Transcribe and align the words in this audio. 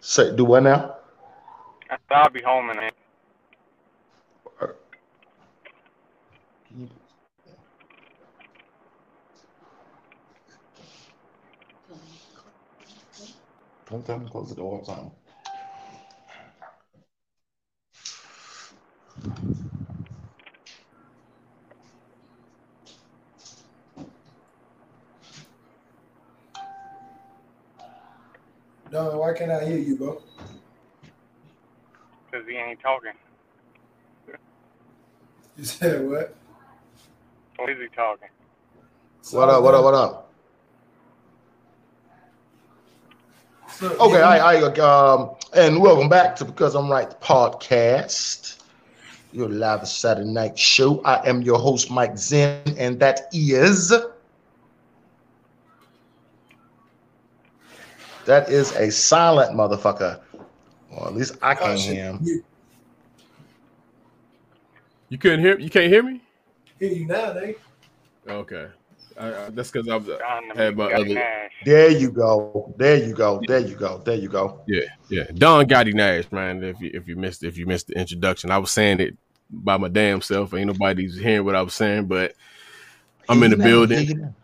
Say, 0.00 0.36
do 0.36 0.44
what 0.44 0.62
now? 0.64 0.96
I'll 2.10 2.30
be 2.30 2.42
home 2.42 2.70
in 2.70 2.78
a 2.78 2.90
Don't 13.90 14.06
tell 14.06 14.18
me 14.18 14.26
to 14.26 14.30
close 14.32 14.50
the 14.50 14.56
door 14.56 14.80
or 14.80 14.84
something. 14.84 15.12
No, 28.92 29.18
why 29.18 29.32
can't 29.34 29.52
I 29.52 29.64
hear 29.64 29.78
you, 29.78 29.96
bro? 29.96 30.20
because 32.30 32.46
he 32.46 32.56
ain't 32.56 32.80
talking. 32.80 33.12
You 35.56 35.64
said 35.64 36.08
what? 36.08 36.34
What 37.56 37.68
is 37.68 37.78
he 37.78 37.88
talking? 37.94 38.28
What 39.32 39.50
up? 39.50 39.62
What 39.62 39.74
up? 39.74 39.84
What 39.84 39.94
up? 39.94 40.32
So, 43.68 43.88
Okay, 43.98 44.20
yeah, 44.20 44.28
I, 44.28 44.54
I, 44.56 44.78
um, 44.78 45.30
and 45.52 45.82
welcome 45.82 46.08
back 46.08 46.34
to 46.36 46.46
Because 46.46 46.74
I'm 46.74 46.90
Right 46.90 47.10
the 47.10 47.16
podcast. 47.16 48.62
Your 49.32 49.50
live 49.50 49.86
Saturday 49.86 50.30
night 50.30 50.58
show. 50.58 51.02
I 51.02 51.28
am 51.28 51.42
your 51.42 51.58
host, 51.58 51.90
Mike 51.90 52.16
Zen, 52.16 52.62
and 52.78 52.98
that 53.00 53.28
is 53.34 53.92
that 58.26 58.48
is 58.48 58.72
a 58.72 58.90
silent 58.90 59.56
motherfucker. 59.56 60.20
Or 60.90 61.06
at 61.06 61.14
least 61.14 61.36
I 61.42 61.52
oh, 61.54 61.56
can't 61.56 61.78
shit, 61.78 61.94
hear 61.94 62.04
him. 62.04 62.18
You, 62.22 62.44
You 65.08 65.18
couldn't 65.18 65.40
hear? 65.40 65.58
You 65.58 65.70
can't 65.70 65.92
hear 65.92 66.02
me? 66.02 66.20
hear 66.78 66.92
you 66.92 67.06
now, 67.06 67.32
eh? 67.32 67.52
Okay, 68.28 68.68
I, 69.18 69.26
I, 69.28 69.50
that's 69.50 69.70
because 69.70 69.88
I 69.88 69.96
was 69.96 70.06
John 70.06 70.56
had 70.56 70.76
my 70.76 70.92
other 70.92 71.48
There 71.64 71.90
you 71.90 72.10
go. 72.10 72.72
There 72.76 72.96
you 72.96 73.14
go. 73.14 73.40
There 73.46 73.60
you 73.60 73.76
go. 73.76 73.98
There 73.98 74.14
you 74.14 74.28
go. 74.28 74.62
yeah 74.66 74.82
yeah 75.08 75.24
Don 75.34 75.66
Gotti 75.66 75.94
Nash 75.94 76.30
man. 76.30 76.62
If 76.62 76.80
you 76.80 76.90
if 76.94 77.08
you 77.08 77.16
missed 77.16 77.42
if 77.44 77.56
you 77.56 77.66
missed 77.66 77.88
the 77.88 77.98
introduction, 77.98 78.50
I 78.50 78.58
was 78.58 78.70
saying 78.70 79.00
it 79.00 79.16
by 79.50 79.76
my 79.76 79.88
damn 79.88 80.20
self. 80.20 80.54
Ain't 80.54 80.66
nobody's 80.66 81.18
hearing 81.18 81.44
what 81.44 81.56
I 81.56 81.62
was 81.62 81.74
saying, 81.74 82.06
but 82.06 82.34
I'm 83.28 83.42
in 83.42 83.50
the 83.50 83.56
building. 83.56 84.34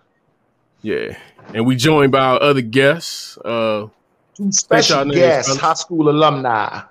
Yeah, 0.86 1.18
and 1.52 1.66
we 1.66 1.74
joined 1.74 2.12
by 2.12 2.20
our 2.20 2.40
other 2.40 2.60
guests. 2.60 3.36
Uh, 3.38 3.88
Two 4.34 4.52
special 4.52 5.04
guests, 5.10 5.48
fellas. 5.48 5.60
high 5.60 5.74
school 5.74 6.08
alumni. 6.08 6.82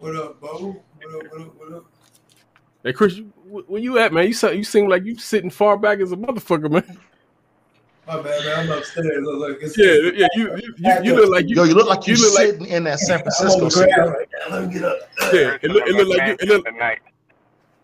What 0.00 0.14
up, 0.16 0.38
Bo? 0.38 0.48
What 1.00 1.14
up, 1.24 1.32
what 1.32 1.40
up, 1.40 1.54
what 1.58 1.72
up? 1.78 1.84
hey 2.82 2.92
Chris, 2.92 3.14
you, 3.16 3.32
where 3.46 3.80
you 3.80 3.98
at, 3.98 4.12
man? 4.12 4.26
You 4.26 4.34
so- 4.34 4.50
you 4.50 4.64
seem 4.64 4.86
like 4.86 5.06
you 5.06 5.16
sitting 5.16 5.48
far 5.48 5.78
back 5.78 6.00
as 6.00 6.12
a 6.12 6.16
motherfucker, 6.16 6.70
man. 6.70 6.98
My 8.06 8.20
bad, 8.20 8.44
man. 8.44 8.70
I'm 8.70 8.78
upstairs. 8.78 9.24
Look, 9.24 9.38
look, 9.38 9.58
it's, 9.62 9.78
Yeah 9.78 10.10
yeah 10.14 10.26
you 10.34 10.54
you, 10.58 10.74
you, 10.76 11.04
you 11.04 11.14
look 11.16 11.30
like 11.30 11.48
you 11.48 11.56
Yo, 11.56 11.64
you 11.64 11.72
look 11.74 11.88
like 11.88 12.06
you 12.06 12.16
you 12.16 12.20
look 12.22 12.34
like- 12.34 12.48
sitting 12.48 12.66
in 12.66 12.84
that 12.84 12.98
San 12.98 13.20
I'm 13.20 13.26
on 13.28 13.32
Francisco 13.32 13.80
the 13.80 13.86
ground 13.94 14.10
right 14.12 14.28
now. 14.50 14.56
Let 14.56 14.68
me 14.68 14.74
get 14.74 14.84
up. 14.84 14.98
yeah. 15.32 15.56
It 15.62 15.70
look, 15.70 15.88
it 15.88 15.94
look 15.94 16.08
like 16.18 16.28
you, 16.28 16.36
it 16.38 16.48
look, 16.48 16.66
Tonight. 16.66 16.98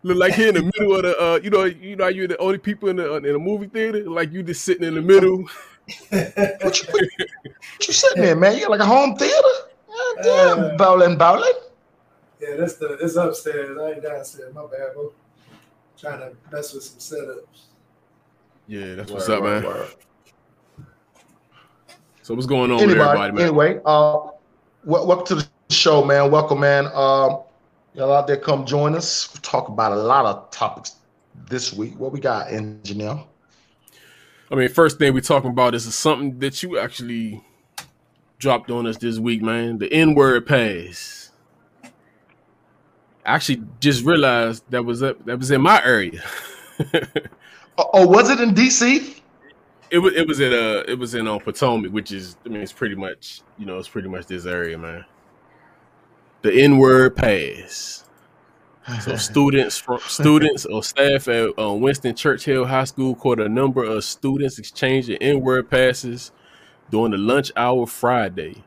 Look 0.02 0.16
like 0.16 0.34
here 0.34 0.48
in 0.48 0.54
the 0.54 0.62
middle 0.62 0.96
of 0.96 1.02
the, 1.02 1.20
uh, 1.20 1.40
you 1.42 1.50
know, 1.50 1.64
you 1.64 1.94
know, 1.94 2.08
you're 2.08 2.28
the 2.28 2.38
only 2.38 2.56
people 2.56 2.88
in 2.88 2.96
the 2.96 3.16
in 3.16 3.22
the 3.24 3.38
movie 3.38 3.66
theater. 3.66 4.08
Like 4.08 4.32
you 4.32 4.42
just 4.42 4.64
sitting 4.64 4.86
in 4.86 4.94
the 4.94 5.02
middle. 5.02 5.44
What 6.10 6.80
you, 6.80 6.88
what 6.92 7.88
you 7.88 7.92
sitting 7.92 8.22
there, 8.22 8.36
man? 8.36 8.54
You 8.54 8.60
got 8.60 8.70
like 8.70 8.80
a 8.80 8.86
home 8.86 9.16
theater? 9.16 9.42
God 9.88 10.16
damn, 10.22 10.58
Uh, 10.58 10.76
bowling, 10.76 11.18
bowling. 11.18 11.52
Yeah, 12.40 12.56
that's 12.56 12.74
the 12.76 12.96
it's 13.00 13.16
upstairs. 13.16 13.76
I 13.76 13.92
ain't 13.92 14.02
downstairs. 14.02 14.54
My 14.54 14.62
bad, 14.62 14.94
bro. 14.94 15.12
Trying 15.98 16.20
to 16.20 16.36
mess 16.52 16.72
with 16.72 16.84
some 16.84 16.98
setups. 16.98 17.64
Yeah, 18.68 18.94
that's 18.94 19.10
what's 19.10 19.28
up, 19.28 19.42
word, 19.42 19.64
man. 19.64 19.72
word. 19.72 19.88
So 22.22 22.34
what's 22.34 22.46
going 22.46 22.70
on 22.70 22.76
with 22.76 22.90
everybody, 22.90 23.32
man? 23.32 23.42
anyway, 23.42 23.80
uh, 23.84 24.28
welcome 24.84 25.26
to 25.26 25.34
the 25.34 25.48
show, 25.70 26.04
man. 26.04 26.30
Welcome, 26.30 26.60
man. 26.60 26.86
Um, 26.94 27.40
y'all 27.94 28.12
out 28.12 28.26
there, 28.26 28.36
come 28.36 28.64
join 28.66 28.94
us. 28.94 29.32
We 29.34 29.40
talk 29.40 29.68
about 29.68 29.92
a 29.92 29.96
lot 29.96 30.24
of 30.24 30.50
topics 30.50 30.96
this 31.48 31.72
week. 31.72 31.98
What 31.98 32.12
we 32.12 32.20
got, 32.20 32.52
engineer? 32.52 33.22
I 34.50 34.54
mean, 34.54 34.68
first 34.68 34.98
thing 34.98 35.14
we're 35.14 35.20
talking 35.20 35.50
about 35.50 35.74
is 35.74 35.92
something 35.94 36.38
that 36.40 36.62
you 36.62 36.78
actually 36.78 37.42
dropped 38.38 38.70
on 38.70 38.86
us 38.86 38.96
this 38.96 39.18
week, 39.18 39.42
man. 39.42 39.78
The 39.78 39.92
N 39.92 40.14
word 40.14 40.46
pass. 40.46 41.30
I 41.84 41.88
actually 43.34 43.62
just 43.80 44.04
realized 44.04 44.64
that 44.70 44.84
was 44.84 45.02
up, 45.02 45.24
that 45.26 45.38
was 45.38 45.50
in 45.50 45.60
my 45.60 45.82
area. 45.84 46.22
Oh, 47.78 47.88
oh, 47.94 48.06
was 48.06 48.28
it 48.28 48.40
in 48.40 48.54
DC? 48.54 49.20
it 49.90 49.98
was 49.98 50.14
it 50.14 50.26
was 50.26 50.40
in 50.40 50.52
uh 50.52 50.84
it 50.86 50.98
was 50.98 51.14
in 51.14 51.26
on 51.26 51.40
Potomac, 51.40 51.92
which 51.92 52.12
is 52.12 52.36
I 52.46 52.48
mean 52.48 52.60
it's 52.60 52.72
pretty 52.72 52.94
much 52.94 53.42
you 53.58 53.66
know 53.66 53.78
it's 53.78 53.88
pretty 53.88 54.08
much 54.08 54.26
this 54.26 54.46
area, 54.46 54.78
man. 54.78 55.04
The 56.42 56.52
N 56.52 56.78
word 56.78 57.16
pass. 57.16 58.04
So 59.02 59.14
students 59.16 59.78
from 59.78 60.00
students 60.00 60.66
or 60.66 60.82
staff 60.82 61.28
at 61.28 61.50
uh, 61.58 61.72
Winston 61.74 62.14
Churchill 62.14 62.64
High 62.66 62.84
School 62.84 63.14
caught 63.14 63.38
a 63.38 63.48
number 63.48 63.84
of 63.84 64.02
students 64.02 64.58
exchanging 64.58 65.16
N-word 65.18 65.70
passes 65.70 66.32
during 66.90 67.12
the 67.12 67.18
lunch 67.18 67.52
hour 67.56 67.86
Friday. 67.86 68.64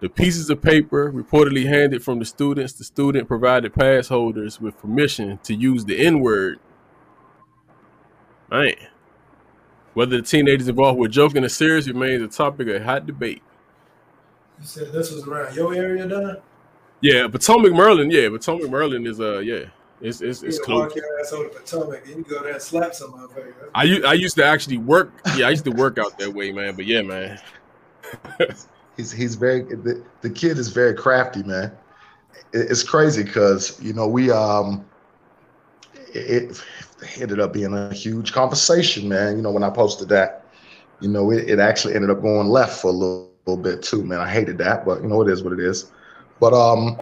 The 0.00 0.08
pieces 0.08 0.48
of 0.48 0.62
paper 0.62 1.12
reportedly 1.12 1.66
handed 1.66 2.02
from 2.02 2.20
the 2.20 2.24
students, 2.24 2.72
the 2.72 2.84
student 2.84 3.28
provided 3.28 3.74
pass 3.74 4.08
holders 4.08 4.60
with 4.60 4.78
permission 4.78 5.38
to 5.42 5.54
use 5.54 5.84
the 5.84 6.06
N-word. 6.06 6.58
Man, 8.50 8.74
whether 9.92 10.16
the 10.16 10.22
teenagers 10.22 10.68
involved 10.68 10.98
were 10.98 11.08
joking 11.08 11.44
or 11.44 11.50
serious 11.50 11.86
remains 11.86 12.22
a 12.22 12.28
topic 12.28 12.68
of 12.68 12.82
hot 12.82 13.06
debate. 13.06 13.42
You 14.58 14.66
said 14.66 14.92
this 14.92 15.10
was 15.10 15.26
around 15.26 15.54
your 15.54 15.74
area, 15.74 16.06
Don? 16.06 16.38
Yeah, 17.00 17.28
Potomac, 17.28 17.72
Maryland. 17.72 18.12
Yeah, 18.12 18.28
Potomac, 18.28 18.70
Maryland 18.70 19.06
is 19.06 19.20
uh 19.20 19.38
yeah, 19.38 19.64
it's 20.00 20.20
it's, 20.20 20.42
it's 20.42 20.58
you 20.58 20.64
close. 20.64 20.80
walk 20.86 20.96
your 20.96 21.20
ass 21.20 21.32
over 21.32 21.48
to 21.48 21.58
Potomac 21.60 22.06
and 22.06 22.16
you 22.16 22.22
go 22.24 22.42
there 22.42 22.52
and 22.52 22.62
slap 22.62 22.94
some 22.94 23.12
motherfucker. 23.12 23.54
I 23.74 23.84
u- 23.84 24.04
I 24.06 24.12
used 24.14 24.36
to 24.36 24.44
actually 24.44 24.78
work. 24.78 25.12
Yeah, 25.36 25.46
I 25.46 25.50
used 25.50 25.64
to 25.64 25.70
work 25.72 25.98
out 25.98 26.18
that 26.18 26.32
way, 26.32 26.52
man. 26.52 26.74
But 26.76 26.86
yeah, 26.86 27.02
man. 27.02 27.38
He's 28.96 29.12
he's 29.12 29.34
very 29.34 29.62
the, 29.62 30.04
the 30.20 30.28
kid 30.28 30.58
is 30.58 30.68
very 30.68 30.94
crafty, 30.94 31.42
man. 31.42 31.72
It- 32.52 32.70
it's 32.70 32.82
crazy 32.82 33.22
because 33.22 33.80
you 33.82 33.92
know 33.94 34.06
we 34.08 34.30
um 34.30 34.84
it, 36.12 36.60
it 37.00 37.20
ended 37.20 37.40
up 37.40 37.52
being 37.52 37.72
a 37.72 37.94
huge 37.94 38.32
conversation, 38.32 39.08
man. 39.08 39.36
You 39.36 39.42
know 39.42 39.52
when 39.52 39.62
I 39.62 39.70
posted 39.70 40.08
that, 40.10 40.44
you 41.00 41.08
know 41.08 41.30
it, 41.30 41.48
it 41.48 41.58
actually 41.58 41.94
ended 41.94 42.10
up 42.10 42.20
going 42.20 42.48
left 42.48 42.80
for 42.82 42.88
a 42.88 42.92
little, 42.92 43.30
little 43.46 43.62
bit 43.62 43.82
too, 43.82 44.04
man. 44.04 44.18
I 44.20 44.28
hated 44.28 44.58
that, 44.58 44.84
but 44.84 45.00
you 45.02 45.08
know 45.08 45.22
it 45.22 45.28
is 45.30 45.42
what 45.42 45.52
it 45.54 45.60
is. 45.60 45.90
But 46.40 46.54
um, 46.54 47.00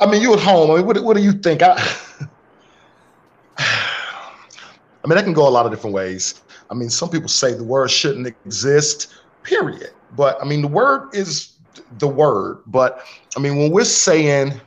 I 0.00 0.06
mean, 0.10 0.22
you 0.22 0.32
at 0.32 0.40
home. 0.40 0.70
I 0.70 0.76
mean, 0.76 0.86
what 0.86 1.02
what 1.04 1.16
do 1.16 1.22
you 1.22 1.32
think? 1.32 1.62
I 1.62 1.76
I 3.58 5.08
mean, 5.08 5.16
that 5.16 5.24
can 5.24 5.34
go 5.34 5.46
a 5.46 5.50
lot 5.50 5.66
of 5.66 5.72
different 5.72 5.94
ways. 5.94 6.42
I 6.70 6.74
mean, 6.74 6.90
some 6.90 7.10
people 7.10 7.28
say 7.28 7.52
the 7.52 7.62
word 7.62 7.90
shouldn't 7.90 8.26
exist, 8.26 9.14
period. 9.42 9.90
But 10.16 10.40
I 10.42 10.44
mean, 10.44 10.62
the 10.62 10.68
word 10.68 11.10
is 11.12 11.52
the 11.98 12.08
word. 12.08 12.62
But 12.66 13.00
I 13.36 13.40
mean, 13.40 13.56
when 13.58 13.70
we're 13.70 13.84
saying, 13.84 14.60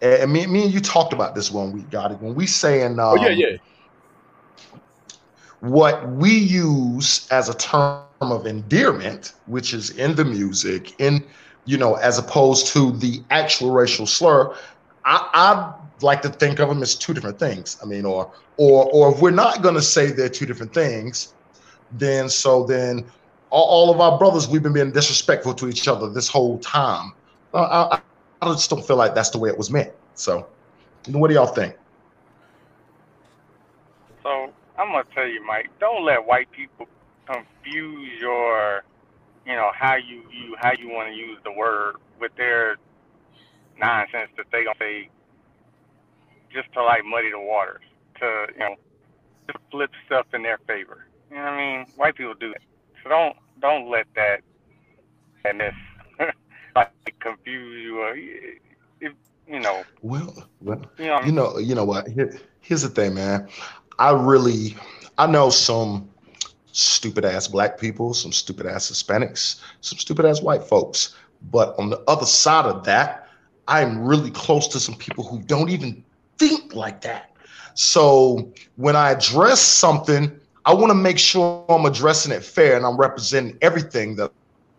and 0.00 0.32
me, 0.32 0.46
me 0.46 0.64
and 0.64 0.72
you 0.72 0.80
talked 0.80 1.12
about 1.12 1.34
this 1.34 1.50
one 1.50 1.72
we 1.72 1.82
got 1.82 2.10
it. 2.10 2.20
When 2.20 2.34
we 2.34 2.46
saying, 2.46 2.98
um, 2.98 3.18
Oh 3.18 3.22
yeah, 3.22 3.28
yeah. 3.28 3.56
What 5.64 6.06
we 6.10 6.30
use 6.30 7.26
as 7.30 7.48
a 7.48 7.54
term 7.54 8.04
of 8.20 8.46
endearment, 8.46 9.32
which 9.46 9.72
is 9.72 9.90
in 9.90 10.14
the 10.14 10.24
music, 10.24 10.94
in 11.00 11.24
you 11.64 11.78
know, 11.78 11.94
as 11.94 12.18
opposed 12.18 12.66
to 12.68 12.92
the 12.92 13.22
actual 13.30 13.70
racial 13.70 14.06
slur, 14.06 14.54
I, 15.06 15.28
I 15.32 15.74
like 16.02 16.20
to 16.22 16.28
think 16.28 16.58
of 16.58 16.68
them 16.68 16.82
as 16.82 16.94
two 16.94 17.14
different 17.14 17.38
things. 17.38 17.78
I 17.82 17.86
mean, 17.86 18.04
or 18.04 18.30
or 18.58 18.90
or 18.92 19.12
if 19.12 19.22
we're 19.22 19.30
not 19.30 19.62
going 19.62 19.74
to 19.74 19.82
say 19.82 20.10
they're 20.10 20.28
two 20.28 20.44
different 20.44 20.74
things, 20.74 21.32
then 21.92 22.28
so 22.28 22.64
then 22.64 23.06
all, 23.50 23.66
all 23.66 23.90
of 23.90 24.00
our 24.00 24.18
brothers 24.18 24.48
we've 24.48 24.62
been 24.62 24.74
being 24.74 24.92
disrespectful 24.92 25.54
to 25.54 25.68
each 25.68 25.88
other 25.88 26.10
this 26.10 26.28
whole 26.28 26.58
time. 26.58 27.12
Uh, 27.54 27.88
I, 27.92 28.00
I 28.42 28.52
just 28.52 28.68
don't 28.68 28.86
feel 28.86 28.96
like 28.96 29.14
that's 29.14 29.30
the 29.30 29.38
way 29.38 29.48
it 29.48 29.56
was 29.56 29.70
meant. 29.70 29.92
So, 30.14 30.46
what 31.06 31.28
do 31.28 31.34
y'all 31.34 31.46
think? 31.46 31.74
I'm 34.78 34.92
gonna 34.92 35.04
tell 35.14 35.26
you, 35.26 35.44
Mike. 35.46 35.70
Don't 35.80 36.04
let 36.04 36.26
white 36.26 36.50
people 36.52 36.88
confuse 37.26 38.20
your, 38.20 38.82
you 39.46 39.54
know, 39.54 39.70
how 39.74 39.96
you 39.96 40.22
you 40.30 40.56
how 40.58 40.72
you 40.78 40.88
want 40.88 41.08
to 41.12 41.14
use 41.14 41.38
the 41.44 41.52
word 41.52 41.96
with 42.20 42.32
their 42.36 42.76
nonsense 43.78 44.30
that 44.36 44.46
they 44.52 44.64
gonna 44.64 44.76
say 44.78 45.08
just 46.52 46.72
to 46.74 46.82
like 46.82 47.04
muddy 47.04 47.30
the 47.30 47.40
waters, 47.40 47.82
to 48.20 48.46
you 48.54 48.58
know, 48.60 48.76
just 49.46 49.58
flip 49.70 49.90
stuff 50.06 50.26
in 50.34 50.42
their 50.42 50.58
favor. 50.66 51.06
You 51.30 51.36
know 51.36 51.42
what 51.42 51.50
I 51.52 51.76
mean? 51.78 51.86
White 51.96 52.16
people 52.16 52.34
do 52.38 52.50
that. 52.50 52.62
So 53.02 53.10
don't 53.10 53.36
don't 53.60 53.90
let 53.90 54.06
that 54.16 54.40
and 55.44 55.60
this 55.60 55.74
like 56.76 56.90
confuse 57.20 57.82
you. 57.84 58.00
Or, 58.00 58.14
if, 58.16 59.12
you 59.46 59.60
know. 59.60 59.82
Well, 60.02 60.48
well, 60.60 60.82
You 60.98 61.06
know. 61.06 61.20
you 61.24 61.32
know, 61.32 61.58
you 61.58 61.74
know 61.74 61.84
what? 61.84 62.08
Here, 62.08 62.38
here's 62.60 62.82
the 62.82 62.88
thing, 62.88 63.14
man. 63.14 63.48
I 63.98 64.12
really, 64.12 64.76
I 65.18 65.26
know 65.26 65.50
some 65.50 66.08
stupid 66.72 67.24
ass 67.24 67.46
black 67.46 67.78
people, 67.78 68.14
some 68.14 68.32
stupid 68.32 68.66
ass 68.66 68.90
Hispanics, 68.90 69.60
some 69.80 69.98
stupid 69.98 70.24
ass 70.24 70.42
white 70.42 70.62
folks. 70.62 71.14
But 71.50 71.78
on 71.78 71.90
the 71.90 72.00
other 72.08 72.26
side 72.26 72.66
of 72.66 72.84
that, 72.84 73.28
I'm 73.68 74.04
really 74.04 74.30
close 74.30 74.66
to 74.68 74.80
some 74.80 74.94
people 74.96 75.24
who 75.24 75.40
don't 75.42 75.70
even 75.70 76.04
think 76.38 76.74
like 76.74 77.00
that. 77.02 77.30
So 77.74 78.52
when 78.76 78.96
I 78.96 79.10
address 79.12 79.60
something, 79.60 80.32
I 80.64 80.74
want 80.74 80.90
to 80.90 80.94
make 80.94 81.18
sure 81.18 81.64
I'm 81.68 81.84
addressing 81.84 82.32
it 82.32 82.42
fair 82.42 82.76
and 82.76 82.86
I'm 82.86 82.96
representing 82.96 83.58
everything 83.60 84.16
that 84.16 84.32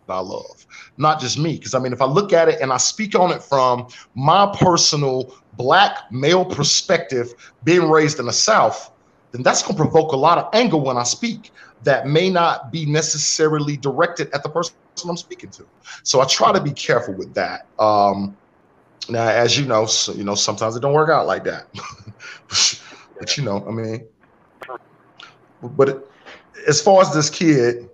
I 0.09 0.19
love, 0.19 0.65
not 0.97 1.19
just 1.19 1.37
me. 1.37 1.57
Because 1.57 1.73
I 1.73 1.79
mean, 1.79 1.93
if 1.93 2.01
I 2.01 2.05
look 2.05 2.33
at 2.33 2.49
it 2.49 2.59
and 2.61 2.71
I 2.71 2.77
speak 2.77 3.17
on 3.17 3.31
it 3.31 3.41
from 3.41 3.87
my 4.15 4.53
personal 4.59 5.35
black 5.53 6.11
male 6.11 6.45
perspective, 6.45 7.33
being 7.63 7.89
raised 7.89 8.19
in 8.19 8.25
the 8.25 8.33
South, 8.33 8.91
then 9.35 9.43
that's 9.43 9.61
going 9.61 9.75
to 9.75 9.81
provoke 9.81 10.13
a 10.13 10.15
lot 10.15 10.37
of 10.37 10.47
anger 10.53 10.77
when 10.77 10.95
I 10.95 11.03
speak 11.03 11.51
that 11.83 12.07
may 12.07 12.29
not 12.29 12.71
be 12.71 12.85
necessarily 12.85 13.75
directed 13.75 14.31
at 14.33 14.43
the 14.43 14.49
person 14.49 14.73
I'm 15.09 15.17
speaking 15.17 15.49
to. 15.51 15.67
So 16.03 16.21
I 16.21 16.25
try 16.25 16.53
to 16.53 16.61
be 16.61 16.71
careful 16.71 17.13
with 17.15 17.33
that. 17.33 17.67
Um, 17.77 18.37
now, 19.09 19.27
as 19.27 19.59
you 19.59 19.65
know, 19.65 19.85
so, 19.87 20.13
you 20.13 20.23
know, 20.23 20.35
sometimes 20.35 20.77
it 20.77 20.79
don't 20.79 20.93
work 20.93 21.09
out 21.09 21.27
like 21.27 21.43
that. 21.43 21.67
but 23.19 23.37
you 23.37 23.43
know, 23.43 23.65
I 23.67 23.71
mean, 23.71 24.07
but 25.61 25.89
it, 25.89 25.97
as 26.65 26.81
far 26.81 27.01
as 27.01 27.13
this 27.13 27.29
kid, 27.29 27.89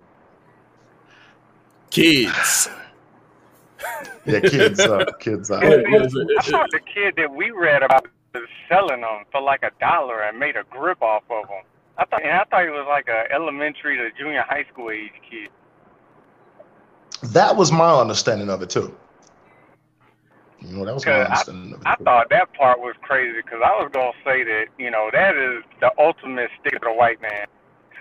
Kids. 1.89 2.69
yeah, 4.25 4.39
kids, 4.39 4.79
uh, 4.79 5.05
kids, 5.19 5.49
uh, 5.49 5.57
And 5.57 5.83
Yeah, 5.91 6.07
see, 6.07 6.25
I 6.39 6.43
thought 6.43 6.71
the 6.71 6.79
kid 6.93 7.15
that 7.17 7.33
we 7.33 7.49
read 7.49 7.81
about 7.83 8.05
was 8.33 8.49
selling 8.69 9.01
them 9.01 9.25
for 9.31 9.41
like 9.41 9.63
a 9.63 9.71
dollar 9.79 10.23
and 10.23 10.39
made 10.39 10.55
a 10.55 10.63
grip 10.69 11.01
off 11.01 11.23
of 11.29 11.47
them. 11.47 11.63
I 11.97 12.05
thought, 12.05 12.23
and 12.23 12.31
I 12.31 12.43
thought 12.45 12.63
he 12.63 12.69
was 12.71 12.87
like 12.89 13.07
a 13.07 13.31
elementary 13.33 13.97
to 13.97 14.09
junior 14.17 14.43
high 14.47 14.65
school 14.71 14.91
age 14.91 15.13
kid. 15.29 15.49
that 17.23 17.55
was 17.55 17.71
my 17.71 17.91
understanding 17.99 18.49
of 18.49 18.61
it 18.61 18.69
too. 18.69 18.95
You 20.61 20.77
know, 20.77 20.85
that 20.85 20.93
was 20.95 21.07
my 21.07 21.23
understanding 21.23 21.73
of 21.73 21.81
it. 21.83 21.87
I 21.87 21.95
too. 21.97 22.03
thought 22.05 22.29
that 22.29 22.53
part 22.53 22.79
was 22.79 22.95
crazy 23.01 23.37
because 23.37 23.61
I 23.65 23.71
was 23.81 23.91
gonna 23.93 24.13
say 24.25 24.43
that 24.43 24.65
you 24.77 24.91
know 24.91 25.09
that 25.13 25.35
is 25.35 25.63
the 25.81 25.91
ultimate 25.99 26.51
stick 26.61 26.75
of 26.75 26.81
the 26.81 26.93
white 26.93 27.21
man, 27.21 27.47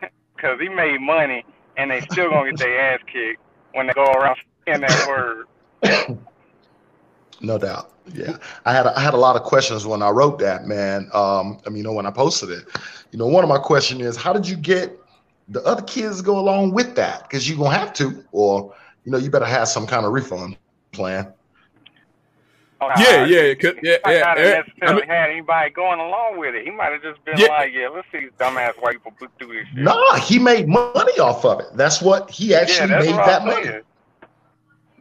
because 0.36 0.60
he 0.60 0.68
made 0.68 1.00
money 1.00 1.44
and 1.76 1.90
they 1.90 2.02
still 2.12 2.30
gonna 2.30 2.50
get 2.50 2.58
their 2.58 2.94
ass 2.94 3.00
kicked 3.06 3.42
when 3.74 3.86
they 3.88 3.94
go 3.94 4.04
around 4.04 4.36
saying 4.66 4.82
that 4.82 5.02
word. 5.02 5.46
No 7.40 7.58
doubt. 7.58 7.92
Yeah. 8.12 8.37
I 8.64 8.72
had 8.72 8.87
I 8.87 9.00
had 9.00 9.14
a 9.14 9.19
lot 9.19 9.37
of 9.37 9.42
questions 9.42 9.87
when 9.87 10.02
I 10.02 10.10
wrote 10.10 10.38
that, 10.40 10.66
man. 10.66 11.08
Um, 11.12 11.58
I 11.66 11.69
mean, 11.70 11.78
you 11.78 11.82
know, 11.84 11.92
when 11.92 12.06
I 12.06 12.10
posted 12.10 12.50
it. 12.50 12.64
You 13.12 13.19
know, 13.19 13.26
one 13.26 13.42
of 13.44 13.48
my 13.48 13.58
question 13.58 14.00
is 14.00 14.16
how 14.16 14.32
did 14.32 14.46
you 14.48 14.56
get 14.56 14.98
the 15.48 15.62
other 15.64 15.82
kids 15.82 16.19
to 16.19 16.22
go 16.22 16.38
along 16.38 16.72
with 16.72 16.94
that? 16.96 17.22
Because 17.22 17.48
you're 17.48 17.58
gonna 17.58 17.76
have 17.76 17.92
to, 17.94 18.25
or 18.32 18.75
you 19.04 19.12
know, 19.12 19.19
you 19.19 19.31
better 19.31 19.44
have 19.46 19.69
some 19.69 19.87
kind 19.87 20.04
of 20.04 20.12
refund 20.12 20.56
plan. 20.92 21.32
Yeah, 22.98 23.26
yeah, 23.26 23.54
'cause- 23.54 23.75
yeah, 23.82 23.96
He 23.96 23.98
might 24.06 24.12
yeah, 24.14 24.20
not 24.20 24.38
have 24.38 24.46
yeah. 24.46 24.54
necessarily 24.62 24.72
I 24.81 24.94
mean- 25.00 25.08
had 25.08 25.31
anybody 25.31 25.70
going 25.70 26.00
along 26.00 26.38
with 26.38 26.54
it. 26.54 26.64
He 26.64 26.70
might 26.70 26.92
have 26.92 27.02
just 27.02 27.22
been 27.26 27.37
Yeah. 27.37 27.48
like, 27.48 27.72
"Yeah, 27.75 27.88
let's 27.88 28.06
see 28.10 28.20
these 28.20 28.31
dumbass 28.38 28.72
white 28.81 28.94
people 28.94 29.12
put 29.19 29.31
through 29.38 29.48
this 29.54 29.66
shit." 29.75 29.82
Nah, 29.84 30.14
he 30.14 30.38
made 30.38 30.66
money 30.66 31.19
off 31.19 31.44
of 31.44 31.60
it. 31.60 31.66
That's 31.75 32.00
what 32.00 32.31
he 32.31 32.54
actually 32.54 32.88
that's 32.88 33.06
made 33.06 33.16
that 33.16 33.44
money. 33.44 33.81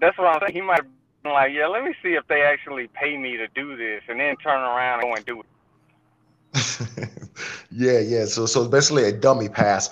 That's 0.01 0.18
what 0.18 0.27
I'm 0.27 0.39
saying. 0.41 0.53
He 0.53 0.62
might 0.62 0.80
have 0.80 0.88
been 1.24 1.33
like, 1.33 1.51
"Yeah, 1.54 1.68
let 1.68 1.83
me 1.83 1.94
see 2.01 2.13
if 2.13 2.25
they 2.27 2.42
actually 2.42 2.88
pay 2.88 3.18
me 3.18 3.38
to 3.38 3.48
do 3.50 3.75
this," 3.75 4.01
and 4.07 4.19
then 4.19 4.36
turn 4.38 4.60
around 4.62 5.01
and 5.01 5.10
go 5.10 5.16
and 5.16 5.25
do 5.25 5.42
it. 5.42 5.48
yeah, 7.71 8.00
yeah. 8.00 8.25
So 8.25 8.45
so 8.45 8.68
basically 8.68 9.06
a 9.06 9.12
dummy 9.12 9.50
pass. 9.50 9.89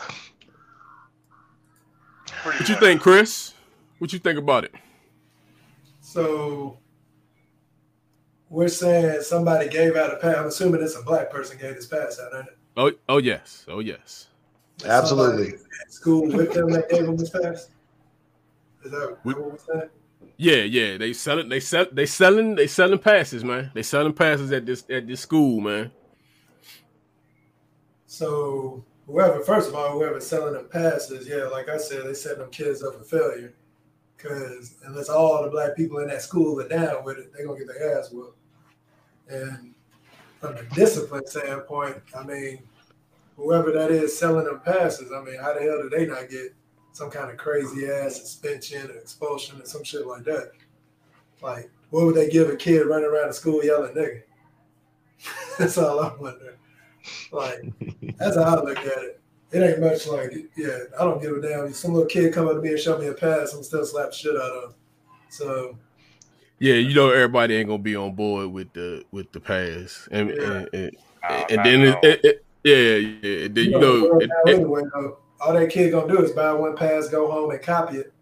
Pretty 2.28 2.60
What 2.60 2.70
you 2.70 2.76
think, 2.76 3.02
Chris? 3.02 3.54
What 4.00 4.14
you 4.14 4.20
think 4.20 4.38
about 4.40 4.64
it? 4.64 4.74
So 6.02 6.78
we're 8.50 8.68
saying 8.70 9.22
somebody 9.24 9.68
gave 9.70 9.96
out 9.96 10.14
a 10.14 10.18
pass. 10.18 10.38
I'm 10.38 10.46
assuming 10.48 10.82
it's 10.82 10.96
a 10.96 11.02
black 11.04 11.30
person 11.30 11.58
gave 11.58 11.76
this 11.76 11.88
pass 11.88 12.20
out, 12.20 12.34
isn't 12.34 12.48
it? 12.48 12.58
Oh, 12.78 12.92
oh 13.10 13.18
yes, 13.18 13.66
oh 13.68 13.80
yes. 13.80 14.28
Absolutely. 14.86 15.46
Somebody 15.46 15.64
at 15.82 15.92
school 15.92 16.28
with 16.32 16.54
them 16.54 16.70
that 16.72 16.90
gave 16.90 17.06
them 17.06 17.18
this 17.18 17.30
pass. 17.32 17.70
Is 18.84 18.92
that 18.92 19.18
We- 19.24 19.34
what 19.34 19.52
we're 19.52 19.58
saying? 19.58 19.90
Yeah, 20.38 20.64
yeah. 20.64 20.98
They 20.98 21.14
selling, 21.14 21.50
they 21.50 21.60
sell, 21.60 21.88
they 21.92 22.06
selling, 22.06 22.56
they 22.56 22.68
selling 22.68 23.00
passes, 23.00 23.44
man. 23.44 23.72
They 23.74 23.82
selling 23.84 24.14
passes 24.14 24.52
at 24.52 24.66
this 24.66 24.84
at 24.90 25.08
this 25.08 25.22
school, 25.22 25.60
man. 25.60 25.92
So 28.06 28.84
whoever, 29.08 29.44
first 29.44 29.70
of 29.70 29.76
all, 29.76 29.92
whoever's 29.92 30.28
selling 30.28 30.54
them 30.54 30.70
passes, 30.72 31.28
yeah, 31.28 31.46
like 31.46 31.70
I 31.70 31.78
said, 31.78 32.06
they 32.06 32.14
set 32.14 32.38
them 32.38 32.52
kids 32.52 32.84
up 32.84 32.96
for 32.96 33.04
failure. 33.04 33.54
Because 34.16 34.76
unless 34.84 35.10
all 35.10 35.44
the 35.44 35.50
black 35.50 35.76
people 35.76 36.00
in 36.00 36.08
that 36.08 36.22
school 36.22 36.60
are 36.60 36.68
down 36.68 37.04
with 37.04 37.18
it, 37.18 37.32
they're 37.34 37.46
gonna 37.46 37.60
get 37.60 37.68
their 37.68 38.00
ass 38.00 38.12
whooped. 38.12 38.38
And 39.30 39.74
from 40.40 40.56
a 40.56 40.64
discipline 40.76 41.26
standpoint, 41.26 41.98
I 42.16 42.24
mean, 42.24 42.60
whoever 43.36 43.72
that 43.72 43.92
is 43.92 44.18
selling 44.18 44.46
them 44.46 44.62
passes, 44.64 45.12
I 45.12 45.22
mean, 45.24 45.40
how 45.40 45.54
the 45.54 45.62
hell 45.62 45.82
do 45.82 45.90
they 45.90 46.06
not 46.06 46.30
get 46.30 46.54
some 46.98 47.12
kind 47.12 47.30
of 47.30 47.38
crazy 47.38 47.88
ass 47.88 48.20
suspension 48.20 48.90
or 48.90 48.96
expulsion 48.96 49.62
or 49.62 49.66
some 49.66 49.84
shit 49.84 50.08
like 50.08 50.24
that? 50.24 50.52
Like, 51.42 51.70
what 51.92 52.06
would 52.06 52.16
they 52.16 52.28
give 52.28 52.50
a 52.50 52.56
kid 52.56 52.88
running 52.88 53.08
around 53.10 53.28
the 53.28 53.34
school 53.34 53.64
yelling 53.64 53.94
nigga? 53.94 54.24
That's 55.60 55.78
all 55.78 56.00
I'm 56.00 56.20
wondering. 56.20 56.56
Like, 57.32 57.72
that's 58.20 58.36
how 58.36 58.44
I 58.44 58.62
look 58.62 58.78
at 58.80 58.86
it. 59.04 59.22
It 59.52 59.62
ain't 59.62 59.80
much 59.80 60.08
like, 60.08 60.34
yeah, 60.58 60.78
I 61.00 61.04
don't 61.06 61.22
give 61.22 61.32
a 61.32 61.42
damn. 61.42 61.68
If 61.68 61.76
some 61.78 61.94
little 61.94 62.08
kid 62.08 62.34
come 62.34 62.48
up 62.48 62.56
to 62.56 62.62
me 62.62 62.70
and 62.70 62.80
show 62.80 62.98
me 62.98 63.08
a 63.08 63.14
pass, 63.14 63.54
I'm 63.54 63.64
still 63.64 63.86
slap 63.86 64.12
shit 64.12 64.36
out 64.36 64.42
of 64.42 64.64
him. 64.66 64.76
So, 65.30 65.78
Yeah, 66.60 66.74
you 66.76 66.94
know 66.94 67.12
everybody 67.12 67.56
ain't 67.56 67.70
gonna 67.70 67.82
be 67.82 67.96
on 67.96 68.14
board 68.14 68.52
with 68.52 68.74
the 68.74 69.06
with 69.12 69.32
the 69.32 69.40
pass, 69.40 70.08
and 70.12 70.30
Yeah. 70.30 70.44
and, 70.44 70.70
and, 70.74 70.92
No, 71.30 71.46
and 71.50 71.66
then 71.66 71.82
it, 71.82 72.04
it, 72.04 72.26
it, 72.26 72.46
yeah, 72.64 73.30
yeah. 73.30 73.48
Then 73.50 73.66
you 73.66 73.80
know, 73.80 74.10
well, 74.10 74.20
it, 74.20 74.30
it- 74.46 74.56
anyway, 74.56 74.82
though, 74.94 75.18
all 75.42 75.54
that 75.54 75.70
kid 75.70 75.92
gonna 75.92 76.08
do 76.12 76.22
is 76.24 76.32
buy 76.32 76.52
one 76.54 76.76
pass, 76.76 77.08
go 77.10 77.30
home 77.32 77.52
and 77.52 77.62
copy 77.62 77.98
it. 77.98 78.14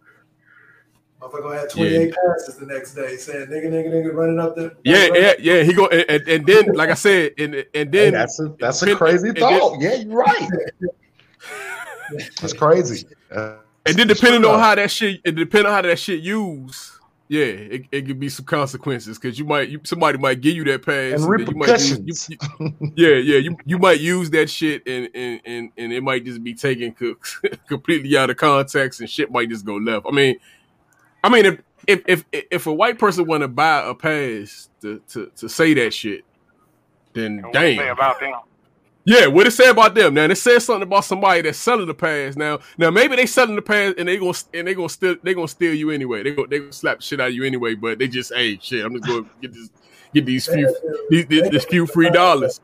Motherfucker 1.21 1.41
gonna 1.43 1.59
have 1.59 1.69
28 1.71 2.13
passes 2.13 2.57
the 2.57 2.65
next 2.65 2.93
day 2.93 3.15
saying 3.15 3.47
nigga, 3.47 3.67
nigga, 3.67 3.87
nigga 3.87 4.13
running 4.13 4.39
up 4.39 4.55
the. 4.55 4.75
yeah, 4.83 5.07
yeah, 5.13 5.33
yeah. 5.39 5.63
He 5.63 5.73
go 5.73 5.87
and, 5.87 6.05
and, 6.09 6.27
and 6.27 6.45
then, 6.45 6.73
like 6.73 6.89
I 6.89 6.93
said, 6.93 7.31
and 7.37 7.55
and 7.55 7.65
Hey, 7.73 7.83
then 7.85 8.13
that's 8.13 8.39
a 8.39 8.53
that's 8.59 8.83
a 8.83 8.89
and- 8.89 8.97
crazy 8.97 9.29
and 9.29 9.37
then- 9.37 9.59
thought. 9.59 9.79
yeah, 9.81 9.95
you're 9.95 10.17
right. 10.17 10.49
That's 12.41 12.53
crazy. 12.53 13.05
Uh, 13.31 13.55
and 13.85 13.95
then 13.95 14.07
depending 14.07 14.45
on 14.45 14.59
how 14.59 14.75
that 14.75 14.91
shit, 14.91 15.21
and 15.25 15.35
depending 15.35 15.67
on 15.67 15.73
how 15.73 15.81
that 15.83 15.97
shit 15.99 16.21
used, 16.21 16.91
yeah, 17.27 17.45
it, 17.45 17.85
it 17.91 18.05
could 18.05 18.19
be 18.19 18.29
some 18.29 18.45
consequences 18.45 19.17
because 19.17 19.39
you 19.39 19.45
might, 19.45 19.69
you, 19.69 19.79
somebody 19.83 20.17
might 20.17 20.41
give 20.41 20.55
you 20.55 20.63
that 20.65 20.85
pass, 20.85 21.27
and 21.27 21.39
then 21.39 21.47
you 21.49 21.55
might 21.55 21.77
use, 21.77 21.99
repercussions. 21.99 22.29
you, 22.29 22.37
you- 22.59 22.73
yeah, 22.95 23.15
yeah, 23.15 23.37
you 23.39 23.57
you 23.65 23.77
might 23.79 23.99
use 23.99 24.29
that 24.31 24.49
shit 24.49 24.83
and 24.87 25.09
and 25.15 25.41
and, 25.45 25.71
and 25.77 25.91
it 25.93 26.01
might 26.01 26.23
just 26.23 26.43
be 26.43 26.53
taken 26.53 26.93
co- 26.93 27.15
completely 27.67 28.15
out 28.17 28.29
of 28.29 28.37
context 28.37 28.99
and 29.01 29.09
shit 29.09 29.31
might 29.31 29.49
just 29.49 29.65
go 29.65 29.75
left. 29.75 30.05
I 30.07 30.11
mean, 30.11 30.37
I 31.23 31.29
mean 31.29 31.45
if 31.45 31.61
if 31.87 32.01
if 32.07 32.25
if 32.51 32.67
a 32.67 32.73
white 32.73 32.99
person 32.99 33.25
want 33.25 33.41
to 33.41 33.47
buy 33.47 33.79
a 33.89 33.93
pass 33.95 34.69
to, 34.81 35.01
to 35.09 35.31
to 35.37 35.49
say 35.49 35.73
that 35.73 35.93
shit, 35.93 36.21
then 37.13 37.39
And 37.39 37.45
what 37.45 37.53
they 37.53 37.75
say 37.75 37.83
damn. 37.85 37.93
about 37.93 38.19
them? 38.19 38.33
Yeah, 39.05 39.27
what 39.27 39.45
it 39.45 39.51
say 39.51 39.69
about 39.69 39.93
them? 39.93 40.15
Now 40.15 40.25
it 40.25 40.35
says 40.35 40.65
something 40.65 40.81
about 40.83 41.05
somebody 41.05 41.43
that's 41.43 41.59
selling 41.59 41.85
the 41.85 41.93
pass. 41.93 42.35
Now, 42.35 42.59
now 42.77 42.89
maybe 42.89 43.15
they 43.15 43.27
selling 43.27 43.55
the 43.55 43.61
pass 43.61 43.93
and 43.99 44.07
they 44.07 44.17
gonna 44.17 44.33
and 44.53 44.67
they 44.67 44.73
gonna 44.73 44.89
steal 44.89 45.15
they 45.21 45.35
gonna 45.35 45.47
steal 45.47 45.75
you 45.75 45.91
anyway. 45.91 46.23
They 46.23 46.31
gonna 46.31 46.47
they 46.47 46.59
gonna 46.59 46.73
slap 46.73 47.01
shit 47.03 47.21
out 47.21 47.27
of 47.27 47.33
you 47.33 47.43
anyway. 47.43 47.75
But 47.75 47.99
they 47.99 48.07
just 48.07 48.33
hey 48.33 48.57
shit, 48.59 48.83
I'm 48.83 48.93
just 48.93 49.05
gonna 49.05 49.25
get 49.41 49.53
this 49.53 49.69
get 50.13 50.25
these 50.25 50.47
few 50.47 50.75
these, 51.11 51.27
these, 51.27 51.49
this 51.51 51.65
few 51.65 51.85
free 51.85 52.09
dollars. 52.09 52.59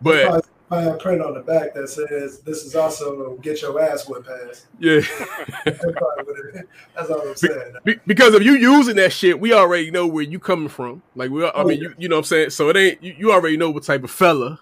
But 0.00 0.44
Fine 0.68 0.98
print 0.98 1.22
on 1.22 1.34
the 1.34 1.40
back 1.40 1.74
that 1.74 1.88
says 1.88 2.40
this 2.40 2.64
is 2.64 2.74
also 2.74 3.36
get 3.36 3.62
your 3.62 3.80
ass 3.80 4.08
whipped 4.08 4.26
pass. 4.26 4.66
yeah, 4.80 4.94
That's 5.64 5.78
probably 5.78 6.24
what 6.24 6.36
it 6.38 6.56
is. 6.56 6.62
That's 6.96 7.08
all 7.08 7.20
I'm 7.20 7.36
saying. 7.36 7.74
Be- 7.84 8.00
because 8.04 8.34
if 8.34 8.42
you 8.42 8.54
using 8.54 8.96
that 8.96 9.12
shit, 9.12 9.38
we 9.38 9.52
already 9.52 9.92
know 9.92 10.08
where 10.08 10.24
you 10.24 10.40
coming 10.40 10.68
from. 10.68 11.04
Like 11.14 11.30
we, 11.30 11.44
I 11.46 11.52
Oh, 11.54 11.64
mean, 11.64 11.80
you, 11.80 11.94
you 11.98 12.08
know 12.08 12.16
what 12.16 12.20
I'm 12.20 12.24
saying. 12.24 12.50
So 12.50 12.68
it 12.70 12.76
ain't 12.76 13.00
you, 13.00 13.14
you 13.16 13.32
already 13.32 13.56
know 13.56 13.70
what 13.70 13.84
type 13.84 14.02
of 14.02 14.10
fella 14.10 14.58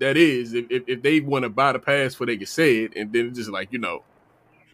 that 0.00 0.16
is. 0.16 0.52
If 0.54 0.66
if, 0.70 0.82
if 0.86 1.02
they 1.02 1.20
want 1.20 1.44
to 1.44 1.48
buy 1.48 1.72
the 1.72 1.78
pass 1.78 2.14
for 2.14 2.26
they 2.26 2.36
can 2.36 2.46
say 2.46 2.84
it, 2.84 2.96
and 2.96 3.12
then 3.12 3.28
it's 3.28 3.38
just 3.38 3.50
like 3.50 3.72
you 3.72 3.78
know. 3.78 4.02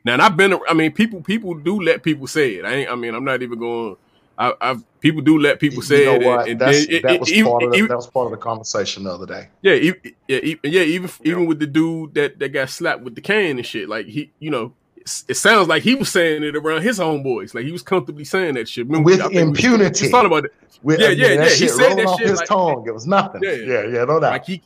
Now 0.04 0.14
and 0.14 0.22
I've 0.22 0.36
been. 0.36 0.58
I 0.68 0.74
mean, 0.74 0.92
people 0.92 1.20
people 1.20 1.54
do 1.54 1.80
let 1.80 2.02
people 2.02 2.26
say 2.26 2.54
it. 2.56 2.64
I 2.64 2.72
ain't. 2.74 2.90
I 2.90 2.94
mean, 2.94 3.14
I'm 3.14 3.24
not 3.24 3.42
even 3.42 3.58
going. 3.58 3.96
I, 4.38 4.52
I've 4.60 4.84
people 5.00 5.22
do 5.22 5.38
let 5.38 5.58
people 5.60 5.80
say 5.82 6.00
you 6.00 6.04
know 6.06 6.14
it, 6.14 6.40
and- 6.40 6.48
and, 6.50 6.60
That's, 6.60 6.86
then 6.86 6.96
it- 6.96 7.02
that 7.04 7.12
it- 7.14 7.20
was 7.20 7.32
even- 7.32 7.50
part 7.50 7.62
of 7.62 7.70
the, 7.70 7.76
even- 7.78 7.88
that 7.88 7.96
was 7.96 8.06
part 8.06 8.26
of 8.26 8.30
the 8.32 8.36
conversation 8.36 9.04
the 9.04 9.10
other 9.10 9.24
day. 9.26 9.48
yeah, 9.62 9.72
even, 9.74 10.00
yeah, 10.28 10.38
even, 10.38 10.60
yeah, 10.72 10.82
even 10.82 11.10
even 11.24 11.46
with 11.46 11.58
the 11.58 11.66
dude 11.66 12.12
that 12.14 12.38
that 12.38 12.50
got 12.50 12.68
slapped 12.68 13.00
with 13.02 13.14
the 13.14 13.20
can 13.22 13.56
and 13.56 13.64
shit, 13.66 13.88
like 13.88 14.06
he, 14.06 14.30
you 14.38 14.50
know, 14.50 14.74
it 15.28 15.36
sounds 15.36 15.68
like 15.68 15.84
he 15.84 15.94
was 15.94 16.08
saying 16.08 16.42
it 16.42 16.56
around 16.56 16.82
his 16.82 16.98
homeboys. 16.98 17.54
Like 17.54 17.64
he 17.64 17.72
was 17.72 17.82
comfortably 17.82 18.24
saying 18.24 18.54
that 18.54 18.68
shit. 18.68 18.86
Remember, 18.86 19.06
with 19.06 19.20
impunity. 19.32 20.06
We, 20.06 20.12
we 20.12 20.26
about 20.26 20.44
it. 20.46 20.52
With, 20.82 21.00
yeah, 21.00 21.06
uh, 21.06 21.10
yeah, 21.10 21.26
yeah. 21.28 21.44
He 21.44 21.68
said 21.68 21.94
that 21.96 22.06
off 22.06 22.18
shit 22.18 22.28
his 22.28 22.38
like, 22.38 22.48
tongue. 22.48 22.84
It 22.86 22.92
was 22.92 23.06
nothing. 23.06 23.40
Yeah, 23.42 23.52
yeah, 23.52 23.82
yeah 23.86 24.04
no 24.04 24.20
doubt. 24.20 24.32
Like 24.32 24.44
he, 24.44 24.62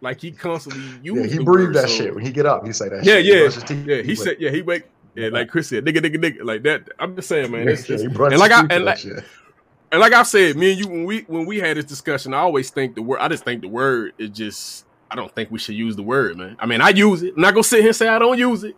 like 0.00 0.20
he 0.20 0.30
constantly 0.30 0.82
used. 1.02 1.30
Yeah, 1.32 1.38
he 1.38 1.44
breathed 1.44 1.74
that 1.74 1.88
so. 1.88 1.96
shit 1.96 2.14
when 2.14 2.24
he 2.24 2.30
get 2.30 2.46
up. 2.46 2.64
He 2.64 2.72
say 2.72 2.88
that. 2.88 3.04
Yeah, 3.04 3.14
shit. 3.14 3.24
yeah, 3.70 3.76
yeah. 3.96 4.02
He, 4.02 4.08
he 4.08 4.14
said, 4.14 4.36
yeah, 4.38 4.50
he 4.50 4.62
wake. 4.62 4.84
Yeah, 5.14 5.28
like 5.28 5.50
Chris 5.50 5.68
said, 5.68 5.84
nigga, 5.84 5.98
nigga, 5.98 6.16
nigga, 6.16 6.42
like 6.42 6.62
that. 6.62 6.88
I'm 6.98 7.14
just 7.16 7.28
saying, 7.28 7.50
man. 7.50 7.68
It's 7.68 7.86
just, 7.86 8.04
and 8.04 8.38
like 8.38 8.50
I 8.52 8.64
and 8.70 8.84
like, 8.84 9.04
and 9.04 10.00
like 10.00 10.12
I 10.12 10.22
said, 10.22 10.56
me 10.56 10.70
and 10.72 10.80
you 10.80 10.88
when 10.88 11.04
we 11.04 11.20
when 11.22 11.44
we 11.44 11.58
had 11.58 11.76
this 11.76 11.84
discussion, 11.84 12.32
I 12.32 12.38
always 12.38 12.70
think 12.70 12.94
the 12.94 13.02
word. 13.02 13.18
I 13.20 13.28
just 13.28 13.44
think 13.44 13.62
the 13.62 13.68
word 13.68 14.14
is 14.18 14.30
just. 14.30 14.86
I 15.10 15.14
don't 15.14 15.30
think 15.34 15.50
we 15.50 15.58
should 15.58 15.74
use 15.74 15.96
the 15.96 16.02
word, 16.02 16.38
man. 16.38 16.56
I 16.58 16.64
mean, 16.64 16.80
I 16.80 16.88
use 16.88 17.22
it. 17.22 17.34
I'm 17.36 17.42
not 17.42 17.52
gonna 17.52 17.64
sit 17.64 17.80
here 17.80 17.88
and 17.88 17.96
say 17.96 18.08
I 18.08 18.18
don't 18.18 18.38
use 18.38 18.64
it, 18.64 18.74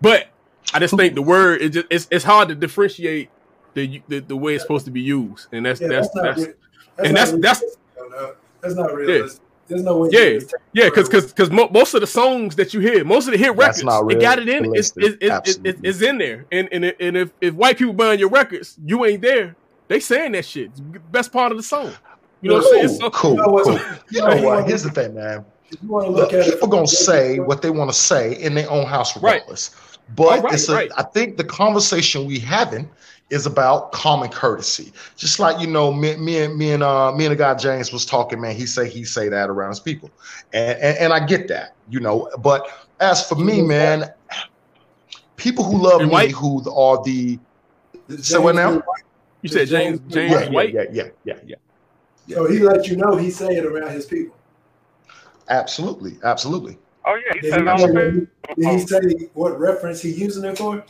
but 0.00 0.28
I 0.72 0.78
just 0.78 0.96
think 0.96 1.14
the 1.14 1.22
word 1.22 1.60
is 1.60 1.70
just 1.70 1.86
it's, 1.90 2.08
it's 2.10 2.24
hard 2.24 2.48
to 2.48 2.54
differentiate 2.54 3.28
the, 3.74 4.00
the 4.08 4.20
the 4.20 4.36
way 4.36 4.54
it's 4.54 4.62
supposed 4.64 4.84
to 4.86 4.90
be 4.90 5.00
used, 5.00 5.48
and 5.52 5.66
that's 5.66 5.80
Yeah, 5.80 5.88
that's 5.88 6.08
that's 6.10 6.24
that's, 6.24 6.38
not 6.40 6.56
That's 6.96 7.08
and 7.08 7.14
not 7.14 7.40
that's 7.42 7.60
that's 7.60 7.76
that's 8.60 8.74
not 8.74 8.94
realistic. 8.94 9.40
There's 9.66 9.82
no 9.82 9.96
way. 9.98 10.08
Yeah, 10.12 10.20
you 10.20 10.30
can 10.32 10.40
just 10.40 10.50
take 10.52 10.60
yeah, 10.74 10.84
because 10.90 11.08
because 11.08 11.26
because 11.26 11.50
mo- 11.50 11.68
most 11.70 11.94
of 11.94 12.00
the 12.02 12.06
songs 12.06 12.54
that 12.56 12.74
you 12.74 12.80
hear, 12.80 13.02
most 13.04 13.26
of 13.26 13.32
the 13.32 13.38
hit 13.38 13.56
records, 13.56 13.82
not 13.82 14.10
it 14.12 14.20
got 14.20 14.38
it 14.38 14.48
in. 14.48 14.74
It's 14.74 14.92
it's, 14.96 15.16
it's, 15.20 15.58
it's, 15.64 15.80
it's 15.82 16.02
in 16.02 16.18
there, 16.18 16.44
and 16.52 16.68
and 16.70 16.84
it- 16.84 16.96
and 17.00 17.16
if, 17.16 17.30
if 17.40 17.54
white 17.54 17.78
people 17.78 17.94
buying 17.94 18.18
your 18.20 18.28
records, 18.28 18.76
you 18.84 19.04
ain't 19.06 19.22
there. 19.22 19.56
They 19.88 20.00
saying 20.00 20.32
that 20.32 20.44
shit. 20.44 20.70
Best 21.12 21.32
part 21.32 21.50
of 21.52 21.56
the 21.58 21.62
song. 21.64 21.92
You 22.42 22.50
know 22.50 22.56
what 22.56 22.64
I'm 22.66 22.88
saying? 22.88 23.00
So, 23.00 23.10
cool, 23.10 23.30
You 23.32 23.36
know 23.38 23.48
what- 23.48 23.64
cool. 23.64 23.74
you 23.74 23.80
You 24.10 24.20
know 24.20 24.26
know 24.28 24.34
what- 24.42 24.56
what? 24.60 24.68
Here's 24.68 24.82
the 24.82 24.90
thing, 24.90 25.14
man. 25.14 25.44
You 25.70 25.78
Look, 25.88 26.08
look 26.08 26.32
at 26.34 26.44
people 26.44 26.60
from 26.60 26.70
gonna 26.70 26.86
say 26.86 27.38
what 27.40 27.62
they 27.62 27.70
want 27.70 27.90
to 27.90 27.96
say 27.96 28.34
in 28.34 28.54
their 28.54 28.70
own 28.70 28.84
house, 28.86 29.16
Right. 29.16 29.42
Regardless. 30.08 30.16
But 30.16 30.38
Oh, 30.40 30.42
right, 30.42 30.54
it's 30.54 30.68
a. 30.68 30.72
I 30.72 30.76
right. 30.76 30.90
think 31.12 31.36
the 31.36 31.44
conversation 31.44 32.26
we 32.26 32.38
having 32.38 32.90
is 33.30 33.46
about 33.46 33.92
common 33.92 34.30
courtesy. 34.30 34.92
Just 35.16 35.38
like 35.38 35.60
you 35.60 35.66
know, 35.66 35.92
me, 35.92 36.16
me 36.16 36.42
and 36.42 36.56
me 36.56 36.72
and 36.72 36.82
uh 36.82 37.12
me 37.12 37.24
and 37.26 37.32
the 37.32 37.36
guy 37.36 37.54
James 37.54 37.92
was 37.92 38.04
talking, 38.06 38.40
man. 38.40 38.54
He 38.54 38.66
say 38.66 38.88
he 38.88 39.04
say 39.04 39.28
that 39.28 39.50
around 39.50 39.70
his 39.70 39.80
people, 39.80 40.10
and 40.52 40.78
and, 40.78 40.98
and 40.98 41.12
I 41.12 41.24
get 41.24 41.48
that, 41.48 41.76
you 41.88 42.00
know. 42.00 42.30
But 42.38 42.68
as 43.00 43.26
for 43.26 43.36
me, 43.36 43.62
man, 43.62 44.10
people 45.36 45.64
who 45.64 45.82
love 45.82 46.00
And 46.02 46.10
me, 46.10 46.12
white- 46.12 46.32
who 46.32 46.70
are 46.70 47.02
the 47.02 47.38
James 48.08 48.26
say 48.28 48.38
what 48.38 48.54
now? 48.54 48.82
You 49.42 49.48
said 49.48 49.68
James 49.68 50.00
James 50.08 50.32
yeah, 50.32 50.40
yeah, 50.42 50.50
White. 50.50 50.74
yeah, 50.74 50.84
yeah, 50.92 51.08
yeah, 51.24 51.34
yeah. 51.46 51.56
So 52.36 52.46
he 52.46 52.58
let 52.60 52.86
you 52.86 52.96
know 52.96 53.16
he 53.16 53.30
say 53.30 53.56
it 53.56 53.64
around 53.64 53.92
his 53.92 54.06
people. 54.06 54.36
Absolutely, 55.48 56.18
absolutely. 56.24 56.78
Oh 57.06 57.14
yeah, 57.16 57.32
he 57.34 57.40
Did 57.40 57.50
said 57.50 57.60
he, 57.60 57.66
it 57.66 57.68
on 57.68 57.78
did 57.78 58.28
he 58.56 58.62
Facebook. 58.64 58.88
say 59.20 59.28
what 59.34 59.58
reference 59.60 60.00
he 60.00 60.10
using 60.10 60.44
it 60.44 60.56
for? 60.58 60.82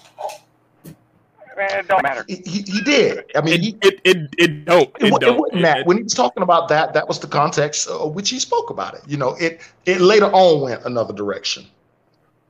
Man, 1.56 1.71
it 1.78 1.87
don't 1.88 2.02
matter. 2.02 2.25
He, 2.26 2.42
he, 2.44 2.62
he 2.62 2.80
did. 2.83 3.25
I 3.37 3.40
mean, 3.40 3.61
he, 3.61 3.76
It, 3.83 4.00
it 4.04 4.16
it 4.16 4.35
it 4.38 4.64
don't 4.64 4.90
It, 4.99 5.12
it, 5.12 5.21
don't. 5.21 5.38
wasn't 5.38 5.64
It- 5.64 5.87
when 5.87 5.97
he 5.99 6.02
was 6.02 6.12
talking 6.14 6.42
about 6.42 6.68
that, 6.68 6.92
that 6.94 7.06
was 7.06 7.21
the 7.21 7.28
context 7.28 7.88
uh, 7.88 8.06
which 8.06 8.30
he 8.30 8.40
spoke 8.40 8.71
about 8.71 8.94
it. 8.94 9.02
You 9.06 9.16
know, 9.16 9.35
it 9.40 9.61
it 9.87 10.00
later 10.00 10.26
on 10.33 10.61
went 10.62 10.85
another 10.85 11.12
direction. 11.14 11.66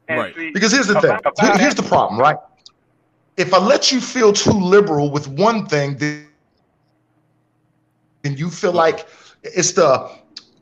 And 0.08 0.20
Right. 0.20 0.34
see, 0.34 0.50
Because 0.52 0.72
here's 0.72 0.86
the 0.86 1.00
thing. 1.00 1.10
about- 1.10 1.34
Here- 1.40 1.50
about 1.50 1.60
Here's 1.60 1.74
the 1.74 1.82
problem, 1.82 2.18
right? 2.20 2.36
If 3.36 3.52
I 3.52 3.58
let 3.58 3.90
you 3.92 4.00
feel 4.00 4.32
too 4.32 4.52
liberal 4.52 5.10
with 5.10 5.26
one 5.28 5.66
thing, 5.66 5.96
then, 5.96 6.28
then 8.22 8.36
you 8.36 8.48
feel 8.50 8.72
like 8.72 9.06
it's 9.42 9.72
the 9.72 10.10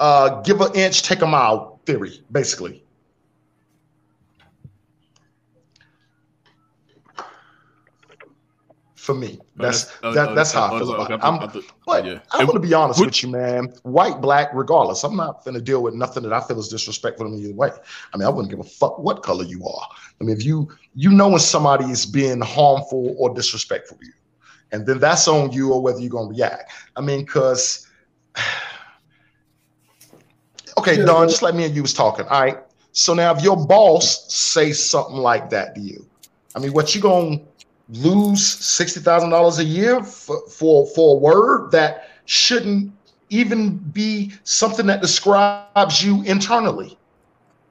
uh, 0.00 0.40
give 0.42 0.60
an 0.60 0.74
inch, 0.74 1.02
take 1.02 1.22
a 1.22 1.26
mile 1.26 1.78
theory, 1.86 2.22
basically. 2.32 2.81
For 9.02 9.14
me, 9.14 9.40
that's 9.56 9.90
uh, 10.04 10.12
that, 10.12 10.28
uh, 10.28 10.34
that's 10.34 10.52
how 10.52 10.62
uh, 10.62 10.76
I 10.76 10.78
feel 10.78 10.90
uh, 10.92 10.94
about 10.94 11.10
uh, 11.10 11.14
it. 11.58 11.64
I'm, 11.64 11.74
but 11.84 12.04
yeah. 12.04 12.20
I'm 12.30 12.46
going 12.46 12.62
to 12.62 12.64
be 12.68 12.72
honest 12.72 13.00
would- 13.00 13.06
with 13.06 13.20
you, 13.24 13.30
man. 13.30 13.72
White, 13.82 14.20
black, 14.20 14.50
regardless. 14.54 15.02
I'm 15.02 15.16
not 15.16 15.44
going 15.44 15.56
to 15.56 15.60
deal 15.60 15.82
with 15.82 15.94
nothing 15.94 16.22
that 16.22 16.32
I 16.32 16.40
feel 16.40 16.60
is 16.60 16.68
disrespectful 16.68 17.26
to 17.26 17.30
me 17.32 17.38
in 17.38 17.44
either 17.46 17.54
way. 17.54 17.70
I 18.14 18.16
mean, 18.16 18.28
I 18.28 18.30
wouldn't 18.30 18.48
give 18.48 18.60
a 18.60 18.62
fuck 18.62 19.00
what 19.00 19.24
color 19.24 19.44
you 19.44 19.66
are. 19.66 19.88
I 20.20 20.22
mean, 20.22 20.36
if 20.36 20.44
you 20.44 20.68
you 20.94 21.10
know 21.10 21.26
when 21.30 21.40
somebody 21.40 21.86
is 21.86 22.06
being 22.06 22.40
harmful 22.40 23.16
or 23.18 23.34
disrespectful 23.34 23.96
to 23.96 24.06
you, 24.06 24.12
and 24.70 24.86
then 24.86 25.00
that's 25.00 25.26
on 25.26 25.50
you 25.50 25.72
or 25.72 25.82
whether 25.82 25.98
you're 25.98 26.08
going 26.08 26.28
to 26.32 26.34
react. 26.38 26.70
I 26.94 27.00
mean, 27.00 27.24
because 27.24 27.88
okay, 30.78 30.96
Yeah, 30.98 31.06
Don, 31.06 31.22
but- 31.22 31.28
just 31.28 31.42
like 31.42 31.56
me 31.56 31.64
and 31.64 31.74
you 31.74 31.82
was 31.82 31.92
talking. 31.92 32.24
All 32.26 32.40
right. 32.40 32.58
So 32.92 33.14
now, 33.14 33.34
if 33.34 33.42
your 33.42 33.66
boss 33.66 34.32
says 34.32 34.88
something 34.88 35.16
like 35.16 35.50
that 35.50 35.74
to 35.74 35.80
you, 35.80 36.06
I 36.54 36.60
mean, 36.60 36.72
what 36.72 36.94
you 36.94 37.00
gonna 37.00 37.40
lose 37.92 38.44
sixty 38.46 39.00
thousand 39.00 39.30
dollars 39.30 39.58
a 39.58 39.64
year 39.64 40.02
for, 40.02 40.46
for 40.48 40.86
for 40.86 41.16
a 41.16 41.18
word 41.18 41.70
that 41.72 42.08
shouldn't 42.24 42.92
even 43.30 43.76
be 43.76 44.32
something 44.44 44.86
that 44.86 45.00
describes 45.00 46.04
you 46.04 46.22
internally? 46.22 46.98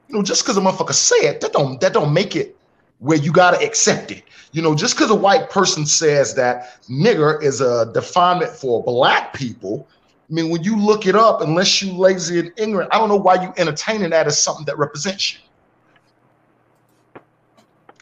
You 0.08 0.16
know, 0.16 0.24
just 0.24 0.44
because 0.44 0.58
a 0.58 0.62
motherfucker 0.62 0.94
say 0.94 1.18
it, 1.28 1.42
that 1.42 1.54
don't 1.54 1.80
that 1.82 1.94
don't 1.94 2.14
make 2.14 2.36
it 2.36 2.58
where 3.00 3.18
you 3.18 3.32
gotta 3.32 3.60
accept 3.66 4.12
it. 4.12 4.24
You 4.52 4.62
know, 4.62 4.76
just 4.76 4.96
because 4.96 5.10
a 5.10 5.16
white 5.16 5.50
person 5.50 5.86
says 5.86 6.36
that 6.36 6.82
nigger 6.90 7.42
is 7.42 7.62
a 7.62 7.92
definement 7.94 8.52
for 8.52 8.84
black 8.84 9.34
people, 9.34 9.88
I 10.30 10.34
mean, 10.34 10.50
when 10.50 10.64
you 10.64 10.78
look 10.78 11.08
it 11.08 11.16
up, 11.16 11.42
unless 11.42 11.82
you 11.82 11.94
lazy 11.94 12.40
and 12.40 12.52
ignorant, 12.58 12.94
I 12.94 13.00
don't 13.00 13.10
know 13.10 13.18
why 13.18 13.42
you 13.42 13.54
entertaining 13.58 14.12
that 14.12 14.28
as 14.28 14.42
something 14.42 14.66
that 14.66 14.78
represents 14.78 15.34
you. 15.34 15.40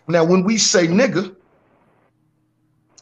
Now, 0.07 0.23
when 0.23 0.43
we 0.43 0.57
say 0.57 0.87
nigga, 0.87 1.35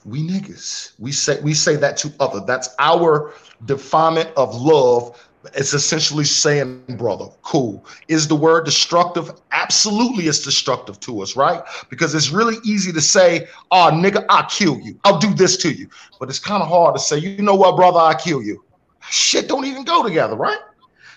we 0.08 0.26
niggas. 0.26 0.94
We 1.00 1.12
say 1.12 1.40
we 1.42 1.54
say 1.54 1.76
that 1.76 1.98
to 1.98 2.14
other. 2.20 2.40
That's 2.40 2.70
our 2.80 3.34
definement 3.66 4.32
of 4.38 4.56
love. 4.56 5.22
It's 5.54 5.74
essentially 5.74 6.26
saying, 6.26 6.84
brother, 6.98 7.28
cool. 7.42 7.86
Is 8.08 8.28
the 8.28 8.36
word 8.36 8.66
destructive? 8.66 9.32
Absolutely, 9.52 10.28
it's 10.28 10.40
destructive 10.40 11.00
to 11.02 11.22
us, 11.22 11.36
right? 11.36 11.62
Because 11.90 12.16
it's 12.16 12.32
really 12.32 12.56
easy 12.66 12.92
to 12.92 13.00
say, 13.00 13.48
oh, 13.72 13.92
nigga, 13.94 14.26
I'll 14.30 14.50
kill 14.50 14.80
you. 14.80 15.00
I'll 15.04 15.20
do 15.20 15.34
this 15.34 15.56
to 15.58 15.72
you. 15.72 15.90
But 16.20 16.30
it's 16.30 16.40
kind 16.40 16.62
of 16.62 16.68
hard 16.68 16.96
to 16.96 17.00
say, 17.00 17.18
you 17.18 17.42
know 17.42 17.56
what, 17.56 17.76
brother, 17.76 18.00
I'll 18.00 18.16
kill 18.16 18.42
you. 18.42 18.64
Shit 19.10 19.48
don't 19.48 19.66
even 19.66 19.86
go 19.86 20.04
together, 20.04 20.36
right? 20.36 20.60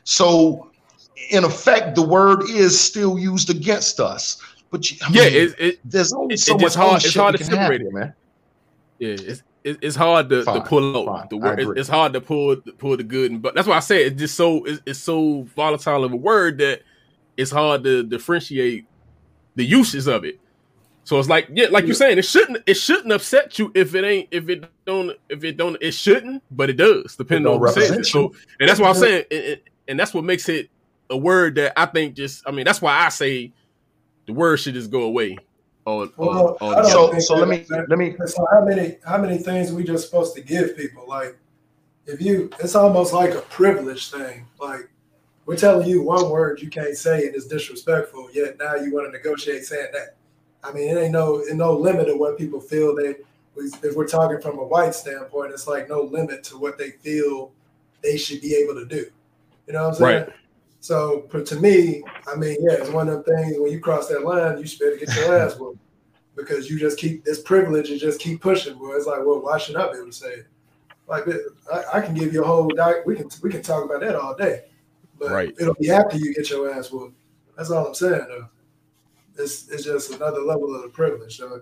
So, 0.04 0.70
in 1.30 1.44
effect, 1.44 1.96
the 1.96 2.02
word 2.02 2.42
is 2.50 2.78
still 2.78 3.18
used 3.18 3.50
against 3.50 3.98
us. 3.98 4.40
But 4.70 4.90
you, 4.90 4.96
I 5.02 5.10
yeah, 5.10 5.24
it, 5.24 5.54
it 5.58 5.78
there's 5.84 6.12
only 6.12 6.36
so 6.36 6.54
it 6.54 6.60
much 6.60 6.74
hard- 6.74 7.04
it's 7.04 7.16
hard 7.16 7.36
to 7.36 7.44
separate 7.44 7.80
here, 7.80 7.90
man. 7.90 8.14
Yeah, 9.00 9.16
it's 9.18 9.42
it's 9.64 9.96
hard 9.96 10.30
to, 10.30 10.44
to 10.44 10.60
pull 10.62 10.96
out 10.96 11.06
fine, 11.06 11.28
the 11.30 11.36
word. 11.36 11.60
It's, 11.60 11.80
it's 11.80 11.88
hard 11.88 12.12
to 12.14 12.20
pull 12.20 12.56
pull 12.78 12.96
the 12.96 13.02
good, 13.02 13.30
and 13.32 13.42
but 13.42 13.54
that's 13.54 13.66
why 13.68 13.76
I 13.76 13.80
say 13.80 14.04
it's 14.04 14.18
just 14.18 14.36
so 14.36 14.64
it's, 14.64 14.80
it's 14.86 14.98
so 15.00 15.42
volatile 15.56 16.04
of 16.04 16.12
a 16.12 16.16
word 16.16 16.58
that 16.58 16.82
it's 17.36 17.50
hard 17.50 17.84
to 17.84 18.04
differentiate 18.04 18.86
the 19.56 19.64
uses 19.64 20.06
of 20.06 20.24
it. 20.24 20.36
So 21.04 21.18
it's 21.18 21.28
like 21.28 21.48
yeah, 21.52 21.68
like 21.70 21.86
you're 21.86 21.94
saying, 21.94 22.18
it 22.18 22.24
shouldn't 22.24 22.62
it 22.66 22.74
shouldn't 22.74 23.12
upset 23.12 23.58
you 23.58 23.72
if 23.74 23.94
it 23.94 24.04
ain't 24.04 24.28
if 24.30 24.48
it 24.48 24.64
don't 24.86 25.12
if 25.28 25.44
it 25.44 25.56
don't 25.56 25.76
it 25.80 25.92
shouldn't, 25.92 26.42
but 26.50 26.70
it 26.70 26.76
does 26.76 27.16
depending 27.16 27.50
It 27.50 27.54
on 27.56 27.60
who 27.60 27.68
says 27.68 27.90
it. 27.98 28.06
So 28.06 28.32
and 28.60 28.68
that's 28.68 28.78
why 28.80 28.88
I'm 28.88 28.94
saying, 28.94 29.24
it, 29.30 29.44
it- 29.44 29.64
and 29.88 29.98
that's 29.98 30.14
what 30.14 30.22
makes 30.24 30.48
it 30.48 30.70
a 31.10 31.16
word 31.16 31.56
that 31.56 31.72
I 31.76 31.86
think 31.86 32.14
just 32.14 32.44
I 32.46 32.52
mean 32.52 32.64
that's 32.64 32.80
why 32.80 33.04
I 33.04 33.08
say 33.08 33.52
the 34.26 34.32
word 34.32 34.58
should 34.58 34.74
just 34.74 34.90
go 34.92 35.02
away. 35.02 35.36
On, 35.98 36.12
Well, 36.16 36.56
on, 36.60 36.74
I 36.74 36.78
on 36.78 36.84
So, 36.86 37.10
think 37.10 37.22
so 37.22 37.34
let 37.34 37.48
me 37.48 37.66
that- 37.68 37.88
let 37.88 37.98
me 37.98 38.14
So 38.26 38.46
how 38.52 38.64
many 38.64 38.98
how 39.04 39.18
many 39.18 39.38
things 39.38 39.72
we 39.72 39.84
just 39.84 40.06
supposed 40.06 40.34
to 40.36 40.40
give 40.40 40.76
people? 40.76 41.04
Like 41.06 41.36
if 42.06 42.20
you 42.20 42.50
it's 42.60 42.74
almost 42.74 43.12
like 43.12 43.34
a 43.34 43.40
privilege 43.42 44.10
thing. 44.10 44.46
Like 44.60 44.88
we're 45.46 45.56
telling 45.56 45.88
you 45.88 46.02
one 46.02 46.30
word 46.30 46.62
you 46.62 46.70
can't 46.70 46.96
say 46.96 47.26
and 47.26 47.34
it's 47.34 47.46
disrespectful, 47.46 48.28
yet 48.32 48.58
now 48.58 48.74
you 48.76 48.92
want 48.94 49.06
to 49.06 49.12
negotiate 49.12 49.64
saying 49.64 49.88
that. 49.92 50.16
I 50.62 50.72
mean, 50.72 50.88
it 50.94 51.00
ain't 51.00 51.12
no 51.12 51.38
it 51.38 51.54
no 51.54 51.76
limit 51.76 52.06
to 52.06 52.16
what 52.16 52.38
people 52.38 52.60
feel 52.60 52.94
they 52.94 53.16
if 53.56 53.94
we're 53.96 54.06
talking 54.06 54.40
from 54.40 54.58
a 54.58 54.64
white 54.64 54.94
standpoint, 54.94 55.52
it's 55.52 55.66
like 55.66 55.88
no 55.88 56.02
limit 56.02 56.44
to 56.44 56.56
what 56.58 56.78
they 56.78 56.90
feel 56.90 57.52
they 58.02 58.16
should 58.16 58.40
be 58.40 58.54
able 58.54 58.74
to 58.74 58.86
do. 58.86 59.10
You 59.66 59.74
know 59.74 59.82
what 59.82 59.88
I'm 59.88 59.94
saying? 59.94 60.22
Right. 60.26 60.32
So 60.80 61.28
but 61.30 61.44
to 61.46 61.56
me, 61.56 62.02
I 62.26 62.34
mean, 62.36 62.56
yeah, 62.60 62.76
it's 62.76 62.90
one 62.90 63.08
of 63.08 63.24
them 63.24 63.36
things 63.36 63.56
when 63.58 63.70
you 63.70 63.80
cross 63.80 64.08
that 64.08 64.24
line, 64.24 64.58
you 64.58 64.66
should 64.66 64.80
better 64.80 64.96
get 64.96 65.14
your 65.14 65.38
ass 65.38 65.56
whooped 65.58 65.78
because 66.34 66.70
you 66.70 66.78
just 66.78 66.98
keep 66.98 67.22
this 67.22 67.40
privilege 67.40 67.90
and 67.90 68.00
just 68.00 68.20
keep 68.20 68.40
pushing. 68.40 68.78
Well, 68.78 68.96
it's 68.96 69.06
like, 69.06 69.18
well, 69.18 69.40
why 69.42 69.58
should 69.58 69.76
I 69.76 69.90
be 69.92 69.98
able 69.98 70.06
to 70.06 70.12
say 70.12 70.30
it? 70.30 70.46
Like, 71.06 71.24
I, 71.72 71.98
I 71.98 72.00
can 72.00 72.14
give 72.14 72.32
you 72.32 72.42
a 72.42 72.46
whole 72.46 72.68
doc. 72.68 72.96
We 73.04 73.14
can 73.14 73.28
we 73.42 73.50
can 73.50 73.62
talk 73.62 73.84
about 73.84 74.00
that 74.00 74.16
all 74.16 74.34
day, 74.34 74.62
but 75.18 75.30
Right. 75.30 75.54
it'll 75.60 75.74
be 75.74 75.90
after 75.90 76.16
you 76.16 76.34
get 76.34 76.48
your 76.48 76.72
ass 76.72 76.90
whooped. 76.90 77.14
That's 77.56 77.70
all 77.70 77.88
I'm 77.88 77.94
saying. 77.94 78.26
Though. 78.28 78.48
It's 79.38 79.68
it's 79.68 79.84
just 79.84 80.12
another 80.14 80.40
level 80.40 80.74
of 80.74 80.82
the 80.82 80.88
privilege. 80.88 81.36
So, 81.36 81.60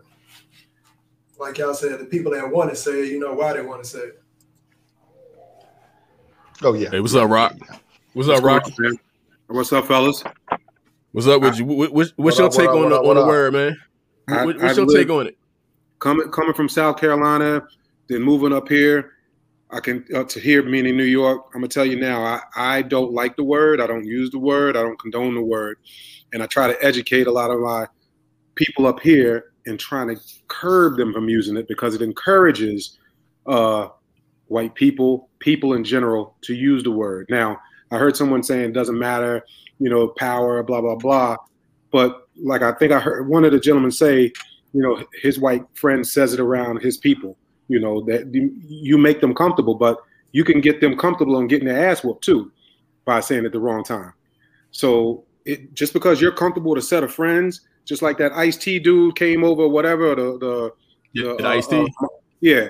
like 1.40 1.58
y'all 1.58 1.74
said, 1.74 1.98
the 1.98 2.04
people 2.04 2.32
that 2.32 2.48
want 2.48 2.70
to 2.70 2.76
say 2.76 3.02
it, 3.02 3.10
you 3.10 3.18
know 3.18 3.32
why 3.32 3.52
they 3.54 3.62
want 3.62 3.82
to 3.82 3.88
say 3.88 3.98
it. 3.98 4.22
oh 6.62 6.74
yeah. 6.74 6.90
Hey, 6.90 7.00
what's 7.00 7.14
up, 7.16 7.28
Rock? 7.28 7.56
What's 8.12 8.28
up, 8.28 8.42
Rocky? 8.44 8.74
man? 8.78 8.98
What's 9.50 9.72
up, 9.72 9.86
fellas? 9.86 10.22
What's 11.12 11.26
up 11.26 11.40
with 11.40 11.58
you? 11.58 11.64
What, 11.64 11.90
what, 11.90 11.92
what's 11.92 12.12
What 12.16 12.38
your 12.38 12.46
up, 12.48 12.52
take 12.52 12.68
up, 12.68 12.74
on 12.74 12.82
what 12.82 12.88
the 12.90 12.98
on 12.98 13.06
what 13.06 13.14
the 13.14 13.26
word, 13.26 13.54
man? 13.54 13.76
I, 14.28 14.44
what's 14.44 14.62
I 14.62 14.72
your 14.72 14.84
lived, 14.84 15.08
take 15.08 15.10
on 15.10 15.26
it? 15.26 15.38
Coming 16.00 16.28
coming 16.30 16.52
from 16.52 16.68
South 16.68 16.98
Carolina, 17.00 17.66
then 18.08 18.22
moving 18.22 18.52
up 18.52 18.68
here, 18.68 19.12
I 19.70 19.80
can 19.80 20.04
uh, 20.14 20.24
to 20.24 20.38
here 20.38 20.62
meaning 20.62 20.98
New 20.98 21.04
York. 21.04 21.46
I'm 21.54 21.62
gonna 21.62 21.68
tell 21.68 21.86
you 21.86 21.98
now, 21.98 22.22
I, 22.22 22.40
I 22.56 22.82
don't 22.82 23.14
like 23.14 23.36
the 23.36 23.44
word. 23.44 23.80
I 23.80 23.86
don't 23.86 24.04
use 24.04 24.30
the 24.30 24.38
word. 24.38 24.76
I 24.76 24.82
don't 24.82 25.00
condone 25.00 25.34
the 25.34 25.42
word, 25.42 25.78
and 26.34 26.42
I 26.42 26.46
try 26.46 26.66
to 26.66 26.84
educate 26.84 27.26
a 27.26 27.32
lot 27.32 27.50
of 27.50 27.58
my 27.58 27.86
people 28.54 28.86
up 28.86 29.00
here 29.00 29.52
and 29.64 29.80
trying 29.80 30.14
to 30.14 30.20
curb 30.48 30.98
them 30.98 31.14
from 31.14 31.30
using 31.30 31.56
it 31.56 31.68
because 31.68 31.94
it 31.94 32.02
encourages 32.02 32.98
uh, 33.46 33.88
white 34.48 34.74
people, 34.74 35.30
people 35.38 35.72
in 35.72 35.84
general, 35.84 36.36
to 36.42 36.54
use 36.54 36.82
the 36.82 36.90
word. 36.90 37.26
Now, 37.30 37.58
I 37.90 37.98
heard 37.98 38.16
someone 38.16 38.42
saying 38.42 38.70
it 38.70 38.72
doesn't 38.72 38.98
matter, 38.98 39.44
you 39.78 39.88
know, 39.90 40.08
power, 40.08 40.62
blah 40.62 40.80
blah 40.80 40.96
blah, 40.96 41.36
but 41.90 42.28
like 42.42 42.62
I 42.62 42.72
think 42.72 42.92
I 42.92 43.00
heard 43.00 43.28
one 43.28 43.44
of 43.44 43.52
the 43.52 43.60
gentlemen 43.60 43.90
say, 43.90 44.32
you 44.72 44.82
know, 44.82 45.02
his 45.22 45.38
white 45.38 45.64
friend 45.74 46.06
says 46.06 46.34
it 46.34 46.40
around 46.40 46.82
his 46.82 46.96
people 46.96 47.36
you 47.68 47.78
know 47.78 48.00
that 48.02 48.34
you 48.34 48.98
make 48.98 49.20
them 49.20 49.34
comfortable, 49.34 49.74
but 49.74 49.98
you 50.32 50.42
can 50.42 50.60
get 50.60 50.80
them 50.80 50.96
comfortable 50.96 51.36
on 51.36 51.46
getting 51.46 51.68
their 51.68 51.88
ass 51.88 52.02
whooped 52.02 52.24
too 52.24 52.50
by 53.04 53.20
saying 53.20 53.44
it 53.44 53.52
the 53.52 53.60
wrong 53.60 53.84
time. 53.84 54.12
So 54.70 55.24
it 55.44 55.74
just 55.74 55.92
because 55.92 56.20
you're 56.20 56.32
comfortable 56.32 56.72
with 56.72 56.82
a 56.82 56.86
set 56.86 57.04
of 57.04 57.12
friends, 57.12 57.60
just 57.84 58.02
like 58.02 58.18
that 58.18 58.32
Ice 58.32 58.56
T 58.56 58.78
dude 58.78 59.16
came 59.16 59.44
over, 59.44 59.68
whatever 59.68 60.14
the 60.14 60.38
the, 60.38 60.72
yeah, 61.12 61.34
the 61.38 61.46
uh, 61.46 61.52
Ice 61.52 61.66
T, 61.66 61.76
uh, 61.76 62.06
yeah, 62.40 62.68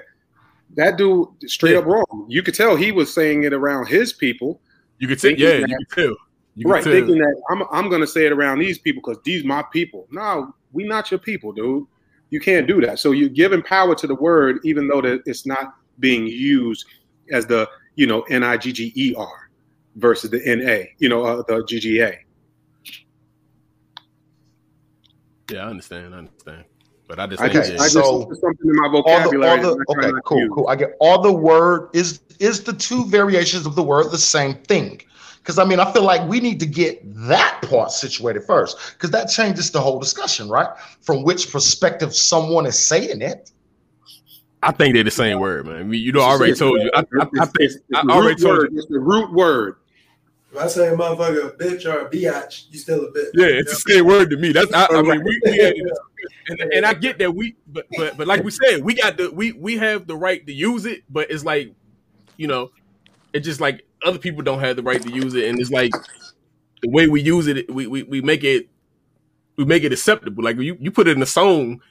that 0.75 0.99
dude 0.99 1.29
straight 1.47 1.73
yeah. 1.73 1.79
up 1.79 1.87
wrong. 1.87 2.27
You 2.29 2.43
could 2.43 2.55
tell 2.55 2.77
he 2.77 2.93
was 2.93 3.13
saying 3.15 3.45
it 3.45 3.53
around 3.53 3.87
his 3.87 4.13
people. 4.13 4.61
You 4.99 5.09
could 5.09 5.21
say, 5.21 5.35
yeah, 5.37 5.61
that, 5.61 5.69
you 5.69 5.77
could 5.91 5.95
too. 5.95 6.17
You 6.55 6.69
right, 6.69 6.83
thinking 6.83 7.19
that 7.19 7.41
I'm 7.51 7.63
I'm 7.71 7.89
gonna 7.89 8.07
say 8.07 8.27
it 8.27 8.33
around 8.33 8.59
these 8.59 8.79
people 8.79 9.01
because 9.05 9.23
these 9.23 9.45
my 9.45 9.63
people. 9.73 10.09
No, 10.11 10.55
we 10.73 10.85
not 10.85 11.11
your 11.11 11.21
people, 11.21 11.53
dude. 11.53 11.87
You 12.31 12.41
can't 12.41 12.67
do 12.67 12.81
that. 12.83 12.99
So 12.99 13.13
you're 13.13 13.29
giving 13.29 13.63
power 13.63 13.95
to 13.95 14.07
the 14.07 14.15
word, 14.15 14.59
even 14.65 14.89
though 14.89 15.01
that 15.01 15.23
it's 15.25 15.47
not 15.47 15.75
being 16.01 16.27
used 16.27 16.85
as 17.31 17.47
the 17.47 17.69
you 17.95 18.07
know 18.07 18.23
N 18.23 18.43
I 18.43 18.57
G 18.57 18.73
G 18.73 18.93
E 18.97 19.15
R 19.17 19.51
versus 19.97 20.31
the 20.31 20.45
N 20.45 20.69
A, 20.69 20.91
you 20.99 21.09
know, 21.09 21.25
uh, 21.25 21.43
the 21.47 21.65
G 21.65 21.79
G 21.79 22.01
A. 22.01 22.19
Yeah, 25.51 25.65
I 25.65 25.71
understand. 25.71 26.15
I 26.15 26.19
understand. 26.19 26.65
But 27.09 27.19
I 27.19 27.27
just, 27.27 27.43
okay, 27.43 27.59
I 27.59 27.63
just 27.63 27.93
so 27.93 28.31
something 28.35 28.69
in 28.69 28.77
my 28.77 28.89
vocabulary. 28.89 29.65
All 29.65 29.77
the, 29.77 29.85
all 29.89 29.95
the, 29.95 30.09
okay, 30.09 30.21
cool, 30.27 30.47
cool. 30.55 30.69
I 30.69 30.77
get 30.77 30.95
all 31.01 31.23
the 31.23 31.33
word 31.33 31.89
is 31.95 32.21
is 32.39 32.63
the 32.63 32.75
two 32.75 33.07
variations 33.07 33.65
of 33.65 33.75
the 33.75 33.83
word 33.83 34.11
the 34.11 34.19
same 34.19 34.55
thing. 34.55 35.01
Because 35.39 35.59
I 35.59 35.65
mean, 35.65 35.81
I 35.81 35.91
feel 35.91 36.03
like 36.03 36.29
we 36.29 36.39
need 36.39 36.61
to 36.61 36.67
get 36.67 37.01
that 37.27 37.63
part 37.63 37.93
situated 37.93 38.45
first, 38.45 38.77
because 38.93 39.11
that 39.13 39.31
changes 39.31 39.71
the 39.71 39.81
whole 39.81 39.99
discussion, 39.99 40.51
right? 40.51 40.69
From 41.01 41.23
which 41.23 41.51
perspective 41.51 42.15
someone 42.15 42.67
is 42.67 42.79
saying 42.79 43.23
it. 43.23 43.51
I 44.63 44.73
think 44.73 44.93
they're 44.93 45.03
the 45.03 45.11
same 45.11 45.41
word, 45.41 45.65
man. 45.67 45.77
I 45.77 45.83
mean, 45.85 46.03
you 46.03 46.13
know, 46.13 46.21
I 46.21 46.33
already 46.33 46.55
told 46.55 46.83
you. 46.83 46.91
I, 46.93 47.01
I, 47.01 47.27
I 47.41 47.47
think 47.47 47.73
I 47.95 48.01
already 48.03 48.43
told 48.43 48.71
you. 48.71 48.79
It's 48.79 48.87
the 48.89 48.99
root 48.99 49.33
word. 49.33 49.77
If 50.51 50.57
I 50.57 50.67
say 50.67 50.89
a 50.89 50.97
motherfucker 50.97 51.49
a 51.49 51.51
bitch 51.51 51.85
or 51.85 52.07
a 52.07 52.11
biatch, 52.11 52.67
you 52.71 52.79
still 52.79 53.05
a 53.05 53.13
bitch. 53.13 53.31
Yeah, 53.35 53.47
it's 53.47 53.83
the 53.83 53.93
same 53.93 54.07
word 54.07 54.31
to 54.31 54.37
me. 54.39 54.53
That's 54.53 54.73
I, 54.73 54.87
I 54.91 55.03
mean, 55.03 55.23
we, 55.23 55.41
we 55.45 55.83
and, 56.49 56.61
and 56.73 56.87
I 56.87 56.95
get 56.95 57.19
that 57.19 57.35
we, 57.35 57.57
but 57.67 57.87
but 57.97 58.17
but 58.17 58.27
like 58.27 58.43
we 58.43 58.51
said, 58.51 58.83
we 58.83 58.95
got 58.95 59.19
the 59.19 59.31
we 59.31 59.53
we 59.53 59.77
have 59.77 60.07
the 60.07 60.17
right 60.17 60.45
to 60.47 60.53
use 60.53 60.87
it, 60.87 61.03
but 61.11 61.31
it's 61.31 61.45
like, 61.45 61.75
you 62.39 62.47
know, 62.47 62.71
it's 63.35 63.45
just 63.47 63.61
like 63.61 63.85
other 64.05 64.19
people 64.19 64.43
don't 64.43 64.61
have 64.61 64.77
the 64.77 64.83
right 64.83 65.03
to 65.03 65.11
use 65.11 65.35
it, 65.35 65.45
and 65.45 65.61
it's 65.61 65.71
like 65.71 65.93
the 66.83 66.89
way 66.89 67.09
we 67.09 67.21
use 67.21 67.47
it, 67.47 67.71
we 67.71 67.87
we, 67.87 68.05
we 68.05 68.23
make 68.23 68.43
it 68.43 68.69
we 69.59 69.67
make 69.67 69.85
it 69.85 69.93
acceptable. 69.93 70.43
Like 70.43 70.57
you, 70.57 70.79
you 70.81 70.91
put 70.91 71.09
it 71.09 71.17
in 71.17 71.23
a 71.23 71.27
song, 71.27 71.83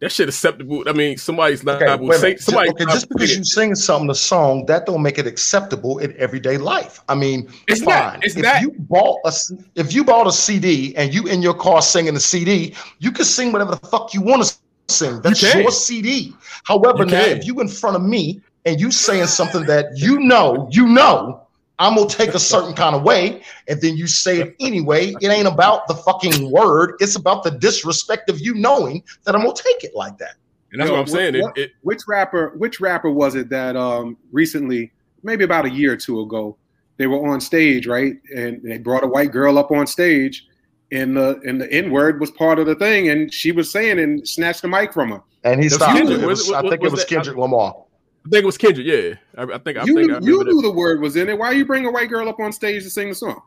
that 0.00 0.12
shit 0.12 0.28
acceptable. 0.28 0.84
I 0.86 0.92
mean, 0.92 1.16
somebody's 1.16 1.64
not 1.64 1.82
okay, 1.82 1.92
able 1.92 2.12
say 2.12 2.36
somebody. 2.36 2.70
Okay, 2.70 2.84
just 2.84 3.08
because 3.08 3.36
you 3.36 3.44
sing 3.44 3.74
something 3.74 4.10
a 4.10 4.14
song, 4.14 4.66
that 4.66 4.84
don't 4.84 5.02
make 5.02 5.18
it 5.18 5.26
acceptable 5.26 5.98
in 5.98 6.14
everyday 6.18 6.58
life. 6.58 7.00
I 7.08 7.14
mean, 7.14 7.48
it's 7.66 7.82
fine. 7.82 7.94
Not, 7.94 8.24
it's 8.24 8.36
if 8.36 8.42
not, 8.42 8.60
you 8.60 8.74
bought 8.78 9.20
a 9.24 9.32
if 9.74 9.94
you 9.94 10.04
bought 10.04 10.26
a 10.26 10.32
CD 10.32 10.94
and 10.96 11.14
you 11.14 11.26
in 11.26 11.40
your 11.40 11.54
car 11.54 11.80
singing 11.80 12.14
the 12.14 12.20
CD, 12.20 12.74
you 12.98 13.10
can 13.10 13.24
sing 13.24 13.52
whatever 13.52 13.70
the 13.70 13.86
fuck 13.86 14.12
you 14.12 14.20
want 14.20 14.44
to 14.44 14.54
sing. 14.88 15.20
That's 15.22 15.42
you 15.42 15.62
your 15.62 15.70
CD. 15.70 16.34
However, 16.64 17.04
you 17.04 17.10
now 17.10 17.24
if 17.24 17.46
you 17.46 17.58
in 17.60 17.68
front 17.68 17.96
of 17.96 18.02
me 18.02 18.42
and 18.66 18.78
you 18.78 18.90
saying 18.90 19.28
something 19.28 19.64
that 19.64 19.96
you 19.96 20.18
know, 20.18 20.68
you 20.70 20.86
know 20.86 21.45
I'm 21.78 21.94
gonna 21.94 22.08
take 22.08 22.30
a 22.30 22.38
certain 22.38 22.74
kind 22.74 22.96
of 22.96 23.02
way, 23.02 23.42
and 23.68 23.80
then 23.80 23.96
you 23.96 24.06
say 24.06 24.40
it 24.40 24.56
anyway. 24.60 25.14
It 25.20 25.28
ain't 25.28 25.46
about 25.46 25.86
the 25.88 25.94
fucking 25.94 26.50
word; 26.50 26.94
it's 27.00 27.16
about 27.16 27.42
the 27.42 27.50
disrespect 27.50 28.30
of 28.30 28.40
you 28.40 28.54
knowing 28.54 29.04
that 29.24 29.34
I'm 29.34 29.42
gonna 29.42 29.54
take 29.54 29.84
it 29.84 29.94
like 29.94 30.16
that. 30.18 30.36
And 30.72 30.80
that's 30.80 30.90
what 30.90 31.00
I'm 31.00 31.06
saying. 31.06 31.40
What, 31.40 31.56
it, 31.58 31.62
it, 31.62 31.72
which 31.82 32.02
rapper? 32.08 32.54
Which 32.56 32.80
rapper 32.80 33.10
was 33.10 33.34
it 33.34 33.48
that 33.50 33.76
um, 33.76 34.16
recently, 34.32 34.92
maybe 35.22 35.44
about 35.44 35.66
a 35.66 35.70
year 35.70 35.92
or 35.92 35.96
two 35.96 36.20
ago, 36.20 36.56
they 36.96 37.06
were 37.06 37.26
on 37.28 37.40
stage, 37.40 37.86
right? 37.86 38.16
And 38.34 38.62
they 38.62 38.78
brought 38.78 39.04
a 39.04 39.08
white 39.08 39.32
girl 39.32 39.58
up 39.58 39.70
on 39.70 39.86
stage, 39.86 40.46
and 40.92 41.16
the 41.16 41.40
and 41.46 41.60
the 41.60 41.70
N 41.70 41.90
word 41.90 42.20
was 42.20 42.30
part 42.30 42.58
of 42.58 42.66
the 42.66 42.74
thing, 42.74 43.10
and 43.10 43.32
she 43.32 43.52
was 43.52 43.70
saying 43.70 43.98
and 43.98 44.26
snatched 44.26 44.62
the 44.62 44.68
mic 44.68 44.94
from 44.94 45.10
her. 45.10 45.22
And 45.44 45.62
he 45.62 45.68
stopped. 45.68 45.98
It 45.98 46.26
was, 46.26 46.50
I 46.50 46.62
think 46.62 46.82
it 46.82 46.90
was 46.90 47.04
Kendrick 47.04 47.36
Lamar. 47.36 47.85
I 48.26 48.28
think 48.28 48.42
it 48.42 48.46
was 48.46 48.58
Kendrick. 48.58 48.86
Yeah, 48.86 49.14
I, 49.38 49.54
I 49.54 49.58
think 49.58 49.78
I 49.78 49.84
you 49.84 49.94
think 49.94 50.08
knew, 50.08 50.16
I 50.16 50.18
you 50.20 50.44
knew 50.44 50.60
the 50.60 50.72
word 50.72 51.00
was 51.00 51.14
in 51.14 51.28
it. 51.28 51.38
Why 51.38 51.52
you 51.52 51.64
bring 51.64 51.86
a 51.86 51.90
white 51.90 52.08
girl 52.08 52.28
up 52.28 52.40
on 52.40 52.52
stage 52.52 52.82
to 52.82 52.90
sing 52.90 53.08
the 53.08 53.14
song? 53.14 53.40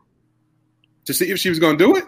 To 1.04 1.12
see 1.12 1.30
if 1.30 1.38
she 1.38 1.50
was 1.50 1.58
going 1.58 1.76
to 1.76 1.84
do 1.84 1.96
it. 1.96 2.04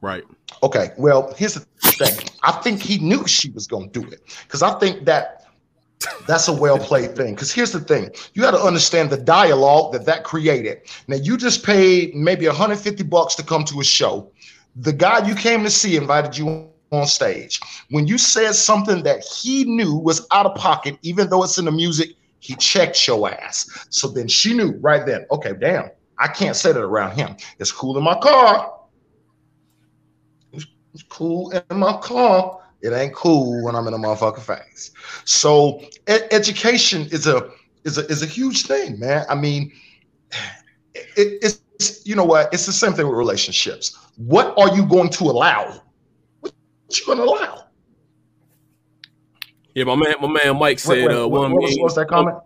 Right. 0.00 0.24
Okay. 0.64 0.90
Well, 0.98 1.32
here's 1.36 1.54
the 1.54 1.60
thing. 1.92 2.28
I 2.42 2.52
think 2.52 2.82
he 2.82 2.98
knew 2.98 3.26
she 3.26 3.50
was 3.50 3.68
going 3.68 3.90
to 3.90 4.00
do 4.00 4.08
it 4.08 4.20
because 4.42 4.62
I 4.62 4.76
think 4.80 5.04
that 5.04 5.46
that's 6.26 6.48
a 6.48 6.52
well 6.52 6.78
played 6.78 7.14
thing. 7.14 7.34
Because 7.34 7.52
here's 7.52 7.72
the 7.72 7.80
thing: 7.80 8.10
you 8.34 8.42
got 8.42 8.50
to 8.50 8.60
understand 8.60 9.10
the 9.10 9.16
dialogue 9.16 9.92
that 9.92 10.06
that 10.06 10.24
created. 10.24 10.80
Now, 11.06 11.16
you 11.16 11.36
just 11.36 11.64
paid 11.64 12.16
maybe 12.16 12.48
150 12.48 13.04
bucks 13.04 13.36
to 13.36 13.44
come 13.44 13.64
to 13.64 13.80
a 13.80 13.84
show. 13.84 14.32
The 14.74 14.92
guy 14.92 15.26
you 15.26 15.36
came 15.36 15.62
to 15.62 15.70
see 15.70 15.96
invited 15.96 16.36
you 16.36 16.68
on 16.92 17.06
stage. 17.06 17.60
When 17.90 18.06
you 18.06 18.18
said 18.18 18.54
something 18.54 19.02
that 19.02 19.24
he 19.24 19.64
knew 19.64 19.94
was 19.96 20.26
out 20.32 20.46
of 20.46 20.54
pocket, 20.56 20.98
even 21.02 21.28
though 21.28 21.42
it's 21.42 21.58
in 21.58 21.64
the 21.64 21.72
music, 21.72 22.10
he 22.38 22.54
checked 22.56 23.06
your 23.06 23.30
ass. 23.30 23.86
So 23.90 24.08
then 24.08 24.28
she 24.28 24.54
knew 24.54 24.78
right 24.80 25.04
then, 25.04 25.26
okay, 25.30 25.52
damn, 25.58 25.90
I 26.18 26.28
can't 26.28 26.56
say 26.56 26.72
that 26.72 26.80
around 26.80 27.16
him. 27.16 27.36
It's 27.58 27.72
cool 27.72 27.98
in 27.98 28.04
my 28.04 28.18
car. 28.18 28.72
It's 30.52 31.02
cool 31.10 31.50
in 31.50 31.78
my 31.78 31.98
car. 31.98 32.60
It 32.82 32.92
ain't 32.92 33.14
cool 33.14 33.64
when 33.64 33.74
I'm 33.74 33.86
in 33.88 33.94
a 33.94 33.98
motherfucking 33.98 34.42
face. 34.42 34.92
So 35.24 35.82
ed- 36.06 36.28
education 36.30 37.02
is 37.10 37.26
a 37.26 37.50
is 37.84 37.98
a 37.98 38.06
is 38.06 38.22
a 38.22 38.26
huge 38.26 38.66
thing, 38.66 38.98
man. 38.98 39.24
I 39.28 39.34
mean, 39.34 39.72
it, 40.94 41.38
it's 41.42 42.06
you 42.06 42.14
know 42.14 42.24
what? 42.24 42.52
It's 42.52 42.66
the 42.66 42.72
same 42.72 42.92
thing 42.92 43.06
with 43.06 43.16
relationships. 43.16 43.98
What 44.16 44.54
are 44.58 44.74
you 44.74 44.86
going 44.86 45.10
to 45.10 45.24
allow 45.24 45.82
what 47.04 47.18
you 47.18 47.24
gonna 47.24 47.30
allow? 47.30 47.64
Yeah, 49.74 49.84
my 49.84 49.94
man, 49.94 50.14
my 50.20 50.28
man 50.28 50.58
Mike 50.58 50.78
said 50.78 51.06
wait, 51.06 51.08
wait, 51.08 51.16
uh, 51.16 51.28
one 51.28 51.52
what, 51.52 51.62
means, 51.62 51.80
what's 51.80 51.94
that 51.96 52.08
comment? 52.08 52.38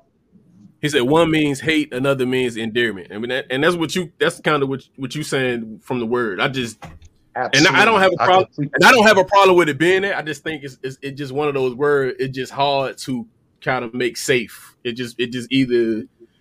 He 0.80 0.88
said 0.88 1.02
one 1.02 1.30
means 1.30 1.60
hate, 1.60 1.92
another 1.92 2.26
means 2.26 2.56
endearment. 2.56 3.12
I 3.12 3.18
mean, 3.18 3.28
that, 3.28 3.46
and 3.50 3.62
that's 3.62 3.76
what 3.76 3.94
you 3.94 4.12
that's 4.18 4.40
kind 4.40 4.62
of 4.62 4.68
what 4.68 4.82
what 4.96 5.14
you 5.14 5.22
saying 5.22 5.80
from 5.82 6.00
the 6.00 6.06
word. 6.06 6.40
I 6.40 6.48
just 6.48 6.82
Absolutely. 7.36 7.68
and 7.68 7.76
I 7.76 7.84
don't 7.84 8.00
have 8.00 8.12
a 8.12 8.24
problem, 8.24 8.48
and 8.58 8.84
I 8.84 8.90
don't 8.90 9.06
have 9.06 9.18
a 9.18 9.24
problem 9.24 9.56
with 9.56 9.68
it 9.68 9.78
being 9.78 10.02
there. 10.02 10.16
I 10.16 10.22
just 10.22 10.42
think 10.42 10.64
it's, 10.64 10.78
it's 10.82 10.98
it's 11.02 11.16
just 11.16 11.32
one 11.32 11.48
of 11.48 11.54
those 11.54 11.74
words. 11.74 12.16
It's 12.18 12.34
just 12.34 12.52
hard 12.52 12.98
to 12.98 13.26
kind 13.60 13.84
of 13.84 13.94
make 13.94 14.16
safe. 14.16 14.74
It 14.82 14.92
just 14.92 15.20
it 15.20 15.30
just 15.30 15.52
either 15.52 15.76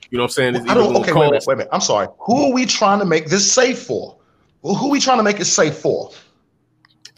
you 0.10 0.18
know 0.18 0.24
what 0.24 0.24
I'm 0.24 0.30
saying. 0.30 0.56
It's 0.56 0.70
I 0.70 0.74
don't. 0.74 0.96
Okay, 0.98 1.14
wait, 1.14 1.32
wait, 1.32 1.44
wait 1.46 1.54
a 1.54 1.58
minute. 1.58 1.70
I'm 1.72 1.82
sorry. 1.82 2.08
Who 2.22 2.46
are 2.46 2.52
we 2.52 2.66
trying 2.66 3.00
to 3.00 3.06
make 3.06 3.28
this 3.28 3.52
safe 3.52 3.84
for? 3.84 4.18
Well, 4.62 4.74
who 4.74 4.88
are 4.88 4.92
we 4.92 5.00
trying 5.00 5.18
to 5.18 5.24
make 5.24 5.40
it 5.40 5.46
safe 5.46 5.78
for? 5.78 6.12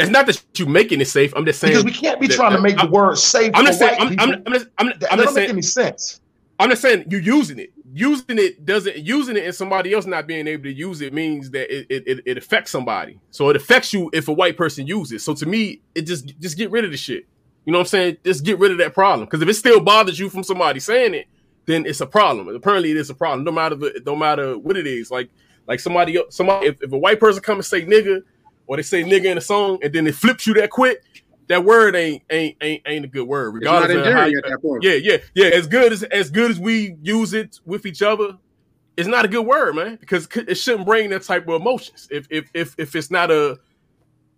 It's 0.01 0.11
not 0.11 0.25
that 0.27 0.43
you're 0.57 0.67
making 0.67 1.01
it 1.01 1.05
safe. 1.05 1.33
I'm 1.35 1.45
just 1.45 1.59
saying 1.59 1.73
because 1.73 1.85
we 1.85 1.91
can't 1.91 2.19
be 2.19 2.27
that, 2.27 2.35
trying 2.35 2.53
to 2.53 2.61
make 2.61 2.77
the 2.77 2.87
word 2.87 3.17
safe. 3.17 3.51
I'm 3.53 3.65
just 3.65 3.79
saying. 3.79 3.95
I'm, 3.99 4.19
I'm, 4.19 4.43
I'm, 4.45 4.53
just. 4.53 4.67
I'm, 4.77 4.87
that 4.99 5.11
I'm 5.11 5.19
just 5.19 5.33
saying. 5.33 5.47
Make 5.47 5.53
any 5.53 5.61
sense? 5.61 6.21
I'm 6.59 6.69
just 6.69 6.81
saying 6.81 7.05
you're 7.09 7.21
using 7.21 7.59
it. 7.59 7.73
Using 7.93 8.39
it 8.39 8.65
doesn't 8.65 8.97
using 8.97 9.35
it 9.35 9.43
and 9.43 9.53
somebody 9.53 9.93
else 9.93 10.05
not 10.05 10.27
being 10.27 10.47
able 10.47 10.63
to 10.63 10.73
use 10.73 11.01
it 11.01 11.13
means 11.13 11.51
that 11.51 11.75
it, 11.75 11.87
it, 11.89 12.21
it 12.25 12.37
affects 12.37 12.71
somebody. 12.71 13.19
So 13.31 13.49
it 13.49 13.55
affects 13.55 13.91
you 13.91 14.09
if 14.13 14.27
a 14.27 14.33
white 14.33 14.55
person 14.55 14.87
uses 14.87 15.13
it. 15.13 15.21
So 15.21 15.33
to 15.33 15.45
me, 15.45 15.81
it 15.95 16.03
just 16.03 16.39
just 16.39 16.57
get 16.57 16.71
rid 16.71 16.85
of 16.85 16.91
the 16.91 16.97
shit. 16.97 17.25
You 17.65 17.73
know 17.73 17.79
what 17.79 17.85
I'm 17.85 17.89
saying? 17.89 18.17
Just 18.23 18.45
get 18.45 18.59
rid 18.59 18.71
of 18.71 18.77
that 18.77 18.93
problem. 18.93 19.25
Because 19.25 19.41
if 19.41 19.49
it 19.49 19.55
still 19.55 19.79
bothers 19.81 20.19
you 20.19 20.29
from 20.29 20.43
somebody 20.43 20.79
saying 20.79 21.13
it, 21.15 21.27
then 21.65 21.85
it's 21.85 22.01
a 22.01 22.07
problem. 22.07 22.47
Apparently, 22.47 22.91
it 22.91 22.97
is 22.97 23.09
a 23.09 23.15
problem. 23.15 23.43
No 23.43 23.51
matter 23.51 23.75
the, 23.75 24.01
no 24.05 24.15
matter 24.15 24.57
what 24.57 24.77
it 24.77 24.87
is. 24.87 25.11
Like 25.11 25.29
like 25.67 25.79
somebody 25.79 26.17
somebody 26.29 26.67
if, 26.67 26.81
if 26.81 26.91
a 26.91 26.97
white 26.97 27.19
person 27.19 27.41
come 27.41 27.57
and 27.57 27.65
say 27.65 27.85
nigga 27.85 28.21
or 28.71 28.77
they 28.77 28.84
say 28.84 29.03
nigga 29.03 29.25
in 29.25 29.38
a 29.38 29.41
song 29.41 29.77
and 29.84 29.91
then 29.91 30.07
it 30.07 30.15
flips 30.15 30.47
you 30.47 30.53
that 30.53 30.69
quick, 30.69 31.03
that 31.49 31.65
word 31.65 31.93
ain't 31.93 32.23
ain't 32.29 32.55
ain't 32.62 32.81
ain't 32.86 33.03
a 33.03 33.07
good 33.10 33.27
word. 33.27 33.53
Regardless 33.53 33.97
of 33.97 34.05
how, 34.05 34.27
at 34.27 34.31
that 34.47 34.62
point. 34.62 34.81
Yeah, 34.81 34.93
yeah, 34.93 35.17
yeah. 35.36 35.47
As 35.47 35.67
good 35.67 35.91
as 35.91 36.03
as 36.03 36.31
good 36.31 36.49
as 36.49 36.57
we 36.57 36.95
use 37.01 37.34
it 37.34 37.60
with 37.65 37.86
each 37.86 38.01
other, 38.01 38.38
it's 38.95 39.10
not 39.10 39.25
a 39.25 39.27
good 39.27 39.45
word, 39.45 39.75
man, 39.75 39.97
because 39.97 40.25
it 40.47 40.55
shouldn't 40.55 40.86
bring 40.86 41.10
that 41.10 41.23
type 41.23 41.49
of 41.49 41.60
emotions. 41.60 42.07
If 42.10 42.27
if 42.29 42.49
if 42.53 42.73
if 42.77 42.95
it's 42.95 43.12
not 43.12 43.29
a 43.29 43.60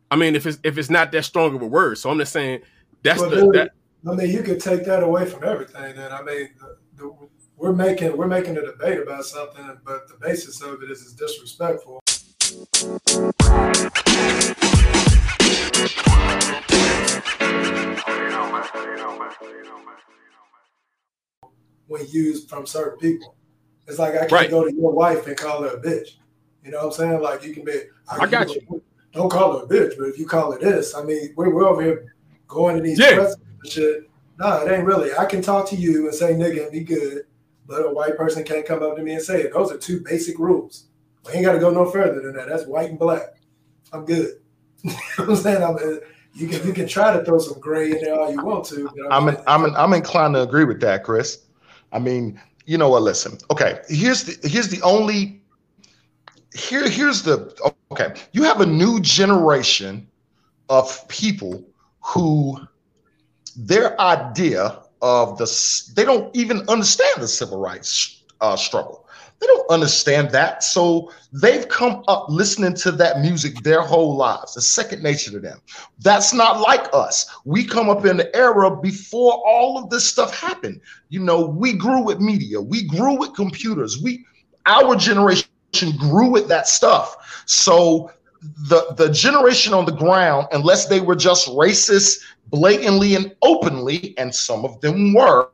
I 0.10 0.16
mean, 0.16 0.36
if 0.36 0.48
it's 0.48 0.58
if 0.64 0.80
it's 0.80 0.90
not 0.90 1.12
that 1.12 1.26
strong 1.26 1.54
of 1.54 1.62
a 1.62 1.68
word, 1.68 2.00
so 2.00 2.10
I'm 2.10 2.18
just 2.18 2.34
saying 2.34 2.62
that's 3.04 3.22
Well, 3.22 3.30
the 3.30 3.36
dude, 3.36 3.54
that. 3.54 3.72
I 4.10 4.16
mean, 4.16 4.32
you 4.32 4.42
could 4.42 4.60
take 4.60 4.84
that 4.86 5.04
away 5.04 5.28
from 5.28 5.44
everything. 5.44 5.96
Then 5.96 6.12
I 6.12 6.24
mean, 6.24 6.50
the, 6.60 6.78
the, 6.96 7.16
we're 7.56 7.72
making 7.72 8.18
we're 8.18 8.26
making 8.26 8.58
a 8.58 8.66
debate 8.66 9.00
about 9.00 9.26
something, 9.26 9.78
but 9.86 10.08
the 10.08 10.16
basis 10.20 10.60
of 10.64 10.82
it 10.82 10.90
is 10.90 11.04
it's 11.04 11.14
disrespectful. 11.14 12.00
When 21.88 22.08
used 22.08 22.50
from 22.50 22.66
certain 22.66 22.98
people, 23.00 23.36
it's 23.88 24.00
like 24.00 24.14
I 24.16 24.20
can't 24.20 24.32
Right. 24.32 24.50
go 24.50 24.64
to 24.64 24.74
your 24.74 24.92
wife 24.92 25.28
and 25.28 25.36
call 25.36 25.64
her 25.64 25.70
a 25.70 25.82
bitch. 25.82 26.16
You 26.64 26.72
know 26.72 26.78
what 26.78 26.86
I'm 26.86 26.92
saying? 26.94 27.22
Like 27.22 27.44
you 27.44 27.54
can 27.54 27.66
be. 27.66 27.82
I 28.10 28.26
got 28.28 28.50
you. 28.56 28.82
Don't 29.14 29.30
call 29.30 29.60
her 29.60 29.66
a 29.66 29.68
bitch, 29.68 29.98
but 29.98 30.08
if 30.08 30.18
you 30.18 30.26
call 30.26 30.54
her 30.54 30.60
this, 30.60 30.96
I 30.96 31.04
mean, 31.04 31.34
we're, 31.36 31.54
we're 31.54 31.68
over 31.68 31.82
here 31.82 32.16
going 32.48 32.78
to 32.78 32.82
these 32.82 32.98
Yeah. 33.00 33.28
shit. 33.66 34.10
No, 34.40 34.64
it 34.66 34.72
ain't 34.72 34.86
really. 34.86 35.12
I 35.16 35.26
can 35.26 35.42
talk 35.42 35.68
to 35.70 35.76
you 35.76 36.06
and 36.08 36.16
say 36.16 36.34
nigga 36.34 36.64
and 36.64 36.72
be 36.72 36.80
good, 36.82 37.26
but 37.68 37.86
a 37.86 37.92
white 37.92 38.18
person 38.18 38.44
can't 38.44 38.66
come 38.66 38.82
up 38.82 38.96
to 38.96 39.04
me 39.04 39.14
and 39.14 39.22
say 39.22 39.42
it. 39.44 39.54
Those 39.54 39.72
are 39.72 39.78
two 39.78 40.00
basic 40.02 40.40
rules. 40.40 40.86
We 41.26 41.34
ain't 41.34 41.46
got 41.46 41.54
to 41.54 41.60
go 41.60 41.70
no 41.70 41.90
further 41.90 42.22
than 42.22 42.34
that. 42.36 42.50
That's 42.50 42.66
white 42.66 42.90
and 42.90 43.00
black. 43.00 43.36
I'm 43.92 44.06
good. 44.06 44.40
you 44.84 44.92
know 44.92 45.26
I'm 45.30 45.36
saying? 45.36 45.64
I'm, 45.64 45.76
uh, 45.76 46.00
you 46.36 46.48
can 46.48 46.66
you 46.68 46.74
can 46.74 46.88
try 46.88 47.16
to 47.16 47.24
throw 47.24 47.38
some 47.38 47.60
gray 47.60 47.92
in 47.92 48.02
there 48.02 48.20
all 48.20 48.32
you 48.32 48.44
want 48.44 48.66
to. 48.66 48.90
I'm 49.12 49.38
I'm 49.48 49.66
in, 49.66 49.76
I'm 49.76 49.94
inclined 49.94 50.34
to 50.34 50.42
agree 50.42 50.66
with 50.66 50.82
that, 50.82 51.04
Chris. 51.04 51.46
I 51.92 52.00
mean, 52.00 52.42
you 52.66 52.78
know 52.78 52.90
what? 52.90 53.04
Listen, 53.04 53.38
okay. 53.52 53.80
Here's 53.88 54.24
the 54.24 54.48
here's 54.48 54.70
the 54.70 54.82
only 54.82 55.42
here 56.56 56.90
here's 56.90 57.22
the 57.22 57.56
okay. 57.92 58.14
You 58.32 58.44
have 58.44 58.62
a 58.62 58.66
new 58.66 59.00
generation 59.00 60.08
of 60.70 61.08
people 61.08 61.64
who 62.02 62.58
their 63.56 64.00
idea 64.02 64.80
of 65.02 65.38
the 65.38 65.92
they 65.96 66.04
don't 66.04 66.36
even 66.36 66.68
understand 66.68 67.22
the 67.22 67.28
civil 67.28 67.60
rights 67.60 68.24
uh, 68.42 68.56
struggle. 68.56 69.03
They 69.44 69.48
don't 69.48 69.70
understand 69.72 70.32
that, 70.32 70.64
so 70.64 71.12
they've 71.34 71.68
come 71.68 72.02
up 72.08 72.28
listening 72.30 72.76
to 72.76 72.94
that 72.94 73.20
music 73.20 73.56
their 73.58 73.82
whole 73.82 74.16
lives. 74.16 74.56
It's 74.56 74.68
second 74.68 75.04
nature 75.04 75.32
to 75.32 75.40
them. 75.42 75.60
That's 76.00 76.34
not 76.34 76.62
like 76.62 76.88
us. 76.94 77.30
We 77.44 77.66
come 77.66 77.90
up 77.90 78.06
in 78.06 78.16
the 78.16 78.34
era 78.34 78.74
before 78.74 79.34
all 79.46 79.78
of 79.78 79.90
this 79.90 80.08
stuff 80.08 80.34
happened. 80.34 80.80
You 81.10 81.20
know, 81.20 81.46
we 81.46 81.74
grew 81.74 82.02
with 82.02 82.22
media, 82.22 82.62
we 82.62 82.88
grew 82.88 83.20
with 83.20 83.34
computers. 83.34 84.02
We, 84.02 84.26
our 84.66 84.96
generation 84.96 85.50
grew 85.98 86.30
with 86.30 86.48
that 86.48 86.70
stuff. 86.70 87.44
So 87.46 88.12
the 88.70 88.94
the 88.96 89.10
generation 89.10 89.74
on 89.74 89.86
the 89.86 89.92
ground, 89.92 90.48
unless 90.54 90.86
they 90.86 91.02
were 91.02 91.16
just 91.18 91.50
racist 91.50 92.20
blatantly 92.48 93.16
and 93.16 93.36
openly, 93.42 94.18
and 94.18 94.34
some 94.34 94.64
of 94.64 94.80
them 94.80 95.14
were, 95.14 95.50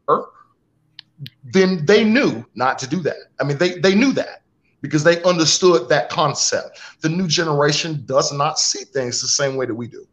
then 1.44 1.86
they 1.86 2.04
knew 2.04 2.46
not 2.56 2.80
to 2.80 2.88
do 2.88 3.02
that. 3.02 3.18
I 3.40 3.44
mean, 3.44 3.58
they 3.58 3.80
they 3.80 3.96
knew 3.96 4.12
that 4.14 4.44
because 4.82 5.04
they 5.04 5.22
understood 5.24 5.90
that 5.90 6.10
concept. 6.10 6.80
The 7.02 7.10
new 7.10 7.28
generation 7.28 8.04
does 8.06 8.32
not 8.32 8.60
see 8.60 8.84
things 8.86 9.22
the 9.22 9.28
same 9.28 9.56
way 9.56 9.66
that 9.66 9.76
we 9.76 9.88
do. 9.88 10.06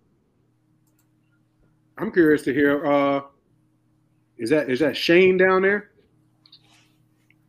I'm 1.98 2.12
curious 2.12 2.42
to 2.42 2.52
hear. 2.52 2.86
Uh, 2.86 3.20
is 4.38 4.50
that 4.50 4.68
is 4.70 4.80
that 4.80 4.96
Shane 4.96 5.36
down 5.36 5.62
there? 5.62 5.90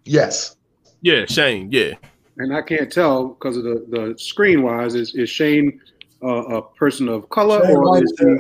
Yes. 0.06 0.56
Yeah, 1.02 1.26
Shane. 1.26 1.70
Yeah, 1.70 1.94
And 2.38 2.56
I 2.56 2.62
can't 2.62 2.92
tell 2.92 3.30
because 3.30 3.58
of 3.58 3.64
the 3.64 3.86
the 3.90 4.16
screen 4.18 4.64
wise. 4.64 4.96
Is 4.96 5.14
is 5.16 5.30
Shane 5.30 5.82
uh, 6.24 6.28
a 6.28 6.62
person 6.62 7.10
of 7.10 7.30
color 7.30 7.62
Shane 7.66 7.76
or 7.76 7.90
white 7.90 8.04
is 8.04 8.14
as 8.20 8.28
he? 8.28 8.36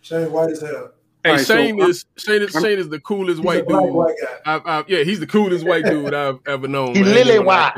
Shane 0.00 0.32
white 0.32 0.50
as 0.50 0.60
hell. 0.60 0.92
Hey, 1.24 1.30
Alright, 1.30 1.46
so 1.46 1.56
Shane 1.56 1.80
I'm- 1.80 1.90
is 1.90 2.04
Shane 2.16 2.42
is 2.42 2.54
I'm- 2.56 2.64
Shane 2.64 2.78
is 2.78 2.88
the 2.88 3.00
coolest 3.00 3.42
white 3.42 3.66
dude. 3.68 3.92
white. 3.94 4.14
I've, 4.46 4.66
I've, 4.66 4.88
yeah, 4.88 5.02
he's 5.04 5.20
the 5.20 5.26
coolest 5.26 5.64
white 5.66 5.84
dude 5.84 6.14
I've 6.14 6.38
ever 6.46 6.68
known. 6.68 6.94
He 6.94 7.02
man. 7.02 7.14
Lily 7.14 7.38
white. 7.38 7.74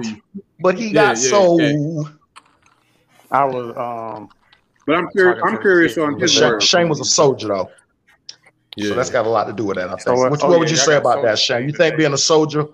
But 0.60 0.78
he 0.78 0.86
Yeah, 0.88 0.92
got 0.92 1.16
yeah, 1.18 1.30
so 1.30 1.58
yeah. 1.60 2.02
I 3.30 3.44
was 3.44 3.76
um 3.76 4.28
But 4.86 4.96
I'm 4.96 5.08
curious. 5.10 5.42
I'm 5.44 5.58
curious 5.60 5.98
on 5.98 6.18
his 6.20 6.34
the 6.34 6.40
Shane. 6.40 6.60
Shane 6.60 6.88
was 6.88 7.00
a 7.00 7.04
soldier 7.04 7.48
though. 7.48 7.70
Yeah, 8.76 8.88
So 8.90 8.94
that's 8.96 9.10
got 9.10 9.24
a 9.24 9.28
lot 9.28 9.44
to 9.46 9.52
do 9.52 9.64
with 9.64 9.76
that, 9.76 9.86
I 9.88 9.92
think. 9.92 10.00
So, 10.02 10.26
uh, 10.26 10.30
Which, 10.30 10.40
oh, 10.42 10.48
what 10.48 10.54
yeah, 10.54 10.58
would 10.58 10.70
you 10.70 10.76
say 10.76 10.96
about 10.96 11.22
that, 11.22 11.38
Shane? 11.38 11.66
You 11.68 11.72
think 11.72 11.96
being 11.96 12.12
a 12.12 12.18
soldier 12.18 12.66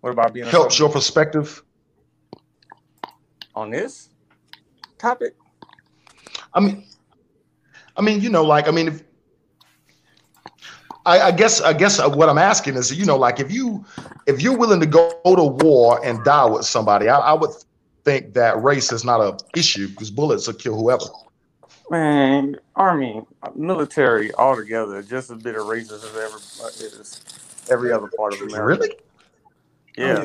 what 0.00 0.10
about 0.10 0.32
being 0.32 0.46
helps 0.46 0.76
soldier? 0.76 0.84
your 0.84 0.92
perspective? 0.92 1.62
on 3.54 3.70
this 3.70 4.08
topic? 4.98 5.34
I 6.54 6.60
mean, 6.60 6.84
I 7.96 8.02
mean, 8.02 8.20
you 8.20 8.30
know, 8.30 8.44
like, 8.44 8.68
I 8.68 8.70
mean, 8.70 8.88
if 8.88 9.02
I, 11.04 11.20
I 11.20 11.30
guess, 11.32 11.60
I 11.60 11.72
guess 11.72 11.98
uh, 11.98 12.08
what 12.08 12.28
I'm 12.28 12.38
asking 12.38 12.76
is, 12.76 12.92
you 12.96 13.04
know, 13.04 13.16
like, 13.16 13.40
if 13.40 13.50
you, 13.50 13.84
if 14.26 14.40
you're 14.40 14.56
willing 14.56 14.80
to 14.80 14.86
go 14.86 15.12
to 15.24 15.44
war 15.64 16.04
and 16.04 16.22
die 16.24 16.46
with 16.46 16.64
somebody, 16.64 17.08
I, 17.08 17.18
I 17.18 17.32
would 17.32 17.50
think 18.04 18.34
that 18.34 18.62
race 18.62 18.92
is 18.92 19.04
not 19.04 19.20
a 19.20 19.38
issue 19.58 19.88
because 19.88 20.10
bullets 20.10 20.46
will 20.46 20.54
kill 20.54 20.76
whoever. 20.76 21.04
Man, 21.90 22.56
army, 22.76 23.22
military, 23.54 24.34
altogether, 24.34 25.02
just 25.02 25.30
as 25.30 25.42
bit 25.42 25.56
of 25.56 25.66
racist 25.66 26.04
as 26.04 26.16
ever 26.16 26.38
is 26.96 27.20
every 27.70 27.92
other 27.92 28.08
part 28.16 28.34
of 28.34 28.40
America. 28.40 28.58
Oh, 28.62 28.66
really? 28.66 28.96
Yeah. 29.96 30.24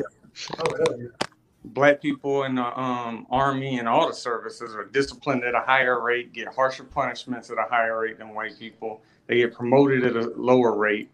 Oh, 0.60 0.96
yeah. 0.96 1.27
Black 1.72 2.00
people 2.00 2.44
in 2.44 2.54
the 2.54 2.80
um, 2.80 3.26
army 3.30 3.78
and 3.78 3.88
all 3.88 4.08
the 4.08 4.14
services 4.14 4.74
are 4.74 4.84
disciplined 4.84 5.44
at 5.44 5.54
a 5.54 5.60
higher 5.60 6.00
rate, 6.00 6.32
get 6.32 6.48
harsher 6.48 6.84
punishments 6.84 7.50
at 7.50 7.58
a 7.58 7.68
higher 7.68 8.00
rate 8.00 8.18
than 8.18 8.34
white 8.34 8.58
people. 8.58 9.02
They 9.26 9.36
get 9.38 9.54
promoted 9.54 10.04
at 10.04 10.16
a 10.16 10.30
lower 10.36 10.76
rate. 10.76 11.10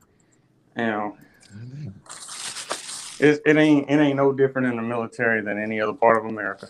You 0.76 0.86
know, 0.86 1.16
it, 3.20 3.40
it 3.46 3.56
ain't 3.56 3.88
it 3.90 3.94
ain't 3.94 4.16
no 4.16 4.32
different 4.32 4.68
in 4.68 4.76
the 4.76 4.82
military 4.82 5.40
than 5.40 5.58
any 5.58 5.80
other 5.80 5.92
part 5.92 6.18
of 6.18 6.24
America. 6.24 6.68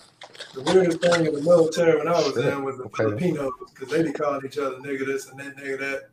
The 0.55 0.63
weirdest 0.63 1.01
thing 1.01 1.27
in 1.27 1.35
the 1.35 1.43
military 1.43 1.99
when 1.99 2.09
I 2.09 2.13
was 2.13 2.37
in 2.37 2.65
was 2.65 2.77
the 2.77 2.85
Okay. 2.85 3.05
Filipinos 3.05 3.53
because 3.73 3.89
they 3.89 4.03
be 4.03 4.13
calling 4.13 4.45
each 4.47 4.59
other 4.59 4.77
nigga 4.77 5.07
this 5.07 5.29
and 5.31 5.41
that 5.41 5.57
nigga 5.57 5.79
that. 5.79 6.11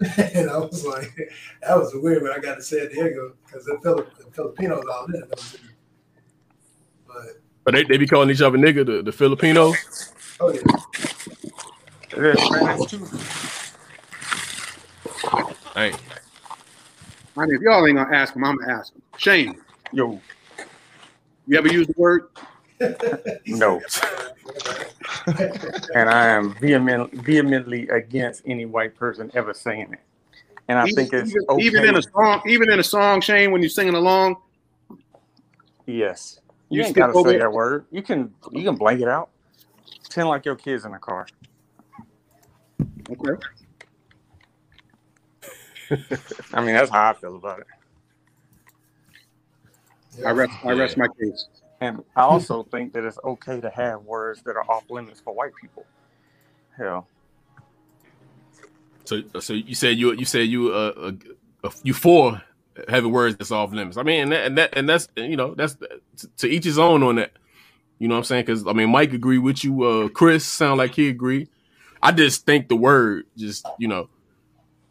and 0.34 0.50
I 0.50 0.58
was 0.58 0.84
like, 0.84 1.12
that 1.62 1.76
was 1.78 1.94
weird 1.94 2.22
when 2.22 2.32
I 2.32 2.38
got 2.38 2.56
to 2.56 2.62
San 2.62 2.88
Diego 2.88 3.34
because 3.46 3.64
the, 3.64 3.78
Filip- 3.82 4.16
the 4.18 4.24
Filipinos 4.32 4.84
all 4.90 5.06
in. 5.06 5.22
Those 7.70 7.82
two. 7.82 7.86
But 7.86 7.88
but 7.88 7.88
they, 7.88 7.94
they 7.94 7.98
be 7.98 8.06
calling 8.06 8.30
each 8.30 8.40
other 8.40 8.58
nigga, 8.58 8.86
the, 8.86 9.02
the 9.02 9.12
Filipinos. 9.12 9.76
oh 10.40 10.52
yeah, 10.52 10.60
It 12.16 12.24
is 12.24 12.50
Hey, 15.74 15.92
I 17.36 17.46
mean, 17.46 17.54
if 17.54 17.60
y'all 17.62 17.86
ain't 17.86 17.96
gonna 17.96 18.16
ask 18.16 18.34
him, 18.34 18.44
I'm 18.44 18.56
gonna 18.56 18.72
ask 18.72 18.94
him. 18.94 19.02
Shane, 19.16 19.60
Yo, 19.92 20.20
you 21.46 21.58
ever 21.58 21.68
use 21.68 21.86
the 21.86 21.94
word? 21.96 22.28
no. 23.46 23.80
and 25.94 26.08
I 26.08 26.28
am 26.28 26.54
vehement, 26.54 27.12
vehemently 27.12 27.88
against 27.88 28.42
any 28.46 28.64
white 28.66 28.96
person 28.96 29.30
ever 29.34 29.54
saying 29.54 29.92
it. 29.92 30.00
And 30.68 30.78
I 30.78 30.86
even, 30.86 30.94
think 30.94 31.12
it's 31.12 31.30
even, 31.30 31.42
okay. 31.48 31.62
even 31.62 31.84
in 31.84 31.96
a 31.96 32.02
song, 32.02 32.42
even 32.46 32.72
in 32.72 32.78
a 32.78 32.82
song, 32.84 33.20
Shane, 33.20 33.52
when 33.52 33.62
you're 33.62 33.68
singing 33.68 33.94
along, 33.94 34.36
yes, 35.86 36.40
you, 36.70 36.80
You 36.80 36.86
ain't 36.86 36.96
gotta 36.96 37.12
say 37.22 37.38
that 37.38 37.52
word. 37.52 37.86
You 37.90 38.02
can 38.02 38.32
you 38.52 38.62
can 38.64 38.76
blank 38.76 39.00
it 39.00 39.08
out. 39.08 39.30
Pretend 40.02 40.28
like 40.28 40.44
your 40.44 40.56
kids 40.56 40.84
in 40.84 40.92
the 40.92 40.98
car. 40.98 41.26
okay. 43.10 43.46
I 46.52 46.64
mean, 46.64 46.74
that's 46.74 46.90
how 46.90 47.10
I 47.10 47.14
feel 47.14 47.36
about 47.36 47.60
it. 47.60 47.66
I 50.24 50.30
rest, 50.30 50.52
I 50.64 50.72
rest 50.72 50.96
my 50.96 51.08
case. 51.20 51.48
And 51.80 52.04
I 52.14 52.22
also 52.22 52.62
think 52.64 52.92
that 52.92 53.04
it's 53.04 53.18
okay 53.24 53.60
to 53.60 53.70
have 53.70 54.02
words 54.02 54.42
that 54.42 54.56
are 54.56 54.70
off 54.70 54.88
limits 54.90 55.20
for 55.20 55.34
white 55.34 55.52
people. 55.60 55.84
Hell, 56.76 57.08
so 59.10 59.22
so 59.40 59.54
you 59.54 59.74
said 59.74 59.98
you 59.98 60.12
you 60.12 60.24
said 60.24 60.46
you 60.46 60.72
uh, 60.72 60.92
uh, 60.96 61.12
uh 61.64 61.70
you 61.82 61.92
for 61.92 62.40
having 62.88 63.12
words 63.12 63.36
that's 63.36 63.50
off 63.50 63.72
limits. 63.72 63.96
I 63.96 64.02
mean, 64.02 64.22
and 64.22 64.32
that 64.32 64.46
and, 64.46 64.58
that, 64.58 64.76
and 64.76 64.88
that's 64.88 65.08
you 65.16 65.36
know 65.36 65.54
that's 65.54 65.76
to 66.38 66.48
each 66.48 66.64
his 66.64 66.78
own 66.78 67.02
on 67.02 67.16
that. 67.16 67.32
You 67.98 68.08
know 68.08 68.14
what 68.14 68.20
I'm 68.20 68.24
saying? 68.24 68.44
Because 68.46 68.66
I 68.66 68.72
mean, 68.72 68.90
Mike 68.90 69.12
agree 69.12 69.38
with 69.38 69.62
you. 69.62 69.82
Uh, 69.82 70.08
Chris 70.08 70.44
sound 70.44 70.78
like 70.78 70.94
he 70.94 71.08
agree. 71.08 71.48
I 72.02 72.12
just 72.12 72.46
think 72.46 72.68
the 72.68 72.76
word 72.76 73.26
just 73.36 73.66
you 73.78 73.88
know. 73.88 74.08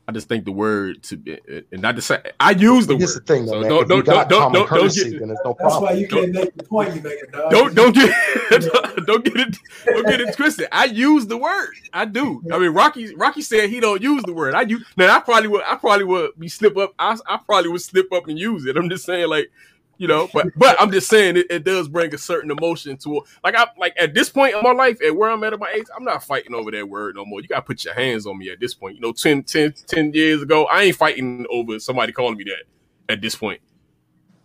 I 0.09 0.11
just 0.11 0.27
think 0.27 0.43
the 0.45 0.51
word 0.51 1.03
to 1.03 1.17
be, 1.17 1.37
and 1.71 1.83
not 1.83 1.95
to 1.95 2.01
say 2.01 2.19
I 2.39 2.49
use 2.51 2.87
the 2.87 2.97
Here's 2.97 3.13
word. 3.13 3.21
the 3.27 3.33
thing, 3.33 3.45
though, 3.45 3.51
So 3.51 3.59
man. 3.61 3.69
don't- 3.69 3.83
if 3.83 3.89
you 3.89 4.01
don't- 4.01 4.27
don't- 4.29 4.53
don't- 4.53 4.69
don't 4.69 4.91
get- 4.95 5.19
then 5.19 5.27
there's 5.27 5.39
no 5.45 5.55
that's 5.59 5.59
problem. 5.61 5.83
why 5.83 5.91
you 5.91 6.07
can't 6.07 6.31
make 6.31 6.55
the 6.55 6.63
point 6.63 6.95
you 6.95 7.01
make 7.01 7.19
it, 7.21 7.31
dog. 7.31 7.51
Don't 7.51 7.75
don't 7.75 7.93
get 7.93 8.09
don't 9.05 9.23
get 9.23 9.35
it 9.37 9.57
don't 9.85 10.07
get 10.07 10.21
it 10.21 10.35
twisted. 10.35 10.67
I 10.71 10.85
use 10.85 11.27
the 11.27 11.37
word. 11.37 11.69
I 11.93 12.05
do. 12.05 12.41
I 12.51 12.57
mean, 12.57 12.71
Rocky 12.71 13.13
Rocky 13.15 13.41
said 13.43 13.69
he 13.69 13.79
don't 13.79 14.01
use 14.01 14.23
the 14.23 14.33
word. 14.33 14.55
I 14.55 14.61
use 14.63 14.83
now. 14.97 15.15
I 15.15 15.19
probably 15.19 15.47
would. 15.49 15.61
I 15.63 15.75
probably 15.75 16.05
would 16.05 16.31
be 16.39 16.47
slip 16.47 16.75
up. 16.75 16.93
I, 16.97 17.15
I 17.27 17.37
probably 17.45 17.69
would 17.69 17.81
slip 17.81 18.11
up 18.11 18.27
and 18.27 18.39
use 18.39 18.65
it. 18.65 18.77
I'm 18.77 18.89
just 18.89 19.05
saying, 19.05 19.29
like 19.29 19.51
you 19.99 20.07
know. 20.07 20.27
But 20.33 20.47
but 20.55 20.75
I'm 20.81 20.91
just 20.91 21.07
saying 21.07 21.37
it, 21.37 21.45
it 21.51 21.63
does 21.63 21.87
bring 21.87 22.11
a 22.15 22.17
certain 22.17 22.49
emotion 22.49 22.97
to 22.97 23.17
it. 23.17 23.23
Like 23.43 23.55
I 23.55 23.67
like 23.77 23.93
at 23.99 24.15
this 24.15 24.29
point 24.29 24.55
in 24.55 24.63
my 24.63 24.71
life, 24.71 24.99
at 25.05 25.15
where 25.15 25.29
I'm 25.29 25.43
at 25.43 25.53
at 25.53 25.59
my 25.59 25.69
age, 25.69 25.85
I'm 25.95 26.03
not 26.03 26.23
fighting 26.23 26.55
over 26.55 26.71
that 26.71 26.89
word 26.89 27.15
no 27.15 27.25
more. 27.25 27.41
You 27.41 27.47
gotta 27.47 27.61
put 27.61 27.85
your 27.85 27.93
hands 27.93 28.25
on 28.25 28.39
me 28.39 28.49
at 28.49 28.59
this 28.59 28.73
point. 28.73 28.95
You 28.95 29.01
know, 29.01 29.11
10, 29.11 29.43
10, 29.43 29.75
10 29.85 30.13
years 30.13 30.41
ago, 30.41 30.65
I 30.65 30.83
ain't 30.83 30.95
fighting 30.95 31.45
over 31.51 31.77
somebody 31.79 32.11
calling 32.11 32.37
me 32.37 32.45
that 32.45 33.13
at 33.13 33.21
this 33.21 33.35
point. 33.35 33.61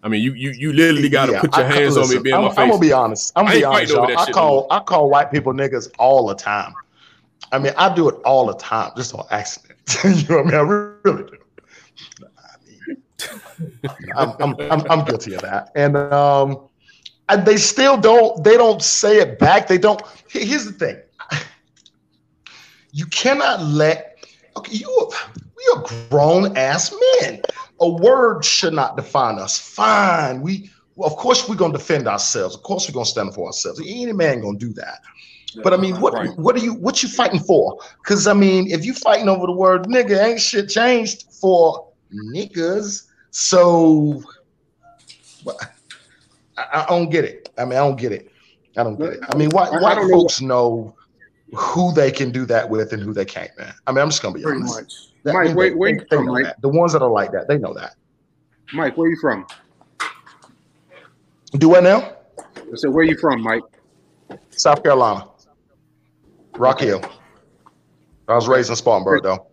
I 0.02 0.08
mean, 0.08 0.22
you 0.22 0.34
you 0.34 0.50
you 0.50 0.72
literally 0.74 1.08
got 1.08 1.26
to 1.26 1.32
Yeah, 1.32 1.40
put 1.40 1.56
your 1.56 1.64
I- 1.64 1.72
hands 1.72 1.96
listen, 1.96 2.18
on 2.18 2.22
me, 2.22 2.22
be 2.22 2.30
in 2.30 2.36
I'm, 2.36 2.42
my 2.42 2.48
I'm 2.62 2.68
gonna 2.68 2.78
be 2.78 2.92
honest. 2.92 3.32
I'm 3.36 3.46
gonna 3.46 3.58
be 3.58 3.64
honest, 3.64 3.92
y'all. 3.92 4.18
I 4.18 4.30
call 4.32 4.66
I 4.70 4.80
call 4.80 5.08
white 5.08 5.30
people 5.32 5.54
niggas 5.54 5.90
all 5.98 6.26
the 6.26 6.34
time. 6.34 6.74
I 7.52 7.58
mean, 7.58 7.72
I 7.76 7.94
do 7.94 8.08
it 8.08 8.16
all 8.24 8.46
the 8.46 8.54
time, 8.56 8.90
just 8.96 9.14
on 9.14 9.24
accident. 9.30 9.78
you 10.04 10.28
know 10.28 10.42
what 10.42 10.46
I 10.46 10.50
mean? 10.50 10.54
I 10.54 10.60
really 11.04 11.22
do. 11.30 11.38
I'm, 14.16 14.32
I'm, 14.40 14.56
I'm, 14.70 14.90
I'm 14.90 15.04
guilty 15.04 15.34
of 15.34 15.42
that, 15.42 15.68
and 15.74 15.96
um, 15.96 16.68
and 17.28 17.44
they 17.44 17.56
still 17.56 17.96
don't 17.96 18.42
they 18.44 18.56
don't 18.56 18.82
say 18.82 19.18
it 19.18 19.38
back. 19.38 19.68
They 19.68 19.78
don't. 19.78 20.02
Here's 20.28 20.64
the 20.64 20.72
thing: 20.72 21.00
you 22.92 23.06
cannot 23.06 23.62
let 23.62 24.16
okay 24.56 24.76
you 24.76 25.10
we 25.56 25.74
are 25.74 25.82
grown 26.08 26.56
ass 26.56 26.94
men. 27.20 27.42
A 27.80 27.88
word 27.88 28.44
should 28.44 28.72
not 28.72 28.96
define 28.96 29.38
us. 29.38 29.58
Fine, 29.58 30.40
we 30.42 30.70
well, 30.96 31.10
of 31.10 31.16
course 31.16 31.48
we're 31.48 31.56
gonna 31.56 31.72
defend 31.72 32.06
ourselves. 32.06 32.54
Of 32.54 32.62
course 32.62 32.88
we're 32.88 32.94
gonna 32.94 33.06
stand 33.06 33.28
up 33.28 33.34
for 33.34 33.46
ourselves. 33.46 33.80
Any 33.80 34.12
man 34.12 34.40
gonna 34.40 34.58
do 34.58 34.72
that. 34.74 35.00
But 35.62 35.72
I 35.72 35.76
mean, 35.76 35.96
what 36.00 36.14
Right. 36.14 36.30
what 36.36 36.54
are 36.56 36.60
you 36.60 36.74
what 36.74 37.02
you 37.02 37.08
fighting 37.08 37.40
for? 37.40 37.78
Because 38.04 38.26
I 38.26 38.34
mean, 38.34 38.70
if 38.70 38.84
you 38.84 38.94
fighting 38.94 39.28
over 39.28 39.46
the 39.46 39.52
word 39.52 39.84
nigga, 39.86 40.22
ain't 40.22 40.40
shit 40.40 40.68
changed 40.68 41.24
for 41.40 41.88
niggas. 42.12 43.02
So 43.36 44.22
I, 46.56 46.84
I 46.84 46.86
don't 46.88 47.10
get 47.10 47.24
it. 47.24 47.50
I 47.58 47.64
mean, 47.64 47.72
I 47.72 47.78
don't 47.78 47.96
get 47.98 48.12
it. 48.12 48.30
I 48.76 48.84
don't 48.84 48.96
get 48.96 49.14
it. 49.14 49.20
I 49.28 49.36
mean, 49.36 49.50
white 49.50 49.72
I- 49.72 49.78
I 49.78 49.82
white 49.82 49.94
don't 49.96 50.08
know 50.08 50.20
folks 50.20 50.40
know 50.40 50.94
who 51.52 51.92
they 51.92 52.12
can 52.12 52.30
do 52.30 52.46
that 52.46 52.70
with 52.70 52.92
and 52.92 53.02
who 53.02 53.12
they 53.12 53.24
can't, 53.24 53.50
man. 53.58 53.74
I 53.88 53.90
mean, 53.92 54.02
I'm 54.02 54.08
just 54.10 54.22
gonna 54.22 54.36
be 54.36 54.42
Pretty 54.42 54.60
honest. 54.60 54.80
much. 54.80 54.92
That- 55.24 55.34
Mike, 55.34 55.48
they- 55.48 55.54
where- 55.54 55.76
where 55.76 55.90
they- 55.90 55.94
you 55.96 56.06
they 56.08 56.16
from, 56.16 56.26
Mike? 56.26 56.44
that. 56.44 56.60
The 56.62 56.68
ones 56.68 56.92
that 56.92 57.02
are 57.02 57.10
like 57.10 57.32
that, 57.32 57.48
they 57.48 57.58
know 57.58 57.74
that. 57.74 57.96
Mike, 58.72 58.96
where 58.96 59.10
you 59.10 59.16
from? 59.20 59.44
Do 61.58 61.74
I 61.74 61.80
now? 61.80 62.12
I 62.56 62.76
said, 62.76 62.90
where 62.90 63.04
you 63.04 63.16
from, 63.18 63.42
Mike? 63.42 63.62
South 64.50 64.80
Carolina. 64.84 65.26
Rock 66.56 66.80
Hill. 66.80 67.02
I 68.28 68.34
was 68.36 68.46
raised 68.46 68.70
in 68.70 68.76
Spartanburg, 68.76 69.24
though. 69.24 69.46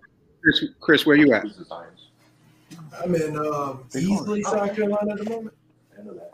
Chris, 0.44 0.64
Chris, 0.80 1.06
where 1.08 1.16
you 1.18 1.34
at? 1.34 1.46
I'm 3.04 3.16
in 3.16 3.38
um, 3.38 3.86
Easley, 3.92 4.44
South 4.44 4.76
Carolina 4.76 5.14
at 5.14 5.18
the 5.20 5.30
moment. 5.30 5.56
I 5.98 6.04
know 6.04 6.14
that. 6.14 6.32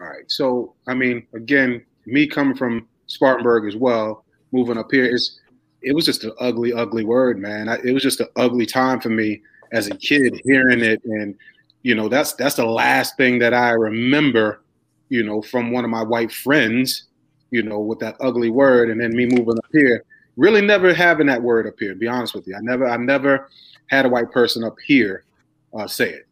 All 0.00 0.06
right. 0.06 0.24
So, 0.28 0.74
I 0.86 0.94
mean, 0.94 1.26
again, 1.34 1.84
me 2.06 2.26
coming 2.26 2.56
from 2.56 2.88
Spartanburg 3.06 3.66
as 3.66 3.76
well, 3.76 4.24
moving 4.52 4.78
up 4.78 4.90
here, 4.90 5.04
is 5.04 5.40
it 5.82 5.94
was 5.94 6.06
just 6.06 6.24
an 6.24 6.32
ugly, 6.40 6.72
ugly 6.72 7.04
word, 7.04 7.38
man. 7.38 7.68
I, 7.68 7.78
it 7.84 7.92
was 7.92 8.02
just 8.02 8.20
an 8.20 8.28
ugly 8.36 8.66
time 8.66 9.00
for 9.00 9.10
me 9.10 9.42
as 9.72 9.88
a 9.88 9.96
kid 9.96 10.40
hearing 10.44 10.80
it, 10.80 11.02
and 11.04 11.34
you 11.82 11.94
know, 11.94 12.08
that's 12.08 12.34
that's 12.34 12.56
the 12.56 12.66
last 12.66 13.16
thing 13.16 13.38
that 13.40 13.54
I 13.54 13.70
remember, 13.70 14.62
you 15.08 15.22
know, 15.22 15.42
from 15.42 15.70
one 15.70 15.84
of 15.84 15.90
my 15.90 16.02
white 16.02 16.32
friends, 16.32 17.04
you 17.50 17.62
know, 17.62 17.80
with 17.80 17.98
that 18.00 18.16
ugly 18.20 18.50
word, 18.50 18.90
and 18.90 19.00
then 19.00 19.14
me 19.14 19.26
moving 19.26 19.58
up 19.58 19.66
here, 19.72 20.04
really 20.36 20.60
never 20.60 20.94
having 20.94 21.26
that 21.26 21.42
word 21.42 21.66
up 21.66 21.74
here. 21.78 21.90
To 21.90 21.98
be 21.98 22.08
honest 22.08 22.34
with 22.34 22.46
you, 22.46 22.56
I 22.56 22.60
never, 22.62 22.88
I 22.88 22.96
never 22.96 23.48
had 23.88 24.06
a 24.06 24.08
white 24.08 24.30
person 24.30 24.64
up 24.64 24.76
here 24.86 25.24
uh, 25.74 25.86
say 25.86 26.10
it. 26.10 26.26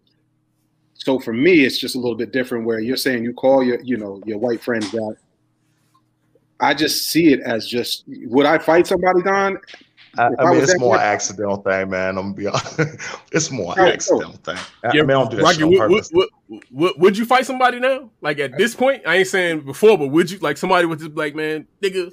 So 0.94 1.18
for 1.18 1.32
me, 1.32 1.64
it's 1.64 1.78
just 1.78 1.94
a 1.94 1.98
little 1.98 2.16
bit 2.16 2.32
different. 2.32 2.64
Where 2.66 2.80
you're 2.80 2.96
saying 2.96 3.24
you 3.24 3.32
call 3.32 3.62
your, 3.62 3.80
you 3.82 3.96
know, 3.96 4.20
your 4.26 4.38
white 4.38 4.62
friends 4.62 4.90
that. 4.90 5.16
I 6.60 6.74
just 6.74 7.08
see 7.10 7.32
it 7.32 7.40
as 7.40 7.68
just 7.68 8.02
would 8.08 8.44
I 8.44 8.58
fight 8.58 8.86
somebody, 8.88 9.22
Don? 9.22 9.58
I, 10.16 10.22
I 10.22 10.26
I 10.38 10.50
mean, 10.50 10.60
was 10.60 10.70
it's 10.70 10.80
more 10.80 10.96
guy- 10.96 11.04
accidental 11.04 11.58
thing, 11.58 11.90
man. 11.90 12.18
I'm 12.18 12.32
gonna 12.32 12.34
be 12.34 12.46
honest. 12.48 12.80
it's 13.32 13.50
more 13.52 13.74
How 13.76 13.86
so? 13.86 13.92
accidental 13.92 14.32
thing. 14.32 14.56
I, 14.82 14.90
Yeah, 14.92 15.02
I 15.02 15.04
mean, 15.04 15.10
I 15.10 15.12
don't 15.12 15.30
do 15.30 15.36
that 15.36 15.42
Rocky, 15.44 15.64
would, 15.64 15.90
would, 15.90 16.04
would, 16.12 16.28
would, 16.72 16.92
would 16.98 17.18
you 17.18 17.24
fight 17.24 17.46
somebody 17.46 17.78
now? 17.78 18.10
Like 18.20 18.40
at 18.40 18.56
this 18.56 18.74
point, 18.74 19.02
I 19.06 19.16
ain't 19.16 19.28
saying 19.28 19.60
before, 19.60 19.96
but 19.96 20.08
would 20.08 20.30
you 20.30 20.38
like 20.38 20.56
somebody 20.56 20.86
with 20.86 20.98
this 20.98 21.10
like 21.10 21.36
man, 21.36 21.66
nigga, 21.80 22.10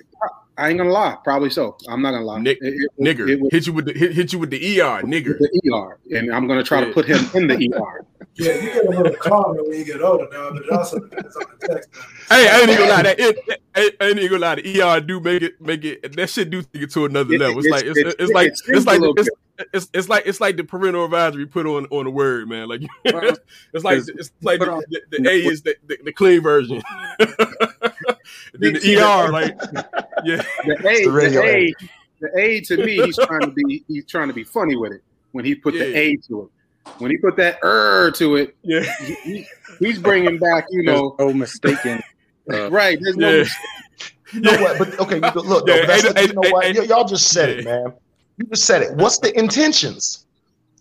I 0.58 0.70
ain't 0.70 0.78
gonna 0.78 0.90
lie, 0.92 1.18
probably 1.24 1.50
so. 1.50 1.76
I'm 1.90 2.02
not 2.02 2.12
gonna 2.12 2.26
lie. 2.26 2.40
Nick- 2.40 2.60
It- 2.62 2.74
it- 2.76 2.92
nigger, 3.00 3.28
it 3.30 3.40
was 3.42 3.52
hit 3.52 3.68
you 3.68 3.74
with 3.74 3.86
the 3.86 3.94
hit, 3.94 4.14
hit 4.14 4.32
you 4.34 4.40
with 4.40 4.52
the 4.52 4.80
ER, 4.80 5.02
nigger. 5.04 5.38
the 5.38 5.50
ER, 5.74 5.98
and 6.18 6.34
I'm 6.34 6.48
gonna 6.48 6.64
try 6.64 6.84
to 6.84 6.92
put 6.94 7.06
him 7.06 7.20
in 7.34 7.48
the 7.48 7.72
ER. 7.74 8.06
Yeah, 8.38 8.54
you 8.56 8.62
get 8.74 8.86
a 8.86 8.90
little 8.90 9.16
calmer 9.16 9.64
when 9.64 9.78
you 9.80 9.86
get 9.86 10.02
older 10.02 10.28
now, 10.30 10.52
but 10.52 10.64
it 10.64 10.70
also 10.70 11.00
depends 11.00 11.34
on 11.38 11.44
the 11.62 11.68
text. 11.68 11.90
Hey, 12.30 12.50
I 12.50 12.60
ain't 12.60 12.70
even 12.70 12.78
gonna 12.80 12.92
lie. 12.92 13.02
That 13.04 13.18
it, 13.18 13.38
it, 13.78 13.96
I 14.02 14.06
ain't 14.08 14.20
even 14.20 14.30
gonna 14.42 14.42
lie. 14.42 14.56
The 14.56 14.82
ER 14.82 15.00
do 15.00 15.20
make 15.22 15.42
it 15.42 15.62
make 15.62 15.86
it. 15.86 16.16
That 16.18 16.30
shit 16.30 16.50
do 16.50 16.62
take 16.62 16.82
it 16.84 16.92
to 16.92 17.06
another 17.06 17.34
It- 17.34 17.40
level. 17.40 17.60
It's 17.60 17.68
it's- 17.68 17.82
like 17.82 17.86
it's, 17.90 17.98
it's- 17.98 18.16
it's 18.20 18.32
like 18.34 18.48
it 18.48 18.60
it's 18.76 18.86
like 18.86 19.02
it's, 19.02 19.30
it's 19.74 19.90
it's 19.94 20.10
like 20.10 20.24
it's 20.26 20.42
like 20.42 20.58
the 20.58 20.66
parental 20.66 21.06
advisory 21.06 21.46
put 21.46 21.66
on 21.66 21.86
on 21.92 22.04
the 22.04 22.10
word, 22.12 22.50
man. 22.50 22.68
Like 22.68 22.82
it's 23.06 23.86
like 23.86 24.00
it's- 24.00 24.10
it's 24.10 24.32
like 24.42 24.60
the, 24.60 24.84
the, 24.90 25.18
the 25.20 25.30
A 25.30 25.34
is 25.46 25.62
the, 25.62 25.78
the, 25.88 25.98
the 26.04 26.12
clean 26.12 26.42
version. 26.42 26.84
then 28.54 28.74
the 28.74 28.98
ER, 28.98 29.32
like 29.32 29.56
yeah, 30.24 30.44
The 30.66 30.78
A, 30.88 31.06
the 31.06 31.12
the 31.12 31.42
A. 31.44 31.66
A, 31.68 31.74
the 32.22 32.40
A 32.40 32.62
to 32.62 32.78
me, 32.86 33.02
he's 33.06 33.18
trying 33.18 33.42
to 33.42 33.52
be 33.52 33.84
he's 33.88 34.06
trying 34.06 34.28
to 34.28 34.34
be 34.34 34.44
funny 34.44 34.76
with 34.76 34.94
it 34.94 35.02
when 35.32 35.46
he 35.46 35.56
put 35.56 35.74
the 35.74 35.90
Yeah. 35.90 35.98
A 35.98 36.16
to 36.28 36.44
it. 36.44 36.50
When 37.00 37.12
he 37.12 37.18
put 37.18 37.36
that 37.38 37.58
er 37.64 38.12
to 38.12 38.36
it, 38.38 38.56
yeah. 38.62 38.82
he, 39.06 39.16
he- 39.16 39.48
he's 39.80 40.00
bringing 40.00 40.38
back, 40.38 40.66
you 40.70 40.84
know, 40.84 41.16
no 41.20 41.34
mistaken. 41.34 42.02
Uh, 42.52 42.70
right? 42.72 42.98
There's 43.02 43.18
no 43.18 43.32
Yeah. 43.32 43.46
You 44.34 44.42
know 44.42 44.52
what? 44.62 44.78
But 44.78 45.00
okay, 45.00 45.20
look, 45.20 45.68
Yeah, 45.68 45.76
though, 45.76 45.82
but 45.82 45.88
that's 45.88 46.14
hey, 46.14 46.28
you 46.28 46.34
know 46.34 46.42
hey, 46.44 46.52
what? 46.52 46.66
Y- 46.78 46.84
y'all 46.84 47.06
just 47.08 47.30
said 47.30 47.50
it, 47.50 47.64
man. 47.66 47.94
You 48.38 48.46
just 48.48 48.66
said 48.66 48.82
it. 48.82 48.94
What's 48.96 49.20
the 49.20 49.38
intentions? 49.38 50.26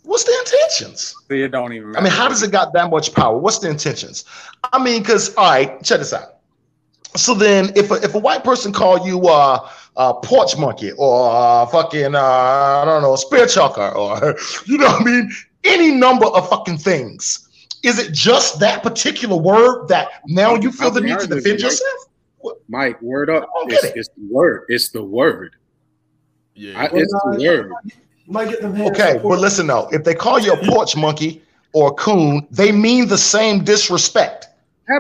What's 0.03 0.25
the 0.25 0.37
intentions? 0.41 1.15
see, 1.31 1.43
it 1.43 1.49
don't 1.53 1.73
even. 1.73 1.97
I 1.97 2.01
mean, 2.01 2.13
how 2.13 2.29
does 2.29 2.43
it 2.43 2.51
got 2.51 2.73
that 2.75 2.91
much 2.91 3.15
power? 3.15 3.39
What's 3.39 3.59
the 3.59 3.71
intentions? 3.71 4.25
I 4.73 4.83
mean, 4.83 5.01
because 5.03 5.35
all 5.37 5.51
right, 5.51 5.83
check 5.83 5.99
this 5.99 6.13
out. 6.13 6.34
So 7.17 7.35
then, 7.35 7.73
if 7.77 7.91
a, 7.91 7.95
if 7.95 8.15
a 8.15 8.19
white 8.19 8.43
person 8.43 8.73
call 8.73 9.07
you 9.07 9.29
uh, 9.29 9.69
a 9.97 10.15
porch 10.15 10.57
monkey 10.57 10.93
or 10.93 11.31
uh, 11.31 11.67
fucking 11.67 12.15
uh, 12.15 12.19
I 12.19 12.85
don't 12.85 13.03
know, 13.03 13.17
spear 13.17 13.47
chucker 13.47 13.89
or 13.89 14.37
you 14.67 14.79
know 14.79 14.87
what 14.87 15.03
I 15.03 15.05
mean, 15.05 15.33
any 15.63 15.93
number 15.93 16.27
of 16.27 16.49
fucking 16.49 16.79
things, 16.79 17.49
is 17.83 17.99
it 17.99 18.13
just 18.13 18.59
that 18.61 18.83
particular 18.83 19.37
word 19.37 19.87
that 19.89 20.23
now 20.27 20.55
you 20.55 20.73
feel 20.73 20.91
the 20.91 21.01
need 21.01 21.19
to 21.21 21.27
defend 21.27 21.61
yourself? 21.61 22.09
Mike, 22.69 23.01
word 23.01 23.31
up. 23.31 23.49
It's, 23.67 23.85
it. 23.85 23.93
it's 23.97 24.09
the 24.09 24.27
word. 24.31 24.65
It's 24.69 24.91
the 24.91 25.03
word. 25.03 25.55
Yeah. 26.55 26.83
I, 26.83 26.85
it's 26.93 27.13
the 27.13 27.39
word. 27.41 27.73
You 28.27 28.33
might 28.33 28.49
get 28.49 28.61
them. 28.61 28.81
Okay, 28.81 29.21
but 29.23 29.39
listen 29.39 29.67
though, 29.67 29.89
if 29.93 30.05
they 30.05 30.15
call 30.15 30.39
you 30.39 30.53
a 30.53 30.57
porch 30.65 30.97
monkey 30.97 31.43
or 31.73 31.89
a 31.89 31.95
coon, 31.95 32.47
they 32.51 32.73
mean 32.73 33.07
the 33.07 33.19
same 33.19 33.65
disrespect. 33.65 34.49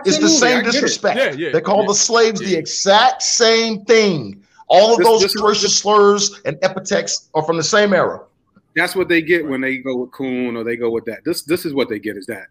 It's 0.05 0.19
the 0.19 0.29
same 0.29 0.65
disrespect. 0.65 1.19
Yeah, 1.19 1.33
yeah, 1.33 1.53
they 1.53 1.61
call 1.61 1.83
yeah, 1.83 1.89
the 1.89 1.95
slaves 1.95 2.41
the 2.41 2.57
exact 2.57 3.23
same 3.23 3.85
thing. 3.85 4.43
All 4.69 4.93
of 4.93 4.99
This- 4.99 5.07
those 5.07 5.23
this 5.23 5.35
is- 5.35 5.43
racial 5.43 5.69
slurs 5.69 6.41
and 6.45 6.59
epithets 6.63 7.29
are 7.35 7.43
from 7.43 7.57
the 7.59 7.63
same 7.63 7.93
era. 7.93 8.23
That's 8.75 8.97
what 8.97 9.09
they 9.09 9.23
get 9.23 9.47
when 9.47 9.61
they 9.61 9.79
go 9.79 9.97
with 9.97 10.11
coon 10.13 10.57
or 10.57 10.65
they 10.65 10.77
go 10.77 10.91
with 10.91 11.05
that. 11.05 11.21
This 11.25 11.43
this 11.43 11.65
is 11.65 11.75
what 11.75 11.89
they 11.89 11.99
get 11.99 12.17
is 12.17 12.27
that. 12.27 12.47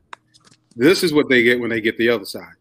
This 0.76 1.04
is 1.04 1.12
what 1.13 1.28
they 1.28 1.43
get 1.43 1.60
when 1.60 1.69
they 1.69 1.82
get 1.82 1.98
the 1.98 2.10
other 2.10 2.26
side. 2.26 2.54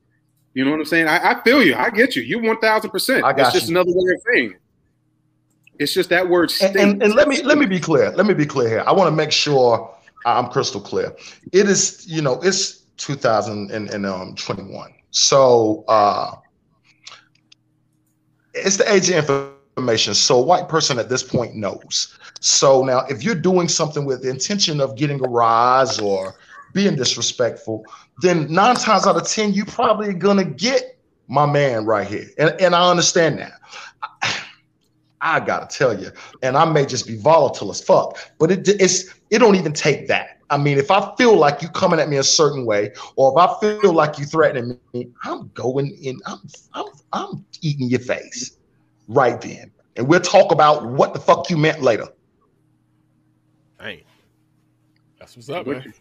You 0.55 0.65
know 0.65 0.71
what 0.73 0.81
I'm 0.81 0.87
saying? 0.87 1.07
I, 1.09 1.33
I 1.33 1.43
feel 1.43 1.63
you. 1.63 1.75
I 1.75 1.89
get 1.91 2.17
you. 2.17 2.23
You 2.23 2.41
one 2.41 2.59
thousand 2.59 2.91
percent. 2.91 3.25
I 3.25 3.31
It's 3.31 3.41
got 3.41 3.53
just 3.53 3.69
you. 3.69 3.75
another 3.77 3.93
way 3.93 4.13
of 4.15 4.23
saying. 4.35 4.55
It's 5.79 5.95
just 5.95 6.11
that 6.11 6.29
word 6.29 6.53
And, 6.61 6.77
and, 6.77 7.03
and 7.03 7.15
let 7.15 7.29
me 7.29 7.43
let 7.43 7.57
me 7.59 7.67
be 7.67 7.81
clear. 7.81 8.11
Let 8.13 8.27
me 8.27 8.35
be 8.35 8.47
clear 8.47 8.69
here. 8.69 8.85
I 8.87 8.93
want 8.93 9.09
to 9.09 9.17
make 9.17 9.33
sure 9.33 9.95
I'm 10.27 10.49
crystal 10.49 10.81
clear. 10.81 11.15
It 11.53 11.69
is, 11.69 12.05
you 12.07 12.21
know, 12.23 12.41
it's 12.43 12.82
2021. 12.97 14.95
So 15.11 15.85
uh 15.89 16.37
it's 18.55 18.77
the 18.77 18.93
age 18.93 19.09
of 19.11 19.53
information. 19.77 20.15
So 20.15 20.39
a 20.39 20.43
white 20.43 20.69
person 20.69 20.99
at 20.99 21.09
this 21.09 21.23
point 21.23 21.55
knows. 21.55 22.19
So 22.41 22.85
now 22.85 23.07
if 23.09 23.23
you're 23.23 23.35
doing 23.35 23.69
something 23.69 24.05
with 24.05 24.23
the 24.23 24.31
intention 24.31 24.81
of 24.81 24.97
getting 24.97 25.25
a 25.25 25.29
rise 25.29 25.99
or 25.99 26.35
being 26.75 26.97
disrespectful, 26.97 27.85
then 28.21 28.53
nine 28.53 28.77
times 28.77 29.07
out 29.07 29.17
of 29.17 29.27
ten, 29.27 29.53
you 29.53 29.65
probably 29.65 30.13
gonna 30.15 30.45
get 30.45 30.99
my 31.29 31.47
man 31.47 31.85
right 31.85 32.07
here. 32.07 32.27
And, 32.39 32.51
and 32.61 32.75
I 32.75 32.91
understand 32.91 33.39
that. 33.39 33.53
I 35.23 35.39
gotta 35.41 35.67
tell 35.67 35.99
you, 35.99 36.11
and 36.43 36.57
I 36.57 36.65
may 36.65 36.85
just 36.85 37.07
be 37.07 37.17
volatile 37.17 37.71
as 37.71 37.81
fuck, 37.81 38.19
but 38.39 38.51
it 38.51 38.69
it's 38.69 39.15
it 39.31 39.39
don't 39.39 39.55
even 39.55 39.73
take 39.73 40.09
that. 40.09 40.42
I 40.53 40.59
mean, 40.59 40.77
if 40.77 40.91
I 40.91 41.15
feel 41.17 41.35
like 41.35 41.63
you 41.63 41.69
coming 41.69 41.99
at 41.99 42.11
me 42.11 42.19
a 42.19 42.23
certain 42.23 42.67
way, 42.67 42.93
or 43.17 43.33
if 43.33 43.39
I 43.39 43.59
feel 43.59 43.95
like 43.95 44.19
you 44.19 44.27
threatening 44.27 44.79
me, 44.93 45.09
I'm 45.25 45.51
going 45.55 45.97
in. 46.03 46.21
I'm 46.27 46.41
I'm 46.75 46.87
I'm 47.15 47.45
eating 47.63 47.89
your 47.89 48.01
face 48.01 48.59
right 49.09 49.41
then, 49.41 49.71
and 49.97 50.07
we'll 50.07 50.21
talk 50.21 50.53
about 50.53 50.85
what 50.85 51.15
the 51.15 51.21
fuck 51.21 51.49
you 51.49 51.57
meant 51.57 51.81
later. 51.81 52.07
Dang. 53.81 54.03
That's 55.19 55.37
what's 55.37 55.49
up, 55.49 55.67
man. 55.67 55.95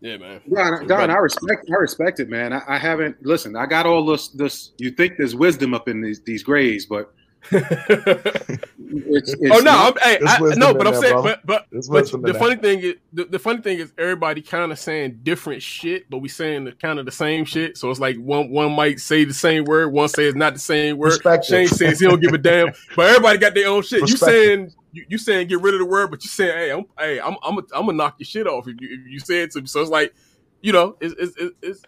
Yeah, 0.00 0.16
man. 0.16 0.40
Don, 0.52 0.86
Don, 0.88 1.10
I 1.10 1.16
respect, 1.16 1.70
I 1.70 1.76
respect 1.76 2.20
it, 2.20 2.28
man. 2.28 2.52
I, 2.52 2.62
I 2.68 2.78
haven't 2.78 3.24
listened. 3.24 3.56
I 3.56 3.66
got 3.66 3.86
all 3.86 4.04
this. 4.04 4.28
This 4.28 4.72
you 4.78 4.90
think 4.90 5.18
there's 5.18 5.36
wisdom 5.36 5.72
up 5.72 5.88
in 5.88 6.00
these 6.00 6.20
these 6.22 6.42
grays, 6.42 6.84
but 6.84 7.14
it's, 7.52 9.36
it's 9.40 9.58
oh 9.58 9.60
no, 9.60 9.72
I'm, 9.72 9.94
not- 9.94 10.00
hey, 10.02 10.20
I, 10.26 10.40
no, 10.56 10.74
but 10.74 10.86
I'm 10.86 10.92
there, 10.92 11.00
saying, 11.00 11.18
but 11.22 11.40
but, 11.46 11.66
but 11.86 12.06
the 12.24 12.34
in 12.34 12.34
funny 12.34 12.56
thing 12.56 12.80
is, 12.80 12.94
the, 13.12 13.26
the 13.26 13.38
funny 13.38 13.62
thing 13.62 13.78
is, 13.80 13.92
everybody 13.98 14.42
kind 14.42 14.72
of 14.72 14.78
saying 14.78 15.20
different 15.22 15.62
shit, 15.62 16.10
but 16.10 16.18
we 16.18 16.28
saying 16.28 16.64
the 16.64 16.72
kind 16.72 16.98
of 16.98 17.06
the 17.06 17.12
same 17.12 17.44
shit. 17.46 17.78
So 17.78 17.90
it's 17.90 18.00
like 18.00 18.16
one 18.16 18.50
one 18.50 18.72
might 18.72 19.00
say 19.00 19.24
the 19.24 19.34
same 19.34 19.64
word, 19.66 19.92
one 19.92 20.08
says 20.08 20.34
not 20.36 20.54
the 20.54 20.60
same 20.60 20.98
word. 20.98 21.22
Shane 21.42 21.70
says 21.70 22.00
he 22.00 22.06
don't 22.06 22.20
give 22.20 22.34
a 22.34 22.38
damn, 22.38 22.70
but 22.96 23.06
everybody 23.08 23.38
got 23.38 23.54
their 23.54 23.68
own 23.68 23.82
shit. 23.82 24.06
You 24.06 24.16
saying 24.16 24.72
you, 24.92 25.06
you 25.10 25.18
saying 25.18 25.48
get 25.48 25.62
rid 25.62 25.74
of 25.74 25.80
the 25.80 25.86
word, 25.86 26.10
but 26.10 26.24
you 26.24 26.30
saying 26.30 26.56
hey, 26.56 26.70
I'm 26.72 26.84
hey, 26.98 27.20
I'm 27.20 27.36
I'm 27.44 27.58
I'm 27.74 27.86
gonna 27.86 27.94
knock 27.94 28.16
your 28.18 28.26
shit 28.26 28.46
off 28.48 28.68
if 28.68 28.76
you 28.80 28.88
if 28.90 29.12
you 29.12 29.20
say 29.20 29.42
it 29.42 29.52
to 29.52 29.62
me. 29.62 29.66
So 29.68 29.80
it's 29.82 29.90
like, 29.90 30.14
you 30.62 30.72
know, 30.72 30.96
it's 31.00 31.14
it's 31.18 31.36
it's. 31.38 31.54
it's 31.62 31.80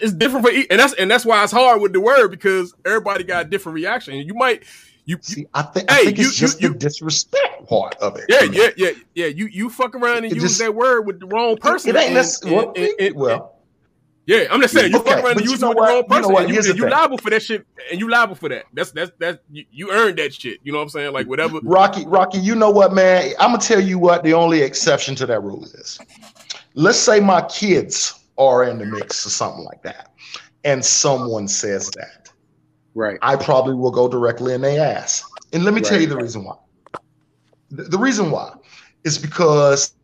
it's 0.00 0.12
different 0.14 0.46
for 0.46 0.52
each, 0.52 0.68
and 0.70 0.80
that's 0.80 0.94
and 0.94 1.10
that's 1.10 1.26
why 1.26 1.42
it's 1.42 1.52
hard 1.52 1.80
with 1.82 1.92
the 1.92 2.00
word 2.00 2.30
because 2.30 2.74
everybody 2.86 3.24
got 3.24 3.46
a 3.46 3.48
different 3.48 3.74
reaction. 3.76 4.16
You 4.16 4.34
might, 4.34 4.64
you, 5.08 5.16
you 5.16 5.22
See, 5.22 5.46
I 5.54 5.62
think 5.62 5.90
Hey, 5.90 6.00
I 6.00 6.04
think 6.04 6.18
you- 6.18 6.26
it's 6.26 6.36
just 6.36 6.60
you- 6.62 6.68
the 6.68 6.74
disrespect 6.78 7.66
part 7.68 7.96
of 7.96 8.16
it. 8.16 8.24
Yeah, 8.28 8.42
yeah, 8.44 8.68
yeah, 8.76 8.90
yeah. 9.14 9.26
You 9.26 9.46
you 9.46 9.70
fuck 9.70 9.94
around 9.94 10.18
and 10.18 10.26
It 10.26 10.34
use 10.34 10.42
just- 10.44 10.58
that 10.60 10.74
word 10.74 11.02
with 11.06 11.18
the 11.20 11.26
wrong 11.26 11.56
person. 11.56 11.90
It 11.90 11.96
ain't 11.96 12.06
and- 12.08 12.14
necessarily 12.14 13.12
well. 13.14 13.54
yeah. 14.26 14.46
I'm 14.50 14.60
just 14.60 14.74
saying 14.74 14.92
you 14.92 14.98
Okay, 14.98 15.10
fuck 15.12 15.24
around 15.24 15.38
and 15.38 15.44
use 15.50 15.62
it 15.62 15.66
with 15.66 15.76
the 15.76 15.82
wrong 15.82 15.96
You 16.10 16.20
know 16.20 16.28
person. 16.28 16.76
you, 16.76 16.84
you 16.84 16.90
liable 16.90 17.18
for 17.18 17.30
that 17.30 17.42
shit, 17.42 17.66
and 17.90 17.98
you 18.00 18.08
liable 18.10 18.34
for 18.34 18.48
that. 18.50 18.64
That's 18.74 18.90
that's 18.92 19.10
that's 19.18 19.38
you, 19.50 19.64
you 19.70 19.90
earned 19.90 20.18
that 20.18 20.34
shit. 20.34 20.58
You 20.62 20.72
know 20.72 20.78
what 20.78 20.84
I'm 20.84 20.88
saying? 20.90 21.12
Like 21.14 21.26
whatever. 21.26 21.58
Rocky, 21.62 22.06
Rocky, 22.06 22.38
you 22.38 22.54
know 22.54 22.70
what, 22.70 22.92
man? 22.92 23.32
I'm 23.40 23.52
gonna 23.52 23.62
tell 23.62 23.80
you 23.80 23.98
what 23.98 24.22
the 24.24 24.34
only 24.34 24.60
exception 24.62 25.14
to 25.16 25.26
that 25.26 25.42
rule 25.42 25.64
is. 25.64 25.98
Let's 26.74 26.98
say 26.98 27.18
my 27.20 27.40
kids 27.42 28.14
are 28.36 28.64
in 28.64 28.78
the 28.78 28.84
mix 28.84 29.26
or 29.26 29.30
something 29.30 29.64
like 29.64 29.82
that, 29.82 30.12
and 30.64 30.84
someone 30.84 31.48
says 31.48 31.90
that. 31.96 32.30
Right. 32.98 33.18
I 33.22 33.36
probably 33.36 33.74
will 33.74 33.90
go 33.90 34.08
directly 34.08 34.54
in 34.54 34.60
their 34.60 34.84
ass. 34.84 35.22
And 35.52 35.64
let 35.64 35.72
me 35.72 35.80
tell 35.80 36.00
you 36.00 36.06
the 36.06 36.16
reason 36.16 36.44
why. 36.44 36.56
The, 37.70 37.98
reason 37.98 38.30
why 38.30 38.54
is 39.04 39.18
because 39.18 39.94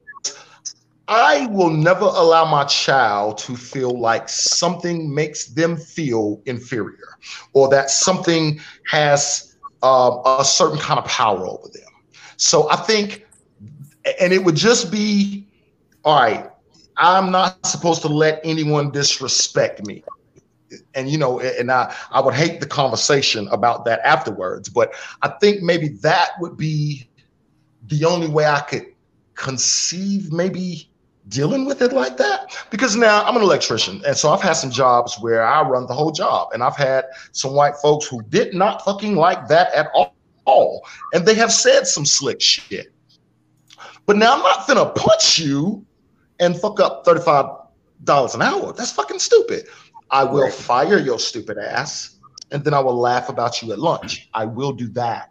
I 1.09 1.47
will 1.47 1.71
never 1.71 2.05
allow 2.05 2.45
my 2.45 2.65
child 2.65 3.39
to 3.39 3.57
feel 3.57 3.99
like 3.99 4.29
something 4.29 5.13
makes 5.13 5.47
them 5.47 5.77
feel 5.77 6.41
inferior 6.47 7.19
or 7.53 7.69
that 7.71 7.91
something 7.91 8.61
has 8.87 9.57
um, 9.83 10.21
a 10.25 10.45
certain 10.45 10.79
kind 10.79 10.99
of 10.99 11.07
power 11.07 11.47
over 11.47 11.69
them. 11.73 11.91
So 12.37 12.71
I 12.71 12.77
think, 12.77 13.27
and 14.21 14.33
it 14.33 14.45
would 14.45 14.57
just 14.57 14.93
be, 14.93 15.49
all 16.05 16.21
right, 16.21 16.51
I'm 16.97 17.33
not 17.33 17.65
supposed 17.67 18.03
to 18.03 18.09
let 18.09 18.41
anyone 18.45 18.91
disrespect 18.91 19.87
me 19.87 20.05
and 20.95 21.09
you 21.09 21.19
know 21.19 21.41
and 21.41 21.71
i 21.71 21.95
i 22.11 22.21
would 22.21 22.35
hate 22.35 22.61
the 22.61 22.67
conversation 22.67 23.49
about 23.49 23.85
that 23.85 24.01
afterwards 24.05 24.69
but 24.69 24.93
i 25.23 25.29
think 25.41 25.63
maybe 25.63 25.89
that 25.89 26.31
would 26.41 26.57
be 26.57 27.09
the 27.89 28.05
only 28.05 28.29
way 28.29 28.47
i 28.47 28.61
could 28.61 28.87
conceive 29.35 30.33
maybe 30.33 30.89
dealing 31.29 31.65
with 31.65 31.81
it 31.81 31.93
like 31.93 32.17
that. 32.17 32.55
Because 32.71 32.97
now 32.97 33.25
i'm 33.25 33.37
an 33.37 33.43
electrician 33.43 34.03
and 34.07 34.17
so 34.17 34.31
i've 34.31 34.43
had 34.43 34.55
some 34.55 34.71
jobs 34.71 35.17
where 35.21 35.45
i 35.45 35.63
run 35.63 35.87
the 35.87 35.95
whole 35.95 36.13
job 36.13 36.49
and 36.53 36.63
i've 36.63 36.77
had 36.77 37.05
some 37.33 37.55
white 37.55 37.77
folks 37.77 38.07
who 38.07 38.23
did 38.23 38.55
not 38.55 38.85
fucking 38.85 39.17
like 39.17 39.49
that 39.49 39.73
at 39.75 39.89
all, 40.47 40.87
and 41.13 41.25
they 41.25 41.35
have 41.35 41.51
said 41.51 41.87
some 41.87 42.05
slick 42.05 42.41
shit. 42.41 42.93
But 44.07 44.17
now 44.17 44.35
i'm 44.35 44.43
not 44.43 44.67
gonna 44.67 44.91
punch 44.91 45.39
you 45.39 45.85
and 46.41 46.59
fuck 46.59 46.81
up 46.81 47.07
$35 47.07 48.35
an 48.35 48.43
hour. 48.43 48.73
That's 48.73 48.91
fucking 48.91 49.21
stupid 49.21 49.67
I 50.11 50.25
will 50.25 50.43
Right. 50.43 50.53
fire 50.53 50.99
your 50.99 51.19
stupid 51.19 51.59
ass, 51.59 52.19
and 52.51 52.65
then 52.65 52.75
I 52.75 52.81
will 52.81 52.99
laugh 52.99 53.29
about 53.29 53.63
you 53.63 53.73
at 53.73 53.79
lunch. 53.79 54.29
I 54.35 54.45
will 54.47 54.73
do 54.73 54.89
that. 54.91 55.29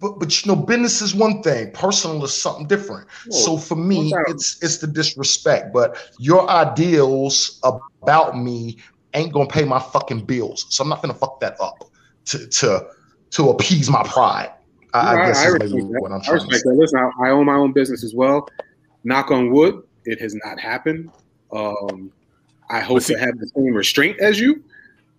But 0.00 0.18
but 0.18 0.44
you 0.44 0.54
know, 0.54 0.60
business 0.60 1.00
is 1.00 1.14
one 1.14 1.42
thing, 1.42 1.70
personal 1.72 2.22
is 2.24 2.34
something 2.34 2.66
different. 2.66 3.08
so 3.30 3.56
for 3.56 3.76
me, 3.76 4.22
it's 4.26 4.58
it's 4.62 4.78
the 4.78 4.86
disrespect. 4.86 5.72
But 5.72 5.96
your 6.18 6.48
ideals 6.50 7.58
about 7.62 8.38
me 8.38 8.78
ain't 9.14 9.32
gonna 9.32 9.48
pay 9.48 9.64
my 9.64 9.78
fucking 9.78 10.26
bills, 10.26 10.66
so 10.70 10.82
I'm 10.82 10.88
not 10.90 11.02
gonna 11.02 11.14
fuck 11.14 11.40
that 11.40 11.56
up 11.60 11.84
to 12.26 12.46
to 12.48 12.86
to 13.32 13.48
appease 13.50 13.88
my 13.90 14.02
pride. 14.02 14.50
I, 14.92 15.14
I 15.14 15.16
guess 15.24 15.36
I 15.36 15.48
respect 15.48 15.70
maybe 15.70 15.82
what 15.82 16.12
I'm 16.12 16.20
I 16.26 16.30
trying 16.30 16.46
to 16.46 16.52
respect 16.52 16.52
say. 16.54 16.62
that. 16.64 16.74
Listen, 16.74 16.98
I, 16.98 17.28
I 17.28 17.30
own 17.30 17.46
my 17.46 17.54
own 17.54 17.72
business 17.72 18.02
as 18.04 18.14
well. 18.14 18.46
Knock 19.04 19.30
on 19.30 19.50
wood, 19.50 19.80
it 20.04 20.20
has 20.20 20.34
not 20.44 20.58
happened. 20.60 21.10
Um, 21.52 22.12
I 22.70 22.80
hope 22.80 23.02
see- 23.02 23.14
to 23.14 23.20
have 23.20 23.38
the 23.38 23.46
same 23.46 23.74
restraint 23.74 24.18
as 24.20 24.38
you. 24.40 24.62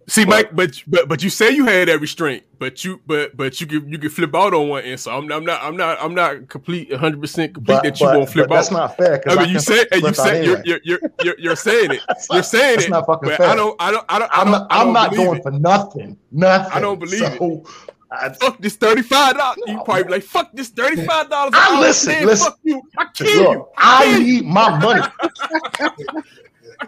See, 0.10 0.24
Mike, 0.24 0.56
but 0.56 0.82
but 0.88 1.10
but 1.10 1.22
you 1.22 1.30
say 1.30 1.52
you 1.52 1.66
had 1.66 1.90
that 1.90 2.00
restraint, 2.00 2.44
but 2.60 2.86
you 2.86 3.02
but 3.06 3.36
but 3.36 3.60
you 3.60 3.68
could 3.68 3.92
you 3.92 3.98
could 3.98 4.14
flip 4.14 4.34
out 4.34 4.54
on 4.54 4.70
one 4.70 4.84
end. 4.86 5.02
So 5.02 5.12
I'm, 5.12 5.30
I'm 5.30 5.44
not 5.44 5.62
I'm 5.62 5.76
not 5.76 5.98
I'm 6.02 6.16
not 6.16 6.48
complete 6.48 6.90
100 6.90 7.20
percent 7.20 7.54
complete 7.54 7.74
But, 7.76 7.84
that 7.84 8.00
you 8.00 8.06
but- 8.06 8.18
won't 8.18 8.30
flip 8.30 8.48
but 8.48 8.56
that's 8.56 8.72
not 8.72 8.96
fair. 8.96 9.20
'cause 9.20 9.34
I 9.36 9.40
mean, 9.42 9.46
can 9.48 9.54
you 9.56 9.60
said 9.60 9.88
and 9.92 10.02
you 10.02 10.14
flip 10.14 10.20
out 10.20 10.26
said 10.26 10.46
you're, 10.46 10.62
you're 10.64 10.80
you're 10.86 11.00
you're 11.24 11.36
you're 11.40 11.56
saying 11.58 11.92
it. 11.92 12.00
You're 12.30 12.38
not- 12.38 12.46
saying 12.46 12.76
that's 12.76 12.86
it. 12.88 12.90
not 12.92 13.06
fucking 13.06 13.30
but 13.32 13.38
fair. 13.38 13.48
I 13.50 13.56
don't 13.56 13.76
I 13.82 13.92
don't 13.92 14.06
I 14.08 14.20
don't 14.20 14.32
I 14.32 14.42
I'm 14.42 14.52
don't, 14.52 14.72
I 14.72 14.82
I'm 14.82 14.94
don't 14.94 15.16
going 15.26 15.40
it. 15.40 15.44
for 15.44 15.52
nothing. 15.52 16.18
Nothing. 16.32 16.72
I 16.74 16.80
don't 16.80 17.00
believe 17.00 17.20
so, 17.20 17.66
I, 18.10 18.30
Fuck 18.30 18.60
this 18.60 18.78
thirty 18.78 19.02
five 19.02 19.36
dollars. 19.38 19.58
You 19.68 19.82
probably 19.84 20.04
be 20.06 20.10
like 20.12 20.24
fuck 20.24 20.52
this 20.54 20.70
thirty 20.70 21.06
five 21.06 21.30
dollars. 21.30 21.52
I- 21.54 21.82
listen, 21.82 22.26
listen. 22.26 22.46
Fuck 22.52 22.60
you. 22.64 22.82
I 22.98 23.06
kill 23.14 23.28
you. 23.28 23.44
look, 23.44 23.74
I 23.76 24.04
kill 24.06 24.22
you. 24.22 24.34
need 24.42 24.46
my 24.46 24.80
money. 24.80 25.02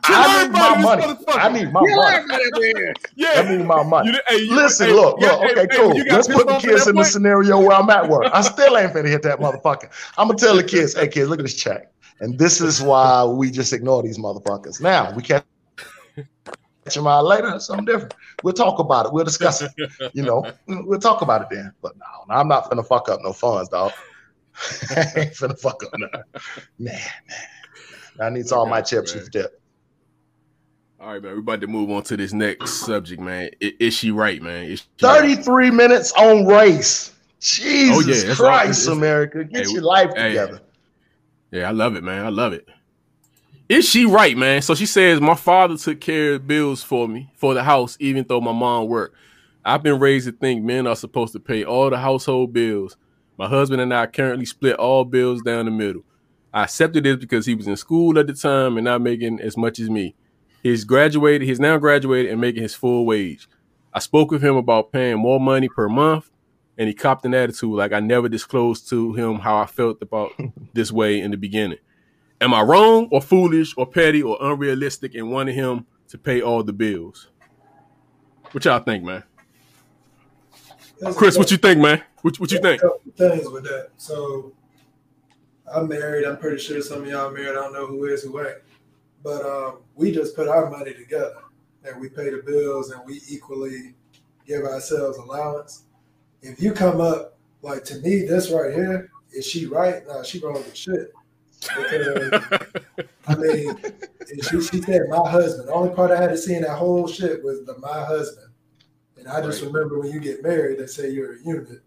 I 0.03 0.43
need 0.43 0.51
my 0.51 0.77
money. 0.81 1.15
I 1.29 1.49
need 1.49 1.71
my 1.73 1.81
money. 1.81 2.25
out 2.31 2.41
of 2.41 2.61
there. 2.61 2.93
Yeah. 3.15 3.33
I 3.37 3.57
need 3.57 3.65
my 3.65 3.83
money. 3.83 4.11
You- 4.11 4.19
hey, 4.27 4.37
you- 4.43 4.55
Listen, 4.55 4.87
hey, 4.87 4.93
look, 4.93 5.19
look. 5.19 5.41
hey, 5.41 5.51
Okay, 5.51 5.67
cool. 5.75 5.93
Let's 6.11 6.27
put 6.27 6.47
the 6.47 6.57
kids 6.59 6.87
in 6.87 6.95
the 6.95 7.03
scenario 7.03 7.59
where 7.59 7.71
I'm 7.73 7.89
at 7.89 8.07
work. 8.07 8.25
I 8.33 8.41
still 8.41 8.77
ain't 8.77 8.93
finna 8.93 9.07
hit 9.09 9.23
that 9.23 9.39
motherfucker. 9.39 9.89
I'm 10.17 10.27
gonna 10.27 10.37
tell 10.39 10.55
the 10.55 10.63
kids, 10.63 10.93
"Hey, 10.95 11.07
kids, 11.07 11.29
look 11.29 11.39
at 11.39 11.43
this 11.45 11.55
check." 11.55 11.91
And 12.21 12.37
this 12.37 12.59
is 12.61 12.81
why 12.81 13.23
we 13.23 13.49
just 13.49 13.71
ignore 13.73 14.03
these 14.03 14.17
motherfuckers. 14.19 14.81
Now 14.81 15.11
we 15.15 15.23
catch 15.23 15.43
them 16.93 17.07
out 17.07 17.25
later. 17.25 17.59
Something 17.59 17.85
different. 17.85 18.13
We'll 18.43 18.53
talk 18.53 18.79
about 18.79 19.05
it. 19.07 19.13
We'll 19.13 19.23
discuss 19.25 19.61
it. 19.61 19.71
You 20.13 20.23
know, 20.23 20.45
we'll 20.67 20.99
talk 20.99 21.21
about 21.21 21.43
it 21.43 21.47
then. 21.51 21.73
But 21.81 21.93
no, 21.97 22.33
I'm 22.35 22.47
not 22.47 22.69
finna 22.69 22.85
fuck 22.85 23.09
up 23.09 23.21
no 23.23 23.31
funds, 23.33 23.69
dog. 23.69 23.91
I 24.91 25.11
ain't 25.15 25.33
finna 25.33 25.57
fuck 25.57 25.83
up 25.83 25.91
nothing. 25.97 26.21
Man, 26.77 26.99
man. 27.27 27.37
I 28.21 28.29
need 28.29 28.51
all 28.51 28.65
my 28.65 28.81
chips 28.81 29.13
man. 29.15 29.23
with 29.23 29.31
dip. 29.31 29.61
All 31.01 31.13
right, 31.13 31.21
man. 31.23 31.33
We're 31.33 31.39
about 31.39 31.61
to 31.61 31.67
move 31.67 31.89
on 31.91 32.03
to 32.03 32.17
this 32.17 32.33
next 32.33 32.71
subject, 32.85 33.21
man. 33.21 33.51
I- 33.63 33.73
Is, 33.79 33.93
she 33.93 34.11
right, 34.11 34.41
man? 34.41 34.65
Is 34.65 34.81
she 34.97 35.05
right? 35.05 35.19
33 35.21 35.71
minutes 35.71 36.11
on 36.13 36.45
race. 36.45 37.13
Jesus 37.39 37.95
Oh, 37.95 38.01
yeah, 38.27 38.35
Christ, 38.35 38.81
it's- 38.83 38.87
America. 38.97 39.45
Get 39.45 39.65
Hey, 39.67 39.71
your 39.71 39.81
life 39.83 40.11
hey. 40.15 40.29
together. 40.29 40.59
Yeah, 41.51 41.69
I 41.69 41.71
love 41.71 41.95
it, 41.95 42.03
man. 42.03 42.25
I 42.25 42.29
love 42.29 42.51
it. 42.53 42.67
Is 43.69 43.87
she 43.87 44.05
right, 44.05 44.35
man? 44.35 44.61
So 44.61 44.75
she 44.75 44.85
says 44.85 45.21
my 45.21 45.35
father 45.35 45.77
took 45.77 46.01
care 46.01 46.33
of 46.33 46.47
bills 46.47 46.83
for 46.83 47.07
me 47.07 47.29
for 47.35 47.53
the 47.53 47.63
house, 47.63 47.95
even 47.99 48.25
though 48.27 48.41
my 48.41 48.51
mom 48.51 48.87
worked. 48.87 49.15
I've 49.63 49.83
been 49.83 49.99
raised 49.99 50.25
to 50.25 50.31
think 50.33 50.63
men 50.63 50.85
are 50.87 50.95
supposed 50.95 51.33
to 51.33 51.39
pay 51.39 51.63
all 51.63 51.89
the 51.89 51.97
household 51.97 52.51
bills. 52.51 52.97
My 53.37 53.47
husband 53.47 53.81
and 53.81 53.93
I 53.93 54.07
currently 54.07 54.45
split 54.45 54.75
all 54.75 55.05
bills 55.05 55.41
down 55.43 55.65
the 55.65 55.71
middle. 55.71 56.01
I 56.53 56.63
accepted 56.63 57.03
this 57.05 57.17
because 57.17 57.45
he 57.45 57.55
was 57.55 57.67
in 57.67 57.77
school 57.77 58.17
at 58.19 58.27
the 58.27 58.33
time 58.33 58.77
and 58.77 58.85
not 58.85 59.01
making 59.01 59.39
as 59.39 59.55
much 59.55 59.79
as 59.79 59.89
me. 59.89 60.15
He's 60.61 60.83
graduated, 60.83 61.47
he's 61.47 61.59
now 61.59 61.77
graduated 61.77 62.31
and 62.31 62.41
making 62.41 62.63
his 62.63 62.75
full 62.75 63.05
wage. 63.05 63.47
I 63.93 63.99
spoke 63.99 64.31
with 64.31 64.43
him 64.43 64.55
about 64.55 64.91
paying 64.91 65.17
more 65.17 65.39
money 65.39 65.69
per 65.69 65.87
month, 65.87 66.29
and 66.77 66.87
he 66.87 66.93
copped 66.93 67.25
an 67.25 67.33
attitude 67.33 67.75
like 67.75 67.93
I 67.93 67.99
never 67.99 68.29
disclosed 68.29 68.89
to 68.89 69.13
him 69.13 69.39
how 69.39 69.57
I 69.57 69.65
felt 69.65 70.01
about 70.01 70.31
this 70.73 70.91
way 70.91 71.19
in 71.19 71.31
the 71.31 71.37
beginning. 71.37 71.79
Am 72.41 72.53
I 72.53 72.61
wrong 72.61 73.09
or 73.11 73.21
foolish 73.21 73.73
or 73.77 73.85
petty 73.85 74.21
or 74.21 74.37
unrealistic 74.39 75.15
in 75.15 75.29
wanting 75.29 75.55
him 75.55 75.85
to 76.09 76.17
pay 76.17 76.41
all 76.41 76.63
the 76.63 76.73
bills? 76.73 77.29
What 78.51 78.65
y'all 78.65 78.79
think, 78.79 79.03
man? 79.03 79.23
There's 80.99 81.15
a 81.15 81.17
Chris, 81.17 81.37
what 81.37 81.51
you 81.51 81.57
think, 81.57 81.79
man? 81.79 82.01
What, 82.21 82.39
what 82.39 82.51
you 82.51 82.59
think? 82.59 82.81
couple 82.81 83.11
things 83.15 83.47
with 83.49 83.63
that. 83.63 83.89
So 83.97 84.53
I'm 85.71 85.87
married. 85.87 86.25
I'm 86.25 86.37
pretty 86.37 86.57
sure 86.57 86.81
some 86.81 87.03
of 87.03 87.07
y'all 87.07 87.31
married. 87.31 87.49
I 87.49 87.53
don't 87.53 87.73
know 87.73 87.87
who 87.87 88.05
is 88.05 88.23
who 88.23 88.39
ain't. 88.41 88.57
But 89.23 89.45
um, 89.45 89.79
we 89.95 90.11
just 90.11 90.35
put 90.35 90.47
our 90.47 90.69
money 90.69 90.93
together 90.93 91.43
and 91.83 91.99
we 91.99 92.09
pay 92.09 92.29
the 92.29 92.41
bills 92.45 92.91
and 92.91 93.01
we 93.05 93.21
equally 93.29 93.95
give 94.45 94.63
ourselves 94.63 95.17
allowance. 95.17 95.83
If 96.41 96.61
you 96.61 96.71
come 96.71 97.01
up 97.01 97.37
like 97.61 97.83
to 97.85 97.95
me, 97.99 98.21
this 98.23 98.49
right 98.51 98.73
here, 98.73 99.11
is 99.31 99.45
she 99.45 99.65
right? 99.65 100.05
Nah, 100.07 100.23
she 100.23 100.39
wrong 100.39 100.53
with 100.55 100.75
shit. 100.75 101.13
Because 101.75 102.31
I 103.27 103.35
mean, 103.35 103.75
she, 104.41 104.61
she 104.61 104.81
said 104.81 105.01
my 105.09 105.29
husband. 105.29 105.67
The 105.67 105.73
only 105.73 105.93
part 105.93 106.09
I 106.11 106.19
had 106.21 106.29
to 106.29 106.37
see 106.37 106.55
in 106.55 106.61
that 106.63 106.77
whole 106.77 107.05
shit 107.07 107.43
was 107.43 107.63
the 107.65 107.77
my 107.79 108.03
husband. 108.05 108.47
And 109.17 109.27
I 109.27 109.41
just 109.41 109.61
Right. 109.61 109.71
remember 109.73 109.99
when 109.99 110.11
you 110.11 110.21
get 110.21 110.41
married, 110.41 110.79
they 110.79 110.87
say 110.87 111.09
you're 111.09 111.33
a 111.35 111.39
unit. 111.43 111.81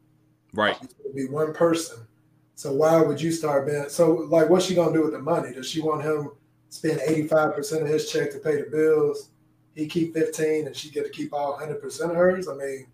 right. 0.52 0.76
Would 1.04 1.16
be 1.16 1.26
one 1.26 1.54
person. 1.54 2.06
So 2.54 2.74
why 2.74 3.00
would 3.00 3.20
you 3.20 3.32
start 3.32 3.66
being 3.66 3.88
so 3.88 4.12
like 4.30 4.50
what's 4.50 4.66
she 4.66 4.74
gonna 4.74 4.92
do 4.92 5.02
with 5.02 5.12
the 5.12 5.18
money? 5.18 5.54
Does 5.54 5.68
she 5.68 5.80
want 5.80 6.02
him 6.04 6.30
spend 6.72 7.00
85% 7.00 7.82
of 7.82 7.88
his 7.88 8.10
check 8.10 8.30
to 8.32 8.38
pay 8.38 8.56
the 8.62 8.68
bills? 8.70 9.28
He 9.74 9.86
keep 9.86 10.14
15 10.14 10.66
and 10.66 10.76
she 10.76 10.90
get 10.90 11.04
to 11.04 11.10
keep 11.10 11.32
all 11.32 11.58
100% 11.58 11.82
of 12.10 12.16
hers? 12.16 12.48
I 12.48 12.54
mean, 12.54 12.86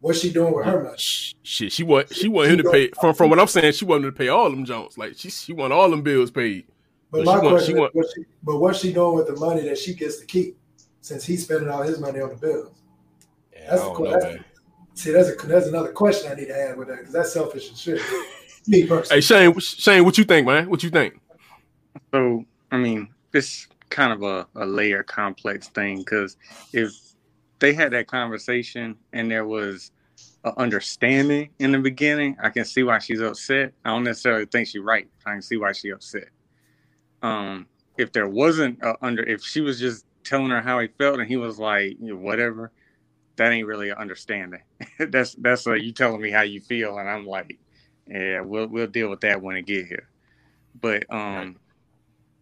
what's 0.00 0.20
she 0.20 0.32
doing 0.32 0.54
with 0.54 0.64
her 0.66 0.82
money? 0.82 0.94
Shit, 0.98 1.72
she 1.72 1.82
want 1.82 2.14
she 2.14 2.28
want 2.28 2.50
him 2.50 2.58
to 2.58 2.70
pay 2.70 2.88
from 3.00 3.14
from 3.14 3.30
what 3.30 3.38
I'm 3.38 3.46
saying. 3.48 3.72
She 3.74 3.84
wanted 3.84 4.06
to 4.06 4.12
pay 4.12 4.28
all 4.28 4.48
them 4.50 4.64
Jones. 4.64 4.96
Like 4.96 5.14
she 5.16 5.30
she 5.30 5.52
want 5.52 5.72
all 5.72 5.90
them 5.90 6.02
bills 6.02 6.30
paid. 6.30 6.66
But 7.10 7.24
But 7.24 7.26
my 7.26 7.32
she 7.32 7.38
want- 7.38 7.48
question 7.50 7.74
she 7.74 7.80
want- 7.80 7.90
is, 7.90 7.94
what's 7.96 8.14
she, 8.14 8.24
but 8.42 8.56
what's 8.58 8.78
she 8.80 8.92
doing 8.92 9.16
with 9.16 9.26
the 9.26 9.36
money 9.36 9.60
that 9.68 9.76
she 9.78 9.94
gets 9.94 10.16
to 10.18 10.24
keep 10.26 10.56
since 11.02 11.24
he's 11.24 11.44
spending 11.44 11.68
all 11.68 11.82
his 11.82 11.98
money 12.00 12.20
on 12.20 12.30
the 12.30 12.36
bills? 12.36 12.70
Yeah, 13.52 13.58
I 13.66 13.70
That's 13.70 13.82
don't 13.82 13.94
cool. 13.94 14.04
know, 14.06 14.12
That's- 14.12 14.34
man. 14.36 14.44
See, 14.94 15.10
that's 15.10 15.28
a 15.30 15.46
that's 15.46 15.66
another 15.68 15.92
question 15.92 16.30
I 16.32 16.34
need 16.34 16.46
to 16.48 16.58
add 16.58 16.76
with 16.78 16.88
that 16.88 16.98
because 16.98 17.12
that's 17.14 17.32
selfish 17.32 17.70
as 17.72 17.80
shit. 17.80 18.00
Me 18.66 18.86
personally. 18.86 19.16
Hey 19.16 19.20
Shane, 19.20 19.58
Shane, 19.58 20.04
what 20.04 20.16
you 20.18 20.24
think, 20.24 20.46
man? 20.46 20.68
What 20.70 20.82
you 20.82 20.90
think? 20.90 21.18
So, 22.14 22.44
I 22.70 22.76
mean, 22.78 23.08
this 23.32 23.66
kind 23.90 24.12
of 24.12 24.22
a, 24.22 24.46
a 24.56 24.64
layer 24.64 25.02
complex 25.02 25.68
thing 25.68 25.98
because 25.98 26.36
if 26.72 26.92
they 27.58 27.74
had 27.74 27.92
that 27.92 28.06
conversation 28.06 28.96
and 29.12 29.30
there 29.30 29.46
was 29.46 29.92
an 30.44 30.52
understanding 30.56 31.50
in 31.58 31.72
the 31.72 31.78
beginning, 31.78 32.36
I 32.42 32.50
can 32.50 32.64
see 32.64 32.82
why 32.82 32.98
she's 32.98 33.20
upset. 33.20 33.72
I 33.84 33.90
don't 33.90 34.04
necessarily 34.04 34.46
think 34.46 34.68
she's 34.68 34.82
right. 34.82 35.08
I 35.26 35.32
can 35.32 35.42
see 35.42 35.56
why 35.56 35.72
she's 35.72 35.92
upset. 35.92 36.28
Um, 37.22 37.66
if 37.98 38.12
there 38.12 38.28
wasn't 38.28 38.82
a 38.82 38.96
under, 39.04 39.22
if 39.22 39.42
she 39.42 39.60
was 39.60 39.78
just 39.78 40.04
telling 40.24 40.50
her 40.50 40.60
how 40.60 40.80
he 40.80 40.88
felt 40.98 41.20
and 41.20 41.28
he 41.28 41.36
was 41.36 41.58
like, 41.58 41.96
you 42.00 42.14
know, 42.14 42.16
whatever, 42.16 42.72
that 43.36 43.52
ain't 43.52 43.66
really 43.66 43.90
an 43.90 43.98
understanding. 43.98 44.62
that's 44.98 45.34
that's 45.36 45.66
uh, 45.66 45.74
you 45.74 45.92
telling 45.92 46.20
me 46.20 46.30
how 46.30 46.42
you 46.42 46.60
feel, 46.60 46.98
and 46.98 47.08
I'm 47.08 47.26
like, 47.26 47.58
yeah, 48.08 48.40
we'll 48.40 48.66
we'll 48.66 48.86
deal 48.86 49.08
with 49.08 49.20
that 49.20 49.40
when 49.40 49.56
it 49.56 49.66
get 49.66 49.86
here. 49.86 50.08
But 50.80 51.04
um, 51.10 51.56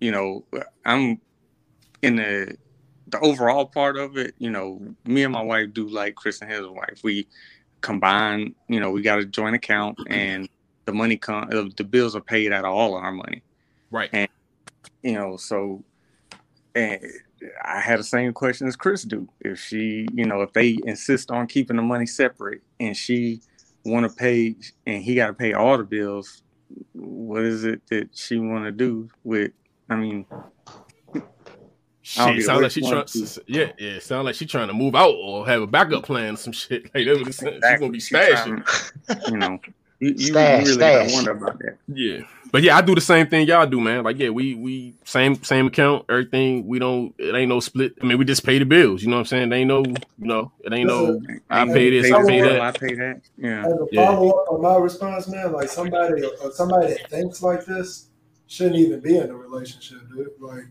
you 0.01 0.11
know, 0.11 0.45
I'm 0.85 1.21
in 2.03 2.17
the 2.17 2.57
the 3.09 3.21
overall 3.21 3.67
part 3.67 3.97
of 3.97 4.17
it. 4.17 4.35
You 4.39 4.51
know, 4.51 4.81
me 5.05 5.25
and 5.25 5.33
my 5.33 5.43
wife 5.43 5.73
do 5.73 5.89
like 5.89 6.15
Chris 6.15 6.41
and 6.41 6.51
his 6.51 6.67
wife. 6.67 7.01
We 7.03 7.27
combine. 7.81 8.55
You 8.69 8.81
know, 8.81 8.91
we 8.91 9.03
got 9.03 9.19
a 9.19 9.25
joint 9.25 9.57
account, 9.57 9.99
and 10.09 10.49
the 10.87 10.93
money 10.93 11.17
come. 11.17 11.49
uh, 11.53 11.65
The 11.77 11.85
bills 11.85 12.17
are 12.17 12.21
paid 12.21 12.53
out 12.53 12.65
of 12.65 12.73
all 12.73 12.97
of 12.97 13.05
our 13.05 13.13
money. 13.13 13.43
Right. 13.91 14.11
And 14.13 14.29
you 15.03 15.15
know, 15.15 15.37
so 15.37 15.85
and 16.75 17.01
I 17.65 17.81
had 17.81 17.99
the 17.99 18.05
same 18.05 18.33
question 18.33 18.67
as 18.69 18.77
Chris 18.77 19.03
do. 19.03 19.29
If 19.41 19.59
she, 19.59 20.07
you 20.15 20.27
know, 20.27 20.43
if 20.43 20.53
they 20.53 20.79
insist 20.85 21.31
on 21.31 21.47
keeping 21.47 21.77
the 21.77 21.83
money 21.83 22.07
separate, 22.07 22.63
and 22.79 22.97
she 22.97 23.41
want 23.85 24.09
to 24.09 24.15
pay, 24.15 24.57
and 24.87 25.03
he 25.03 25.15
got 25.15 25.29
to 25.29 25.33
pay 25.35 25.53
all 25.53 25.77
the 25.79 25.85
bills, 25.85 26.43
what 26.93 27.43
is 27.43 27.65
it 27.65 27.83
that 27.89 28.11
she 28.15 28.39
want 28.39 28.65
to 28.65 28.73
do 28.73 29.09
with? 29.25 29.53
I 29.91 29.97
mean, 29.97 30.25
I 32.19 32.27
don't 32.27 32.37
Shit, 32.37 32.45
sound 32.47 32.63
like 32.63 32.71
she 32.73 32.83
one 32.83 32.93
trying. 32.93 33.27
Yeah, 33.47 33.73
yeah, 33.79 33.99
sound 34.01 34.25
like 34.25 34.35
she 34.35 34.47
trying 34.47 34.69
to 34.69 34.75
move 34.75 34.95
out 34.97 35.15
or 35.15 35.47
have 35.47 35.63
a 35.63 35.67
backup 35.67 36.05
plan, 36.05 36.35
or 36.35 36.37
some 36.37 36.53
shit. 36.53 36.85
Like 36.95 37.07
that 37.07 37.19
was 37.25 37.37
she's 37.37 37.79
gonna 37.79 37.91
be 37.91 38.01
She 38.01 38.15
stashing. 38.15 38.65
trying- 39.07 39.21
you 39.33 39.37
know, 39.37 39.59
you, 40.01 40.09
you, 40.09 40.15
you 40.17 40.27
Stash, 40.29 40.65
really 40.67 40.79
got 40.79 40.93
stash. 40.95 41.09
to 41.11 41.15
wonder 41.15 41.31
about 41.33 41.59
that. 41.59 41.77
Yeah, 41.89 42.21
but 42.51 42.63
yeah, 42.63 42.77
I 42.79 42.81
do 42.81 42.95
the 42.95 43.01
same 43.03 43.27
thing 43.29 43.47
y'all 43.47 43.67
do, 43.67 43.81
man. 43.81 44.03
Like, 44.03 44.19
yeah, 44.19 44.31
we 44.31 44.55
we 44.55 44.95
same 45.05 45.41
same 45.45 45.67
account, 45.67 46.07
everything. 46.09 46.67
We 46.67 46.79
don't. 46.79 47.15
It 47.19 47.35
ain't 47.35 47.51
no 47.51 47.61
split. 47.61 47.95
I 48.01 48.07
mean, 48.07 48.17
we 48.19 48.25
just 48.25 48.45
pay 48.47 48.59
the 48.59 48.65
bills. 48.65 49.03
You 49.03 49.09
know 49.11 49.17
what 49.17 49.21
I'm 49.21 49.27
saying? 49.27 49.49
There 49.51 49.59
ain't 49.59 49.69
no, 49.69 49.83
you 49.85 49.95
know, 50.19 50.51
it 50.65 50.73
ain't 50.73 50.89
no. 50.89 51.21
I 51.51 51.67
pay 51.67 51.91
this, 51.91 52.11
I 52.11 52.19
this 52.19 52.29
pay 52.29 52.41
bill, 52.41 52.53
that. 52.55 52.61
I 52.63 52.73
pay 52.73 52.95
that. 52.95 53.21
Yeah. 53.37 53.67
As 53.67 53.73
a 53.73 53.87
Yeah. 53.93 54.07
follow 54.07 54.31
up 54.31 54.53
on 54.53 54.63
my 54.63 54.77
response, 54.77 55.29
man, 55.29 55.53
like 55.53 55.69
somebody 55.69 56.23
somebody 56.55 56.95
that 56.95 57.11
thinks 57.11 57.43
like 57.43 57.67
this 57.67 58.07
shouldn't 58.51 58.77
even 58.77 59.01
be 59.01 59.17
in 59.17 59.31
a 59.31 59.35
relationship, 59.35 59.99
dude. 60.11 60.29
Like, 60.41 60.65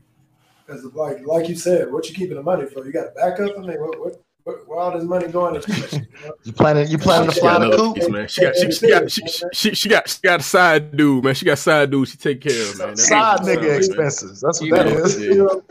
because 0.66 0.84
like 0.94 1.26
like 1.26 1.48
you 1.50 1.56
said, 1.56 1.92
what 1.92 2.08
you 2.10 2.16
keeping 2.16 2.36
the 2.36 2.44
money 2.44 2.66
for? 2.68 2.86
You 2.86 2.92
got 2.92 3.08
a 3.08 3.12
backup? 3.12 3.58
I 3.58 3.62
mean, 3.62 3.80
what 3.80 4.00
what, 4.00 4.22
what 4.44 4.68
where 4.68 4.80
all 4.80 4.92
this 4.92 5.04
money 5.04 5.28
going? 5.28 5.60
To 5.62 5.72
you 5.74 6.00
know? 6.02 6.34
You 6.44 6.52
planning? 6.54 6.88
You 6.90 6.98
planning 6.98 7.30
to 7.32 7.40
fly 7.40 7.54
got 7.54 7.60
the 7.60 7.66
another 7.68 7.78
coop? 7.78 7.96
piece, 7.96 8.10
man. 8.10 8.28
She 8.28 8.42
got 8.42 8.56
she, 8.56 8.72
she 8.72 8.88
got 8.90 9.12
she, 9.12 9.22
she, 9.54 9.74
she 9.76 9.90
got 9.90 10.10
she 10.10 10.20
got 10.22 10.40
a 10.42 10.44
side 10.44 10.96
dude, 10.96 11.24
man. 11.24 11.34
She 11.36 11.46
got 11.46 11.58
side 11.58 11.90
dude. 11.90 12.08
She 12.10 12.18
take 12.18 12.42
care 12.42 12.70
of, 12.70 12.78
man. 12.78 12.88
That's 12.90 13.08
Side 13.08 13.40
what 13.40 13.50
it 13.50 13.60
nigga 13.60 13.64
sounds 13.64 13.88
like, 13.90 13.98
man. 13.98 14.08
expenses. 14.08 14.42
That's 14.42 14.60
what 14.62 14.68
You 14.68 14.76
that 14.76 14.86
know, 14.86 14.98
is. 14.98 15.20
Yeah. 15.22 15.26
You 15.30 15.36
know, 15.38 15.64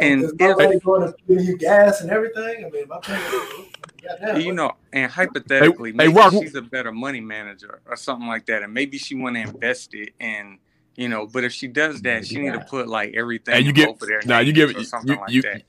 And 0.00 0.22
is 0.24 0.34
my 0.38 0.50
if- 0.50 0.56
money 0.58 0.80
going 0.80 1.12
to 1.12 1.14
give 1.28 1.44
you 1.44 1.56
gas 1.58 2.00
and 2.02 2.10
everything? 2.10 2.64
I 2.66 2.70
mean, 2.70 2.88
my 2.88 2.98
payment. 3.00 3.68
Goddamn, 4.02 4.40
you 4.40 4.52
know, 4.52 4.72
and 4.92 5.10
hypothetically, 5.12 5.90
Hey, 5.90 5.96
maybe 5.96 6.12
Rock- 6.12 6.32
she's 6.32 6.56
a 6.56 6.62
better 6.62 6.90
money 6.90 7.20
manager 7.20 7.80
or 7.86 7.94
something 7.96 8.26
like 8.26 8.46
that, 8.46 8.62
and 8.64 8.74
maybe 8.74 8.98
she 8.98 9.14
want 9.14 9.36
to 9.36 9.42
invest 9.42 9.94
it 9.94 10.10
in, 10.18 10.58
you 10.96 11.08
know. 11.08 11.26
But 11.26 11.44
if 11.44 11.52
she 11.52 11.68
does 11.68 12.02
that, 12.02 12.26
she 12.26 12.38
need 12.38 12.52
to 12.52 12.60
put 12.60 12.88
like 12.88 13.14
everything 13.14 13.54
Hey, 13.54 13.60
you 13.60 13.68
in 13.70 13.74
get- 13.74 13.98
both 13.98 14.08
of 14.08 14.26
nah, 14.26 14.38
you 14.40 14.52
give- 14.52 14.76
or 14.76 14.84
something 14.84 15.14
you- 15.14 15.20
like 15.20 15.30
you- 15.30 15.42
that. 15.42 15.62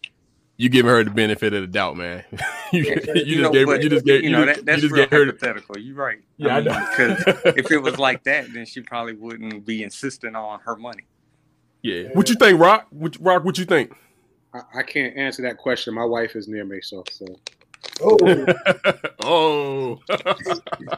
You 0.55 0.69
giving 0.69 0.89
her 0.91 1.03
the 1.03 1.09
benefit 1.09 1.51
of 1.55 1.61
the 1.61 1.67
doubt, 1.67 1.97
man. 1.97 2.23
you, 2.71 2.81
you 2.83 2.85
just 2.93 3.07
know, 3.41 3.51
gave 3.51 3.67
her. 3.67 3.73
but, 3.73 3.83
You 3.83 3.89
just 3.89 4.05
gave. 4.05 4.23
you 4.23 4.29
know 4.29 4.45
that, 4.45 4.63
that's 4.63 4.83
you 4.83 4.87
just 4.89 4.93
real 4.93 5.07
her. 5.09 5.25
hypothetical. 5.25 5.79
You're 5.79 5.95
right. 5.95 6.19
Yeah, 6.37 6.55
I 6.57 6.61
mean, 6.61 6.65
know. 6.65 6.87
Because 6.91 7.23
if 7.57 7.71
it 7.71 7.79
was 7.79 7.97
like 7.97 8.23
that, 8.25 8.53
then 8.53 8.67
she 8.67 8.81
probably 8.81 9.13
wouldn't 9.15 9.65
be 9.65 9.81
insisting 9.81 10.35
on 10.35 10.59
her 10.59 10.75
money. 10.75 11.05
yeah. 11.81 12.09
What 12.13 12.29
you 12.29 12.35
think, 12.35 12.59
Rock? 12.59 12.85
What, 12.91 13.17
Rock? 13.19 13.43
What 13.43 13.57
you 13.57 13.65
think? 13.65 13.93
I, 14.53 14.59
I 14.75 14.83
can't 14.83 15.17
answer 15.17 15.41
that 15.41 15.57
question. 15.57 15.95
My 15.95 16.05
wife 16.05 16.35
is 16.35 16.47
near 16.47 16.65
me, 16.65 16.81
so 16.81 17.03
so 17.11 17.25
Oh, 17.99 18.17
oh. 19.23 20.97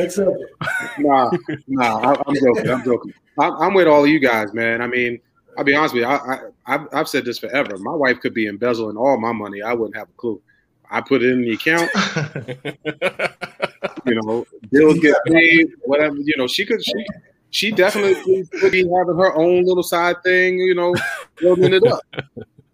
Accept 0.00 0.30
it. 0.30 0.90
nah, 0.98 1.30
nah. 1.68 1.98
I, 2.12 2.22
I'm 2.26 2.34
joking. 2.34 2.70
I'm 2.70 2.84
joking. 2.84 3.14
I'm, 3.38 3.52
I'm 3.54 3.74
with 3.74 3.86
all 3.86 4.04
of 4.04 4.10
you 4.10 4.18
guys, 4.20 4.52
man. 4.54 4.80
I 4.82 4.86
mean, 4.86 5.18
I'll 5.58 5.64
be 5.64 5.74
honest 5.74 5.94
with 5.94 6.02
you. 6.02 6.08
I, 6.08 6.16
I 6.16 6.38
I've, 6.66 6.80
I've 6.92 7.08
said 7.08 7.24
this 7.24 7.38
forever. 7.38 7.76
My 7.78 7.94
wife 7.94 8.20
could 8.20 8.34
be 8.34 8.46
embezzling 8.46 8.96
all 8.96 9.18
my 9.18 9.32
money. 9.32 9.62
I 9.62 9.72
wouldn't 9.74 9.96
have 9.96 10.08
a 10.08 10.12
clue. 10.16 10.40
I 10.90 11.00
put 11.00 11.22
it 11.22 11.30
in 11.32 11.42
the 11.42 11.52
account. 11.52 11.90
You 14.06 14.14
know, 14.22 14.44
bills 14.70 14.98
get 15.00 15.16
paid. 15.26 15.68
Whatever. 15.84 16.16
You 16.16 16.34
know, 16.36 16.46
she 16.46 16.66
could. 16.66 16.84
She 16.84 16.92
she 17.50 17.70
definitely 17.70 18.44
could 18.60 18.72
be 18.72 18.80
having 18.80 19.16
her 19.16 19.34
own 19.34 19.64
little 19.64 19.82
side 19.82 20.16
thing. 20.22 20.58
You 20.58 20.74
know, 20.74 20.94
building 21.38 21.72
it 21.72 21.86
up. 21.86 22.00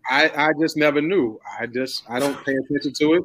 I 0.08 0.28
I 0.36 0.50
just 0.60 0.76
never 0.76 1.00
knew. 1.00 1.38
I 1.60 1.66
just 1.66 2.02
I 2.10 2.18
don't 2.18 2.34
pay 2.44 2.52
attention 2.52 2.92
to 2.98 3.14
it. 3.14 3.22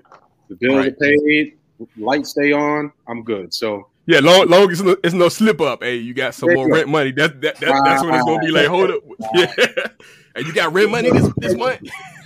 The 0.49 0.55
bills 0.55 0.75
Right. 0.77 0.93
are 0.93 0.95
paid. 0.95 1.57
Lights 1.97 2.29
stay 2.31 2.51
on. 2.51 2.91
I'm 3.07 3.23
good. 3.23 3.53
So 3.53 3.87
Yeah, 4.05 4.19
long, 4.19 4.47
long 4.47 4.71
as 4.71 4.81
it's 4.81 5.13
no, 5.13 5.29
slip 5.29 5.61
up. 5.61 5.83
Hey, 5.83 5.97
you 5.97 6.13
got 6.13 6.35
some 6.35 6.53
more 6.53 6.69
rent 6.69 6.87
money. 6.89 7.11
That, 7.11 7.41
that, 7.41 7.57
that 7.59 7.81
that's 7.83 8.03
when 8.03 8.13
it's 8.13 8.23
gonna 8.23 8.39
be 8.39 8.51
like, 8.51 8.67
hold 8.67 8.91
up. 8.91 9.01
Yeah. 9.33 9.53
And 10.35 10.45
you 10.45 10.53
got 10.53 10.73
rent 10.73 10.91
money 10.91 11.09
this 11.11 11.31
this 11.37 11.55
month. 11.55 11.79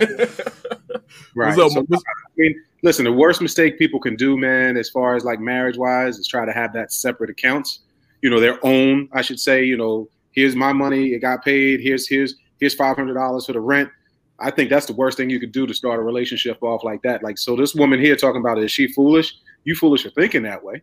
right. 1.34 1.56
What's 1.56 1.58
up? 1.58 1.70
So, 1.70 1.86
I 1.94 1.98
mean, 2.36 2.60
listen, 2.82 3.04
the 3.04 3.12
worst 3.12 3.40
mistake 3.40 3.78
people 3.78 4.00
can 4.00 4.16
do, 4.16 4.36
man, 4.36 4.76
as 4.76 4.90
far 4.90 5.14
as 5.14 5.24
like 5.24 5.38
marriage 5.38 5.76
wise, 5.76 6.18
is 6.18 6.26
try 6.26 6.44
to 6.44 6.52
have 6.52 6.72
that 6.72 6.92
separate 6.92 7.30
accounts. 7.30 7.80
You 8.20 8.30
know, 8.30 8.40
their 8.40 8.58
own, 8.66 9.08
I 9.12 9.22
should 9.22 9.38
say, 9.38 9.64
you 9.64 9.76
know, 9.76 10.08
here's 10.32 10.56
my 10.56 10.72
money, 10.72 11.14
it 11.14 11.20
got 11.20 11.44
paid, 11.44 11.80
here's 11.80 12.08
here's 12.08 12.34
here's 12.58 12.74
five 12.74 12.96
hundred 12.96 13.14
dollars 13.14 13.46
for 13.46 13.52
the 13.52 13.60
rent. 13.60 13.90
I 14.40 14.50
think 14.50 14.70
that's 14.70 14.86
the 14.86 14.92
worst 14.94 15.16
thing 15.16 15.28
you 15.30 15.38
could 15.40 15.52
do 15.52 15.66
to 15.66 15.74
start 15.74 15.98
a 15.98 16.02
relationship 16.02 16.62
off 16.62 16.82
like 16.84 17.02
that. 17.02 17.22
Like, 17.22 17.38
so 17.38 17.56
this 17.56 17.74
woman 17.74 18.00
here 18.00 18.16
talking 18.16 18.40
about 18.40 18.58
is 18.58 18.70
she 18.72 18.88
foolish? 18.88 19.34
You 19.64 19.74
foolish 19.74 20.02
for 20.04 20.10
thinking 20.10 20.42
that 20.44 20.62
way. 20.64 20.82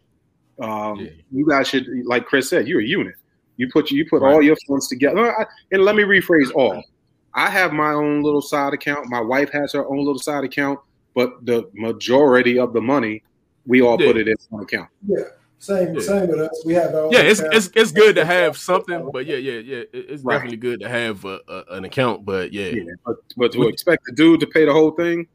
Um, 0.60 1.00
Yeah. 1.00 1.10
You 1.32 1.48
guys 1.48 1.68
should, 1.68 1.88
like 2.06 2.26
Chris 2.26 2.50
said, 2.50 2.68
you're 2.68 2.82
a 2.82 2.86
unit. 2.86 3.16
You 3.58 3.68
put 3.72 3.90
you 3.92 4.06
put 4.08 4.22
Right. 4.22 4.34
all 4.34 4.42
your 4.44 4.56
funds 4.68 4.88
together. 4.88 5.34
And 5.72 5.84
let 5.84 5.96
me 5.96 6.04
rephrase 6.04 6.52
all. 6.54 6.84
I 7.34 7.50
have 7.50 7.74
my 7.74 7.92
own 7.92 8.22
little 8.24 8.42
side 8.42 8.74
account. 8.74 9.10
My 9.10 9.22
wife 9.22 9.50
has 9.52 9.74
her 9.74 9.86
own 9.88 9.98
little 10.00 10.20
side 10.20 10.44
account, 10.44 10.80
but 11.16 11.46
the 11.46 11.70
majority 11.74 12.58
of 12.60 12.74
the 12.74 12.82
money 12.82 13.24
we 13.66 13.82
all 13.82 14.00
Yeah. 14.00 14.08
put 14.08 14.18
it 14.18 14.28
in 14.28 14.36
one 14.50 14.64
account. 14.64 14.90
Yeah, 15.08 15.24
same 15.60 15.96
Yeah. 15.96 16.02
same 16.02 16.28
with 16.30 16.40
us. 16.40 16.64
We 16.66 16.74
have 16.74 16.94
our 16.94 17.12
yeah, 17.12 17.22
it's, 17.22 17.40
it's 17.40 17.70
it's 17.76 17.92
good 17.92 18.16
to 18.16 18.26
have 18.26 18.58
something, 18.70 19.10
but 19.12 19.26
yeah, 19.26 19.38
yeah, 19.38 19.60
yeah. 19.60 19.84
It's 19.94 20.24
Right. 20.24 20.36
definitely 20.36 20.58
good 20.58 20.80
to 20.82 20.90
have 20.90 21.26
a, 21.26 21.40
a, 21.48 21.64
an 21.76 21.86
account, 21.86 22.26
but 22.26 22.54
yeah. 22.54 22.68
Yeah, 22.68 22.84
but, 23.06 23.16
but 23.36 23.52
to 23.54 23.68
expect 23.68 24.04
the 24.06 24.14
dude 24.14 24.40
to 24.42 24.48
pay 24.48 24.66
the 24.66 24.74
whole 24.74 24.92
thing, 24.92 25.28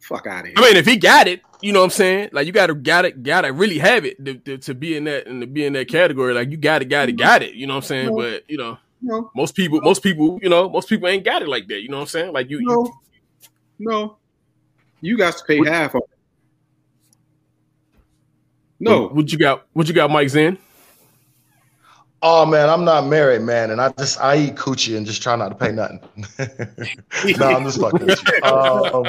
fuck 0.00 0.26
out 0.26 0.40
of 0.40 0.46
here. 0.46 0.54
I 0.56 0.62
mean, 0.62 0.76
if 0.76 0.86
he 0.86 0.96
got 0.96 1.28
it, 1.28 1.42
you 1.60 1.72
know 1.72 1.80
what 1.80 1.84
I'm 1.86 1.90
saying? 1.90 2.30
Like 2.32 2.46
you 2.46 2.52
gotta 2.52 2.74
got 2.74 3.04
it, 3.04 3.22
gotta 3.22 3.52
really 3.52 3.78
have 3.78 4.04
it 4.04 4.22
to, 4.24 4.34
to, 4.34 4.58
to 4.58 4.74
be 4.74 4.96
in 4.96 5.04
that 5.04 5.26
and 5.26 5.40
to 5.40 5.46
be 5.46 5.64
in 5.64 5.72
that 5.74 5.88
category. 5.88 6.34
Like 6.34 6.50
you 6.50 6.56
got 6.56 6.82
it, 6.82 6.86
got 6.86 7.08
it, 7.08 7.12
mm-hmm. 7.12 7.18
got 7.18 7.42
it. 7.42 7.54
You 7.54 7.66
know 7.66 7.74
what 7.74 7.84
I'm 7.84 7.88
saying? 7.88 8.06
No. 8.08 8.16
But 8.16 8.44
you 8.48 8.56
know, 8.56 8.78
no, 9.02 9.30
most 9.34 9.54
people, 9.54 9.80
most 9.82 10.02
people, 10.02 10.38
you 10.42 10.48
know, 10.48 10.68
most 10.68 10.88
people 10.88 11.08
ain't 11.08 11.24
got 11.24 11.42
it 11.42 11.48
like 11.48 11.68
that. 11.68 11.80
You 11.82 11.88
know 11.88 11.98
what 11.98 12.02
I'm 12.02 12.08
saying? 12.08 12.32
Like 12.32 12.50
you, 12.50 12.58
you 12.58 12.66
no, 12.66 12.92
no. 13.78 14.16
You 15.00 15.16
got 15.16 15.36
to 15.38 15.44
pay 15.44 15.58
What- 15.58 15.68
half 15.68 15.94
of 15.94 16.02
it. 16.02 16.19
No, 18.80 19.02
What, 19.02 19.14
what 19.14 19.32
you 19.32 19.38
got? 19.38 19.66
What 19.74 19.86
you 19.88 19.94
got, 19.94 20.10
Mike 20.10 20.30
Zen? 20.30 20.58
Oh 22.22 22.44
man, 22.44 22.68
I'm 22.68 22.84
not 22.84 23.06
married, 23.06 23.42
man, 23.42 23.70
and 23.70 23.80
I 23.80 23.90
just 23.92 24.20
I 24.20 24.36
eat 24.36 24.54
coochie 24.54 24.94
and 24.96 25.06
just 25.06 25.22
try 25.22 25.36
not 25.36 25.48
to 25.50 25.54
pay 25.54 25.72
nothing. 25.72 26.00
no, 27.38 27.46
I'm 27.46 27.64
just 27.64 27.80
fucking 27.80 28.06
with 28.06 28.22
you. 28.26 28.42
Um, 28.42 29.06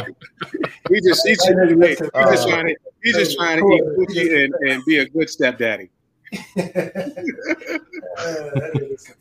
he 0.90 1.02
just 1.02 1.28
he's, 1.28 1.44
Hey, 1.44 1.54
he 1.68 1.76
listen, 1.76 2.10
just 2.16 2.48
uh, 2.48 2.52
trying 2.52 2.68
to 2.68 2.76
he's 3.04 3.16
just 3.16 3.38
trying 3.38 3.60
to 3.60 3.66
eat 3.74 3.84
cookie 3.98 4.44
and, 4.46 4.54
and 4.70 4.86
be 4.86 5.00
a 5.00 5.10
good 5.10 5.30
stepdaddy. 5.30 5.90
that 6.56 7.18
is. 8.76 9.14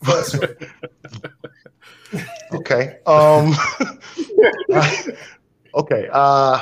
Okay. 2.53 2.99
Um. 3.07 3.55
okay. 5.75 6.09
Uh. 6.13 6.61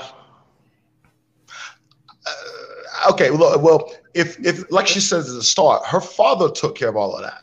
Okay. 3.10 3.30
Well, 3.30 3.58
well, 3.60 3.92
if 4.14 4.38
if 4.44 4.70
like 4.70 4.86
she 4.86 5.00
says 5.00 5.28
at 5.28 5.34
the 5.34 5.42
start, 5.42 5.84
her 5.86 6.00
father 6.00 6.50
took 6.50 6.76
care 6.76 6.88
of 6.88 6.96
all 6.96 7.14
of 7.16 7.22
that. 7.22 7.42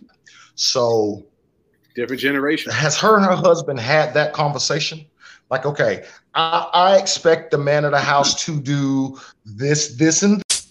So 0.56 1.26
Different 1.96 2.22
generation. 2.22 2.72
has 2.72 2.98
her 3.00 3.16
and 3.16 3.26
her 3.26 3.36
husband 3.36 3.80
had 3.80 4.14
that 4.14 4.34
conversation? 4.34 5.06
Like, 5.50 5.66
okay, 5.66 6.04
I, 6.34 6.70
I 6.74 6.98
expect 6.98 7.52
the 7.52 7.58
man 7.58 7.86
of 7.86 7.92
the 7.92 8.00
house 8.00 8.44
to 8.46 8.60
do 8.60 9.20
this, 9.46 9.96
this, 9.96 10.24
and 10.24 10.42
this, 10.50 10.68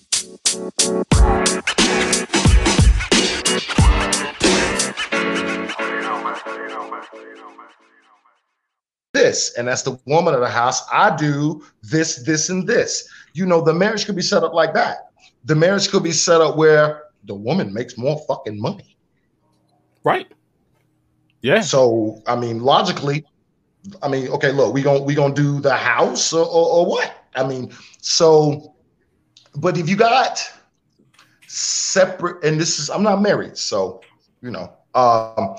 and 9.14 9.68
that's 9.68 9.82
the 9.82 9.98
woman 10.06 10.34
of 10.34 10.40
the 10.40 10.48
house. 10.48 10.82
I 10.92 11.14
do 11.14 11.64
this, 11.82 12.16
this, 12.24 12.48
and 12.48 12.66
this. 12.66 13.08
You 13.32 13.46
know, 13.46 13.60
the 13.60 13.72
marriage 13.72 14.06
could 14.06 14.16
be 14.16 14.22
set 14.22 14.42
up 14.42 14.52
like 14.52 14.74
that. 14.74 15.10
The 15.44 15.54
marriage 15.54 15.88
could 15.88 16.02
be 16.02 16.12
set 16.12 16.40
up 16.40 16.56
where 16.56 17.04
the 17.24 17.34
woman 17.34 17.72
makes 17.72 17.96
more 17.96 18.20
fucking 18.26 18.60
money. 18.60 18.96
Right. 20.04 20.26
Yeah. 21.42 21.60
So, 21.60 22.22
I 22.26 22.36
mean, 22.36 22.60
logically, 22.60 23.24
I 24.02 24.08
mean, 24.08 24.28
okay, 24.28 24.50
look, 24.50 24.72
we 24.72 24.82
gonna 24.82 25.02
we 25.02 25.14
gonna 25.14 25.34
do 25.34 25.60
the 25.60 25.74
house 25.74 26.32
or, 26.32 26.44
or, 26.44 26.78
or 26.78 26.86
what? 26.86 27.14
I 27.34 27.46
mean, 27.46 27.72
so, 28.00 28.74
but 29.56 29.76
if 29.76 29.88
you 29.88 29.96
got 29.96 30.40
separate, 31.46 32.42
and 32.44 32.58
this 32.58 32.78
is 32.78 32.88
I'm 32.88 33.02
not 33.02 33.20
married, 33.20 33.56
so 33.58 34.00
you 34.40 34.50
know, 34.50 34.72
um, 34.94 35.56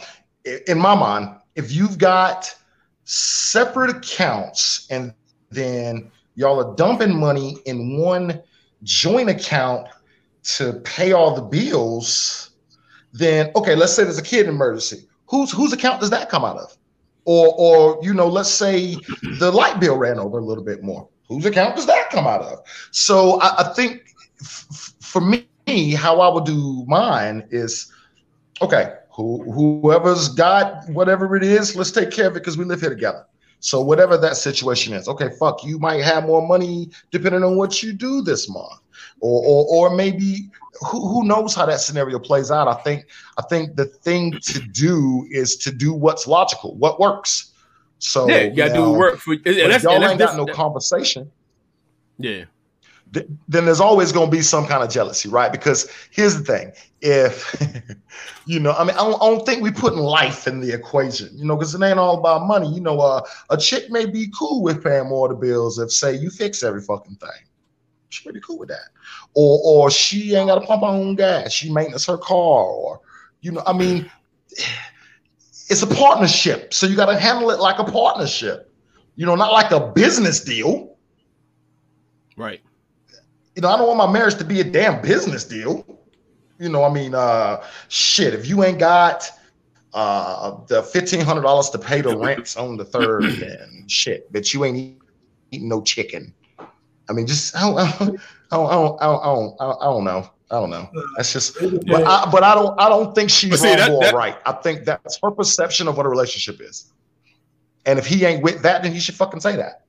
in 0.67 0.79
my 0.79 0.95
mind, 0.95 1.35
if 1.55 1.71
you've 1.71 1.97
got 1.97 2.55
separate 3.05 3.95
accounts 3.95 4.87
and 4.89 5.13
then 5.51 6.11
y'all 6.35 6.59
are 6.59 6.75
dumping 6.75 7.15
money 7.15 7.57
in 7.65 7.97
one 7.99 8.41
joint 8.83 9.29
account 9.29 9.87
to 10.43 10.73
pay 10.83 11.11
all 11.13 11.35
the 11.35 11.41
bills, 11.41 12.51
then 13.13 13.51
okay, 13.55 13.75
let's 13.75 13.93
say 13.93 14.03
there's 14.03 14.17
a 14.17 14.23
kid 14.23 14.47
emergency. 14.47 15.07
Whose 15.27 15.51
whose 15.51 15.73
account 15.73 16.01
does 16.01 16.09
that 16.11 16.29
come 16.29 16.43
out 16.45 16.57
of? 16.57 16.75
Or 17.25 17.53
or 17.57 17.99
you 18.03 18.13
know, 18.13 18.27
let's 18.27 18.49
say 18.49 18.97
the 19.39 19.51
light 19.51 19.79
bill 19.79 19.97
ran 19.97 20.19
over 20.19 20.39
a 20.39 20.45
little 20.45 20.63
bit 20.63 20.83
more. 20.83 21.07
Whose 21.27 21.45
account 21.45 21.75
does 21.75 21.87
that 21.87 22.09
come 22.11 22.27
out 22.27 22.41
of? 22.41 22.59
So 22.91 23.39
I, 23.41 23.63
I 23.63 23.73
think 23.73 24.01
f- 24.41 24.93
for 25.01 25.21
me, 25.21 25.51
how 25.91 26.19
I 26.21 26.33
would 26.33 26.45
do 26.45 26.85
mine 26.87 27.47
is 27.49 27.91
okay. 28.61 28.93
Who, 29.15 29.49
whoever's 29.51 30.29
got 30.29 30.89
whatever 30.89 31.35
it 31.35 31.43
is, 31.43 31.75
let's 31.75 31.91
take 31.91 32.11
care 32.11 32.27
of 32.27 32.35
it 32.35 32.39
because 32.39 32.57
we 32.57 32.65
live 32.65 32.81
here 32.81 32.89
together. 32.89 33.25
So 33.59 33.81
whatever 33.81 34.17
that 34.17 34.35
situation 34.35 34.93
is, 34.93 35.07
okay, 35.07 35.29
fuck, 35.39 35.63
you 35.63 35.79
might 35.79 36.03
have 36.03 36.25
more 36.25 36.45
money 36.45 36.89
depending 37.11 37.43
on 37.43 37.55
what 37.55 37.81
you 37.81 37.93
do 37.93 38.21
this 38.21 38.49
month, 38.49 38.79
or 39.21 39.41
or, 39.43 39.65
or 39.89 39.95
maybe 39.95 40.49
who, 40.81 41.07
who 41.07 41.23
knows 41.23 41.55
how 41.55 41.65
that 41.65 41.79
scenario 41.79 42.19
plays 42.19 42.51
out. 42.51 42.67
I 42.67 42.75
think 42.83 43.07
I 43.37 43.41
think 43.43 43.75
the 43.75 43.85
thing 43.85 44.33
to 44.41 44.59
do 44.59 45.25
is 45.31 45.55
to 45.57 45.71
do 45.71 45.93
what's 45.93 46.27
logical, 46.27 46.75
what 46.75 46.99
works. 46.99 47.53
So 47.99 48.27
yeah, 48.27 48.41
you 48.41 48.55
gotta 48.55 48.73
do 48.73 48.79
know, 48.79 48.91
the 48.91 48.99
work 48.99 49.17
for 49.17 49.33
and 49.33 49.43
that's, 49.45 49.83
y'all 49.83 49.93
and 49.93 50.03
that's 50.03 50.11
ain't 50.11 50.19
got 50.19 50.35
no 50.35 50.45
conversation 50.45 51.31
Yeah. 52.19 52.45
Th- 53.13 53.27
then 53.47 53.65
there's 53.65 53.79
always 53.79 54.11
going 54.11 54.29
to 54.29 54.35
be 54.35 54.41
some 54.41 54.65
kind 54.65 54.83
of 54.83 54.89
jealousy, 54.89 55.29
right? 55.29 55.51
Because 55.51 55.89
here's 56.11 56.37
the 56.37 56.43
thing: 56.43 56.71
if 57.01 57.55
you 58.45 58.59
know, 58.59 58.73
I 58.73 58.83
mean, 58.83 58.95
I 58.95 59.03
don't, 59.03 59.21
I 59.21 59.25
don't 59.27 59.45
think 59.45 59.61
we 59.61 59.71
putting 59.71 59.99
life 59.99 60.47
in 60.47 60.59
the 60.59 60.73
equation, 60.73 61.29
you 61.33 61.45
know, 61.45 61.55
because 61.55 61.73
it 61.75 61.81
ain't 61.81 61.99
all 61.99 62.17
about 62.17 62.45
money. 62.45 62.71
You 62.73 62.81
know, 62.81 62.99
uh, 62.99 63.21
a 63.49 63.57
chick 63.57 63.89
may 63.89 64.05
be 64.05 64.31
cool 64.37 64.61
with 64.61 64.83
paying 64.83 65.07
more 65.07 65.27
the 65.27 65.35
bills 65.35 65.79
if, 65.79 65.91
say, 65.91 66.15
you 66.15 66.29
fix 66.29 66.63
every 66.63 66.81
fucking 66.81 67.15
thing. 67.15 67.29
She 68.09 68.27
may 68.27 68.33
be 68.33 68.41
cool 68.41 68.59
with 68.59 68.69
that, 68.69 68.89
or 69.33 69.59
or 69.63 69.91
she 69.91 70.35
ain't 70.35 70.47
got 70.47 70.59
to 70.59 70.65
pump 70.65 70.81
her 70.83 70.87
own 70.87 71.15
gas. 71.15 71.51
She 71.51 71.71
maintenance 71.71 72.05
her 72.05 72.17
car, 72.17 72.63
or 72.63 73.01
you 73.41 73.51
know, 73.51 73.63
I 73.65 73.73
mean, 73.73 74.09
it's 75.69 75.81
a 75.81 75.87
partnership, 75.87 76.73
so 76.73 76.87
you 76.87 76.95
got 76.95 77.07
to 77.07 77.19
handle 77.19 77.51
it 77.51 77.59
like 77.59 77.79
a 77.79 77.83
partnership. 77.83 78.71
You 79.17 79.25
know, 79.25 79.35
not 79.35 79.53
like 79.53 79.71
a 79.71 79.79
business 79.79 80.41
deal 80.41 80.95
Right. 82.37 82.61
You 83.55 83.61
know, 83.61 83.69
I 83.69 83.77
don't 83.77 83.87
want 83.87 83.97
my 83.97 84.11
marriage 84.11 84.35
to 84.35 84.43
be 84.43 84.59
a 84.61 84.63
damn 84.63 85.01
business 85.01 85.43
deal. 85.45 85.85
You 86.59 86.69
know, 86.69 86.83
I 86.83 86.91
mean, 86.91 87.15
uh, 87.15 87.63
shit, 87.89 88.33
if 88.33 88.47
you 88.47 88.63
ain't 88.63 88.79
got 88.79 89.29
uh 89.93 90.57
the 90.67 90.83
fifteen 90.83 91.21
hundred 91.21 91.41
dollars 91.43 91.69
to 91.69 91.79
pay 91.79 92.01
the 92.01 92.17
rents 92.17 92.55
on 92.57 92.77
the 92.77 92.85
third, 92.85 93.23
then 93.39 93.85
shit, 93.87 94.31
but 94.31 94.53
you 94.53 94.65
ain't 94.65 94.77
eat, 94.77 94.99
eating 95.51 95.69
no 95.69 95.81
chicken. 95.81 96.33
I 97.09 97.13
mean, 97.13 97.27
just 97.27 97.55
I 97.55 97.61
don't, 97.61 97.77
I 97.77 97.97
don't, 97.97 98.19
I 98.51 98.55
don't, 98.55 98.71
I 98.71 98.75
don't, 98.75 99.01
I 99.01 99.65
don't, 99.65 99.81
I 99.81 99.85
don't, 99.85 100.03
know. 100.03 100.29
I 100.51 100.55
don't 100.59 100.69
know. 100.69 100.89
That's 101.17 101.33
just, 101.33 101.55
but 101.87 102.03
I, 102.03 102.29
but 102.31 102.43
I 102.43 102.53
don't, 102.55 102.79
I 102.79 102.89
don't 102.89 103.13
think 103.15 103.29
she's 103.29 103.59
see, 103.59 103.67
wrong 103.67 103.77
that- 103.77 103.89
or 103.91 104.01
that- 104.01 104.13
right. 104.13 104.37
I 104.45 104.51
think 104.53 104.85
that's 104.85 105.19
her 105.23 105.31
perception 105.31 105.87
of 105.87 105.97
what 105.97 106.05
a 106.05 106.09
relationship 106.09 106.61
is. 106.61 106.91
And 107.85 107.99
if 107.99 108.05
he 108.07 108.25
ain't 108.25 108.41
with 108.43 108.61
that, 108.63 108.81
then 108.83 108.91
he 108.91 108.99
should 108.99 109.15
fucking 109.15 109.39
say 109.39 109.55
that. 109.55 109.84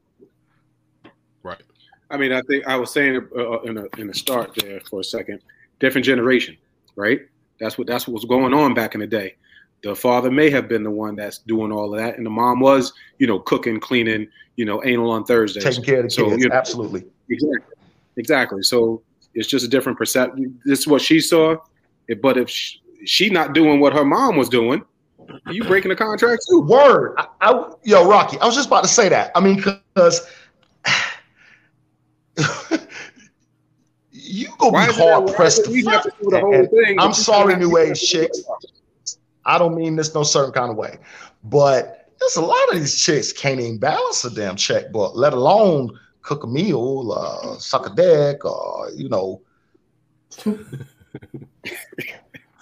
I 2.16 2.18
mean, 2.18 2.32
I 2.32 2.40
think 2.48 2.66
I 2.66 2.76
was 2.76 2.90
saying 2.90 3.28
uh, 3.36 3.60
in 3.60 3.76
a 3.76 3.84
in 3.98 4.06
the 4.06 4.14
start 4.14 4.54
there 4.56 4.80
for 4.88 5.00
a 5.00 5.04
second. 5.04 5.40
Different 5.80 6.06
generation, 6.06 6.56
right? 6.94 7.20
That's 7.60 7.76
what 7.76 7.86
that's 7.86 8.08
what 8.08 8.14
was 8.14 8.24
going 8.24 8.54
on 8.54 8.72
back 8.72 8.94
in 8.94 9.00
the 9.02 9.06
day. 9.06 9.36
The 9.82 9.94
father 9.94 10.30
may 10.30 10.48
have 10.48 10.66
been 10.66 10.82
the 10.82 10.90
one 10.90 11.14
that's 11.14 11.38
doing 11.40 11.70
all 11.70 11.92
of 11.92 12.00
that, 12.00 12.16
and 12.16 12.24
the 12.24 12.30
mom 12.30 12.60
was, 12.60 12.94
you 13.18 13.26
know, 13.26 13.38
cooking, 13.38 13.78
cleaning, 13.78 14.28
you 14.56 14.64
know, 14.64 14.82
anal 14.82 15.10
on 15.10 15.24
Thursdays. 15.24 15.62
Taking 15.62 15.84
care 15.84 15.98
of 15.98 16.04
the 16.04 16.10
So, 16.10 16.30
kids, 16.30 16.42
you 16.42 16.48
know, 16.48 16.54
absolutely. 16.54 17.04
Exactly. 17.28 17.76
Exactly. 18.16 18.62
So 18.62 19.02
it's 19.34 19.46
just 19.46 19.66
a 19.66 19.68
different 19.68 19.98
perception. 19.98 20.58
This 20.64 20.78
is 20.78 20.86
what 20.86 21.02
she 21.02 21.20
saw. 21.20 21.56
But 22.22 22.38
if 22.38 22.48
she, 22.48 22.80
she 23.04 23.28
not 23.28 23.52
doing 23.52 23.78
what 23.78 23.92
her 23.92 24.06
mom 24.06 24.36
was 24.36 24.48
doing, 24.48 24.82
you 25.50 25.62
breaking 25.64 25.90
the 25.90 25.96
contract 25.96 26.46
too. 26.48 26.60
Word. 26.60 27.14
I, 27.18 27.26
I, 27.42 27.72
yo, 27.84 28.08
Rocky, 28.08 28.38
I 28.38 28.46
was 28.46 28.54
just 28.54 28.68
about 28.68 28.84
to 28.84 28.88
say 28.88 29.10
that. 29.10 29.30
I 29.34 29.40
mean, 29.40 29.56
because 29.56 30.26
you 34.27 34.49
gonna 34.59 34.72
be 34.72 34.79
is 34.85 34.97
it 34.97 34.99
that- 34.99 35.12
hard 35.12 35.24
why 35.24 35.35
pressed 35.35 35.64
to 35.64 35.70
we 35.70 35.83
find. 35.83 36.03
do 36.03 36.31
the 36.31 36.41
whole 36.41 36.55
and 36.55 36.70
thing? 36.70 36.99
I'm 36.99 37.12
sorry, 37.12 37.57
New 37.57 37.77
Age 37.79 38.01
chicks. 38.01 38.43
I 39.45 39.59
don't 39.59 39.74
mean 39.77 39.97
this 39.97 40.14
no 40.14 40.22
certain 40.24 40.53
kind 40.53 40.70
of 40.70 40.77
way, 40.77 40.99
but 41.45 42.11
there's 42.18 42.37
a 42.37 42.41
lot 42.43 42.68
of 42.72 42.79
these 42.81 43.01
chicks 43.01 43.33
can't 43.33 43.61
even 43.61 43.79
balance 43.79 44.24
a 44.24 44.31
damn 44.31 44.57
checkbook, 44.57 45.12
let 45.14 45.33
alone 45.33 45.97
cook 46.22 46.43
a 46.45 46.47
meal, 46.47 47.12
uh, 47.16 47.57
suck 47.59 47.87
a 47.87 47.95
dick, 47.95 48.45
or 48.45 48.91
you 48.95 49.09
know. 49.09 49.41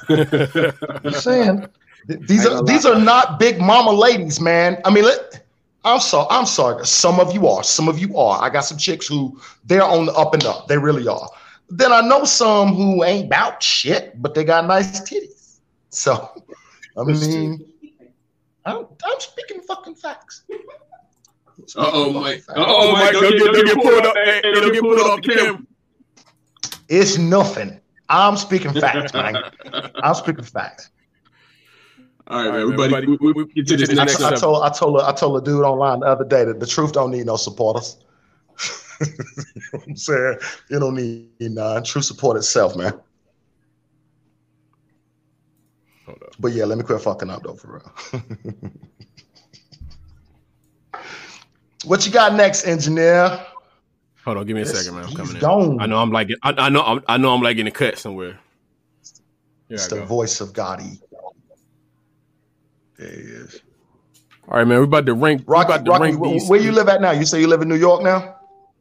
I'm 0.08 1.12
saying 1.12 1.66
these 2.06 2.46
are 2.46 2.62
these 2.64 2.84
are 2.84 2.98
not 2.98 3.38
big 3.38 3.58
mama 3.60 3.90
ladies, 3.92 4.40
man. 4.40 4.78
I 4.84 4.90
mean, 4.90 5.04
let, 5.04 5.42
I'm 5.84 6.00
sorry. 6.00 6.26
I'm 6.30 6.46
sorry. 6.46 6.84
Some 6.86 7.18
of 7.20 7.32
you 7.32 7.48
are. 7.48 7.64
Some 7.64 7.88
of 7.88 7.98
you 7.98 8.16
are. 8.18 8.42
I 8.42 8.50
got 8.50 8.62
some 8.62 8.76
chicks 8.78 9.06
who 9.06 9.40
they're 9.64 9.82
on 9.82 10.06
the 10.06 10.12
up 10.12 10.34
and 10.34 10.44
up. 10.44 10.68
They 10.68 10.76
really 10.78 11.08
are. 11.08 11.28
Then 11.70 11.92
I 11.92 12.00
know 12.02 12.24
some 12.24 12.74
who 12.74 13.04
ain't 13.04 13.26
about 13.26 13.62
shit, 13.62 14.20
but 14.20 14.34
they 14.34 14.44
got 14.44 14.66
nice 14.66 15.00
titties. 15.00 15.58
So, 15.90 16.42
I 16.96 17.02
mean, 17.04 17.64
I'm, 18.64 18.86
I'm 19.04 19.20
speaking 19.20 19.60
fucking 19.62 19.94
facts. 19.96 20.42
Uh 21.76 21.90
oh, 21.92 22.12
Mike. 22.12 22.42
Uh 22.48 22.54
Oh, 22.56 22.92
Mike, 22.92 23.12
don't 23.12 23.30
get, 23.38 23.52
don't 23.52 23.64
get 23.66 23.76
pulled 23.76 24.04
up. 24.06 24.16
Hey, 24.16 24.40
don't 24.42 24.72
get 24.72 24.82
pulled 24.82 25.00
off 25.00 25.22
the 25.22 25.34
camera. 25.34 25.62
It's 26.88 27.16
nothing. 27.16 27.80
I'm 28.08 28.36
speaking 28.36 28.72
facts, 28.80 29.14
man. 29.14 29.36
I'm 30.02 30.14
speaking 30.14 30.44
facts. 30.44 30.90
All 32.26 32.38
right, 32.38 32.46
All 32.46 32.52
right, 32.52 32.60
everybody. 32.60 32.94
everybody, 32.94 33.18
We, 33.20 33.32
we, 33.32 33.44
we 33.44 33.52
get 33.52 33.66
to 33.68 33.76
this 33.76 33.88
this 33.88 33.98
I, 33.98 34.04
next 34.04 34.20
I 34.20 34.30
up. 34.30 34.40
told 34.40 34.62
I 34.62 34.70
told 34.70 35.00
I 35.00 35.12
told 35.12 35.42
a 35.42 35.44
dude 35.44 35.62
online 35.62 36.00
the 36.00 36.06
other 36.06 36.24
day 36.24 36.44
that 36.44 36.58
the 36.58 36.66
truth 36.66 36.92
don't 36.92 37.10
need 37.10 37.26
no 37.26 37.36
supporters. 37.36 37.98
you 39.54 39.62
know 39.72 39.78
what 39.78 39.88
I'm 39.88 39.96
saying 39.96 40.38
it 40.70 40.78
don't 40.78 40.94
need 40.94 41.30
none. 41.40 41.82
True 41.84 42.02
support 42.02 42.36
itself, 42.36 42.76
man. 42.76 42.92
Hold 46.06 46.22
up. 46.22 46.34
But 46.38 46.52
yeah, 46.52 46.64
let 46.64 46.76
me 46.78 46.84
quit 46.84 47.00
fucking 47.00 47.30
up 47.30 47.42
though, 47.42 47.54
for 47.54 47.82
real. 48.12 48.22
what 51.84 52.04
you 52.06 52.12
got 52.12 52.34
next, 52.34 52.66
engineer? 52.66 53.40
Hold 54.24 54.38
on, 54.38 54.46
give 54.46 54.54
me 54.54 54.62
a 54.62 54.64
This- 54.64 54.78
second, 54.78 54.94
man. 54.94 55.04
I'm 55.04 55.08
he's 55.10 55.18
coming 55.18 55.34
in. 55.36 55.40
gone. 55.40 55.80
I 55.80 55.86
know 55.86 55.98
I'm 55.98 56.10
like 56.10 56.28
I, 56.42 56.52
I 56.56 56.68
know 56.68 56.82
I'm, 56.82 57.02
I 57.08 57.16
know 57.16 57.34
I'm 57.34 57.42
like 57.42 57.56
in 57.58 57.66
a 57.66 57.70
cut 57.70 57.98
somewhere. 57.98 58.38
Here 59.68 59.76
It's 59.76 59.86
I 59.86 59.96
the 59.96 60.00
go. 60.02 60.06
voice 60.06 60.40
of 60.40 60.52
Gotti. 60.52 61.00
There 62.98 63.08
he 63.10 63.16
is. 63.16 63.60
All 64.48 64.58
right, 64.58 64.66
man. 64.66 64.78
We 64.78 64.84
about 64.84 65.06
to 65.06 65.14
rank. 65.14 65.40
we 65.46 65.52
Rocky, 65.52 65.72
about 65.72 65.84
to 65.86 65.90
Rocky 65.90 66.02
rank 66.02 66.18
wh- 66.20 66.32
these. 66.32 66.48
where 66.48 66.60
you 66.60 66.70
live 66.72 66.88
at 66.88 67.00
now? 67.00 67.10
You 67.12 67.24
say 67.24 67.40
you 67.40 67.48
live 67.48 67.62
in 67.62 67.68
New 67.68 67.76
York 67.76 68.02
now? 68.02 68.36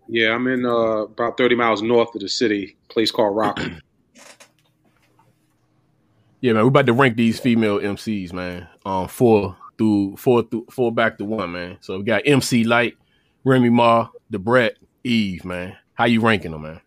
Yeah, 0.07 0.33
I'm 0.33 0.47
in 0.47 0.65
uh, 0.65 1.03
about 1.03 1.37
30 1.37 1.55
miles 1.55 1.81
north 1.81 2.13
of 2.15 2.21
the 2.21 2.29
city, 2.29 2.75
place 2.89 3.11
called 3.11 3.35
Rockland. 3.35 3.81
Yeah, 6.41 6.51
man, 6.51 6.63
we're 6.63 6.67
about 6.67 6.87
to 6.87 6.93
rank 6.93 7.15
these 7.15 7.39
female 7.39 7.79
MCs, 7.79 8.33
man. 8.33 8.67
Um, 8.85 9.07
four 9.07 9.55
through 9.77 10.17
four 10.17 10.43
through 10.43 10.65
four 10.69 10.91
back 10.91 11.17
to 11.19 11.23
one, 11.23 11.53
man. 11.53 11.77
So 11.79 11.99
we 11.99 12.03
got 12.03 12.23
MC 12.25 12.65
Lyte, 12.65 12.97
Remy 13.45 13.69
Ma, 13.69 14.09
the 14.29 14.39
Brat, 14.39 14.73
Eve, 15.05 15.45
man. 15.45 15.77
How 15.93 16.03
you 16.03 16.19
ranking 16.19 16.51
them, 16.51 16.63
man? 16.63 16.81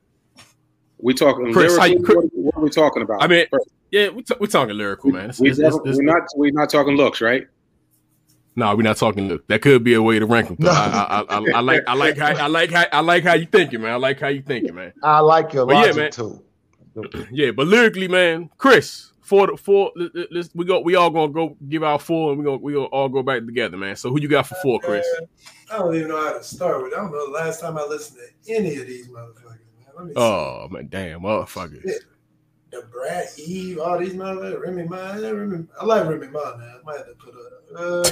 We 0.99 1.14
talking 1.14 1.55
Chris, 1.55 1.79
how 1.79 1.87
you- 1.87 2.01
lyrical? 2.01 2.29
What, 2.35 2.57
are 2.57 2.61
we 2.61 2.69
talking 2.69 3.01
about? 3.01 3.23
I 3.23 3.29
mean, 3.29 3.47
yeah, 3.91 4.11
we 4.11 4.25
t- 4.25 4.35
we're 4.39 4.47
talking 4.47 4.77
lyrical, 4.77 5.11
man. 5.11 5.31
It's- 5.31 5.41
we, 5.41 5.51
it's- 5.53 5.75
it's- 5.75 5.99
are 5.99 6.03
not 6.03 6.25
we're 6.37 6.51
not 6.53 6.69
talking 6.69 6.95
looks, 6.95 7.23
right? 7.23 7.47
No, 8.59 8.75
we're 8.75 8.83
not 8.83 8.97
talking. 8.97 9.29
Look, 9.29 9.47
that 9.49 9.61
could 9.61 9.85
be 9.85 9.93
a 9.95 10.03
way 10.03 10.19
to 10.19 10.25
rank 10.27 10.49
them. 10.49 10.57
No. 10.59 10.71
I, 10.71 10.87
I, 10.87 11.21
I, 11.29 11.45
I 11.57 11.61
like, 11.61 11.83
I 11.87 11.93
like 11.95 12.17
how, 12.17 12.29
I 12.35 12.47
like 12.47 12.71
how, 12.71 12.87
I 12.91 13.01
like 13.01 13.23
how 13.23 13.35
you 13.35 13.47
thinking, 13.47 13.83
man. 13.83 13.93
I 13.93 13.97
like 13.97 14.19
how 14.19 14.29
you 14.29 14.41
thinking, 14.43 14.75
man. 14.75 14.95
I 15.03 15.21
like 15.21 15.53
your 15.53 15.67
But 15.67 15.75
yeah, 15.75 15.81
logic 15.83 15.97
man. 15.97 16.11
too. 16.11 16.43
Yeah, 17.31 17.51
but 17.51 17.67
lyrically, 17.67 18.09
man, 18.09 18.49
Chris, 18.57 19.13
four, 19.21 19.49
to 19.49 19.57
four. 19.59 19.93
let- 19.97 20.15
let- 20.15 20.33
Let's 20.33 20.49
we 20.55 20.65
go. 20.65 20.81
We 20.81 20.95
all 20.95 21.11
gonna 21.11 21.31
go 21.31 21.55
give 21.69 21.83
our 21.83 21.99
four, 21.99 22.31
and 22.31 22.39
we 22.39 22.45
gonna 22.47 22.57
we 22.57 22.73
gonna 22.73 22.87
all 22.87 23.11
go 23.11 23.23
back 23.23 23.45
together, 23.45 23.77
man. 23.77 23.97
So 23.97 24.09
who 24.11 24.19
you 24.19 24.29
got 24.29 24.47
for 24.47 24.55
four, 24.63 24.81
Chris? 24.81 25.07
Man, 25.21 25.29
I 25.71 25.79
don't 25.79 25.95
even 25.95 26.09
know 26.09 26.17
how 26.25 26.33
to 26.39 26.43
start 26.43 26.83
with. 26.83 26.95
I 26.95 26.97
don't 26.97 27.13
know 27.13 27.27
the 27.27 27.33
last 27.33 27.61
time 27.61 27.77
I 27.77 27.83
listened 27.85 28.21
to 28.47 28.55
any 28.55 28.77
of 28.77 28.87
these 28.87 29.09
motherfuckers. 29.09 29.45
Man. 29.45 29.95
Let 29.95 30.05
me 30.07 30.11
see. 30.15 30.19
Oh 30.21 30.69
man, 30.71 30.89
damn, 30.89 31.21
motherfucker. 31.21 31.83
the 32.71 32.83
Brat 32.91 33.27
Eve, 33.39 33.79
all 33.79 33.99
these 33.99 34.15
motherfuckers. 34.15 34.63
Remy 34.63 34.85
Ma, 34.85 35.13
Remy. 35.13 35.67
I 35.79 35.85
like 35.85 36.09
Remy 36.09 36.29
Ma 36.29 36.57
now. 36.57 36.77
I 36.81 36.83
might 36.87 36.97
have 36.97 37.07
to 37.09 37.15
put 37.19 37.35
a. 37.35 37.79
Uh, 37.79 38.11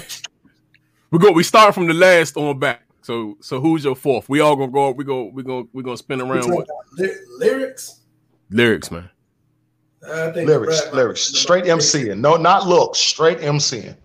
We 1.14 1.20
go. 1.20 1.30
We 1.30 1.44
start 1.44 1.76
from 1.76 1.86
the 1.86 1.94
last 1.94 2.36
on 2.36 2.58
back. 2.58 2.82
So 3.02 3.36
so 3.40 3.60
who's 3.60 3.84
your 3.84 3.94
fourth? 3.94 4.28
We 4.28 4.40
all 4.40 4.56
gonna 4.56 4.72
go. 4.72 4.90
We 4.90 5.04
go. 5.04 5.26
We 5.26 5.44
gonna 5.44 5.66
we 5.72 5.80
gonna 5.84 5.96
spin 5.96 6.20
around 6.20 6.40
talking 6.40 6.54
what 6.56 6.66
ly- 6.98 7.14
lyrics. 7.38 8.00
lyrics, 8.50 8.90
man. 8.90 9.08
I 10.04 10.32
think 10.32 10.48
Lyrics, 10.48 10.80
Brat- 10.80 10.94
lyrics, 10.94 11.20
straight 11.20 11.66
MCing. 11.66 12.18
No, 12.18 12.34
not 12.34 12.66
look, 12.66 12.96
straight 12.96 13.38
MCing. 13.38 13.96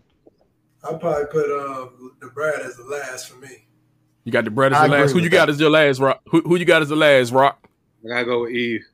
I'll 0.83 0.99
probably 0.99 1.25
put 1.31 1.45
um, 1.49 2.11
the 2.21 2.27
Brat 2.27 2.61
as 2.61 2.75
the 2.75 2.83
last 2.83 3.27
for 3.27 3.37
me. 3.37 3.65
You 4.23 4.31
got 4.31 4.45
the 4.45 4.51
Brat 4.51 4.71
as 4.71 4.77
the 4.77 4.85
agree 4.85 4.97
last. 4.99 5.09
Who 5.09 5.15
with 5.15 5.23
you 5.23 5.29
got 5.31 5.49
as 5.49 5.59
your 5.59 5.71
last 5.71 5.99
rock? 5.99 6.21
Who, 6.29 6.41
who 6.41 6.57
you 6.57 6.65
got 6.65 6.83
as 6.83 6.89
the 6.89 6.95
last 6.95 7.31
rock? 7.31 7.67
I 8.05 8.09
gotta 8.09 8.25
go 8.25 8.41
with 8.43 8.51
Eve. 8.51 8.85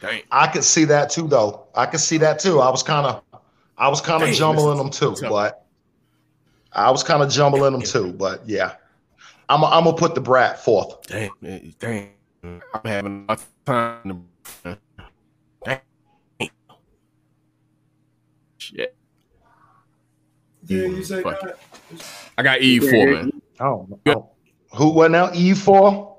Dang. 0.00 0.22
I 0.30 0.46
could 0.46 0.62
see 0.62 0.84
that 0.84 1.10
too, 1.10 1.26
though. 1.26 1.66
I 1.74 1.86
could 1.86 1.98
see 1.98 2.18
that 2.18 2.38
too. 2.38 2.60
I 2.60 2.70
was 2.70 2.84
kind 2.84 3.04
of, 3.04 3.24
I 3.76 3.88
was 3.88 4.00
kind 4.00 4.22
of 4.22 4.32
jumbling 4.32 4.78
them 4.78 4.90
too, 4.90 5.16
tough. 5.16 5.28
but 5.28 5.67
I 6.78 6.90
was 6.90 7.02
kind 7.02 7.22
of 7.22 7.30
jumbling 7.30 7.72
them 7.72 7.82
too. 7.82 8.12
But 8.18 8.48
yeah, 8.48 8.74
I'm, 9.48 9.64
I'm 9.64 9.84
gonna 9.84 9.96
put 9.96 10.14
the 10.14 10.20
Brat 10.20 10.62
fourth. 10.64 11.02
Dang, 11.06 11.30
man, 11.40 11.74
dang. 11.78 12.10
I'm 12.42 12.60
having 12.84 13.24
a 13.28 13.38
time. 13.66 14.26
To, 14.64 14.78
dang. 15.64 15.80
Shit. 18.58 18.96
Yeah, 20.66 20.86
you 20.86 21.02
say 21.02 21.22
that? 21.22 21.58
I 22.36 22.42
got 22.42 22.60
E 22.60 22.78
four, 22.78 23.06
man. 23.06 23.42
Oh, 23.60 23.88
no. 24.04 24.30
who? 24.74 24.90
What 24.90 25.10
now? 25.10 25.30
E 25.32 25.54
four. 25.54 26.16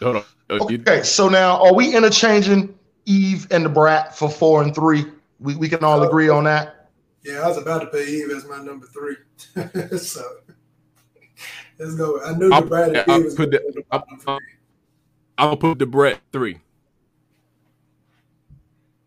Hold 0.00 0.16
on. 0.16 0.22
Uh, 0.48 0.58
Okay, 0.60 1.02
so 1.02 1.28
now 1.28 1.60
are 1.64 1.74
we 1.74 1.94
interchanging 1.94 2.78
Eve 3.04 3.48
and 3.50 3.64
the 3.64 3.68
Brat 3.68 4.16
for 4.16 4.30
four 4.30 4.62
and 4.62 4.74
three? 4.74 5.04
We 5.40 5.56
we 5.56 5.68
can 5.68 5.84
all 5.84 6.02
agree 6.02 6.28
on 6.28 6.44
that. 6.44 6.75
Yeah, 7.26 7.40
I 7.42 7.48
was 7.48 7.56
about 7.58 7.80
to 7.80 7.86
put 7.86 8.06
Eve 8.08 8.30
as 8.30 8.46
my 8.46 8.62
number 8.62 8.86
three. 8.86 9.16
so 9.98 10.22
let's 11.78 11.94
go. 11.96 12.22
I 12.22 12.34
knew 12.34 12.50
I'll- 12.52 12.62
the 12.62 12.66
Brat 12.68 12.88
and 12.90 12.98
I'll 13.10 13.22
put 13.22 13.36
gonna 13.36 13.50
the- 13.50 13.58
be 13.58 13.70
the 13.72 13.84
I'll- 13.90 13.98
bottom 14.00 14.18
three. 14.20 14.38
I'm 15.38 15.46
gonna 15.48 15.56
put 15.56 15.78
the 15.80 15.86
Brat 15.86 16.20
three. 16.32 16.58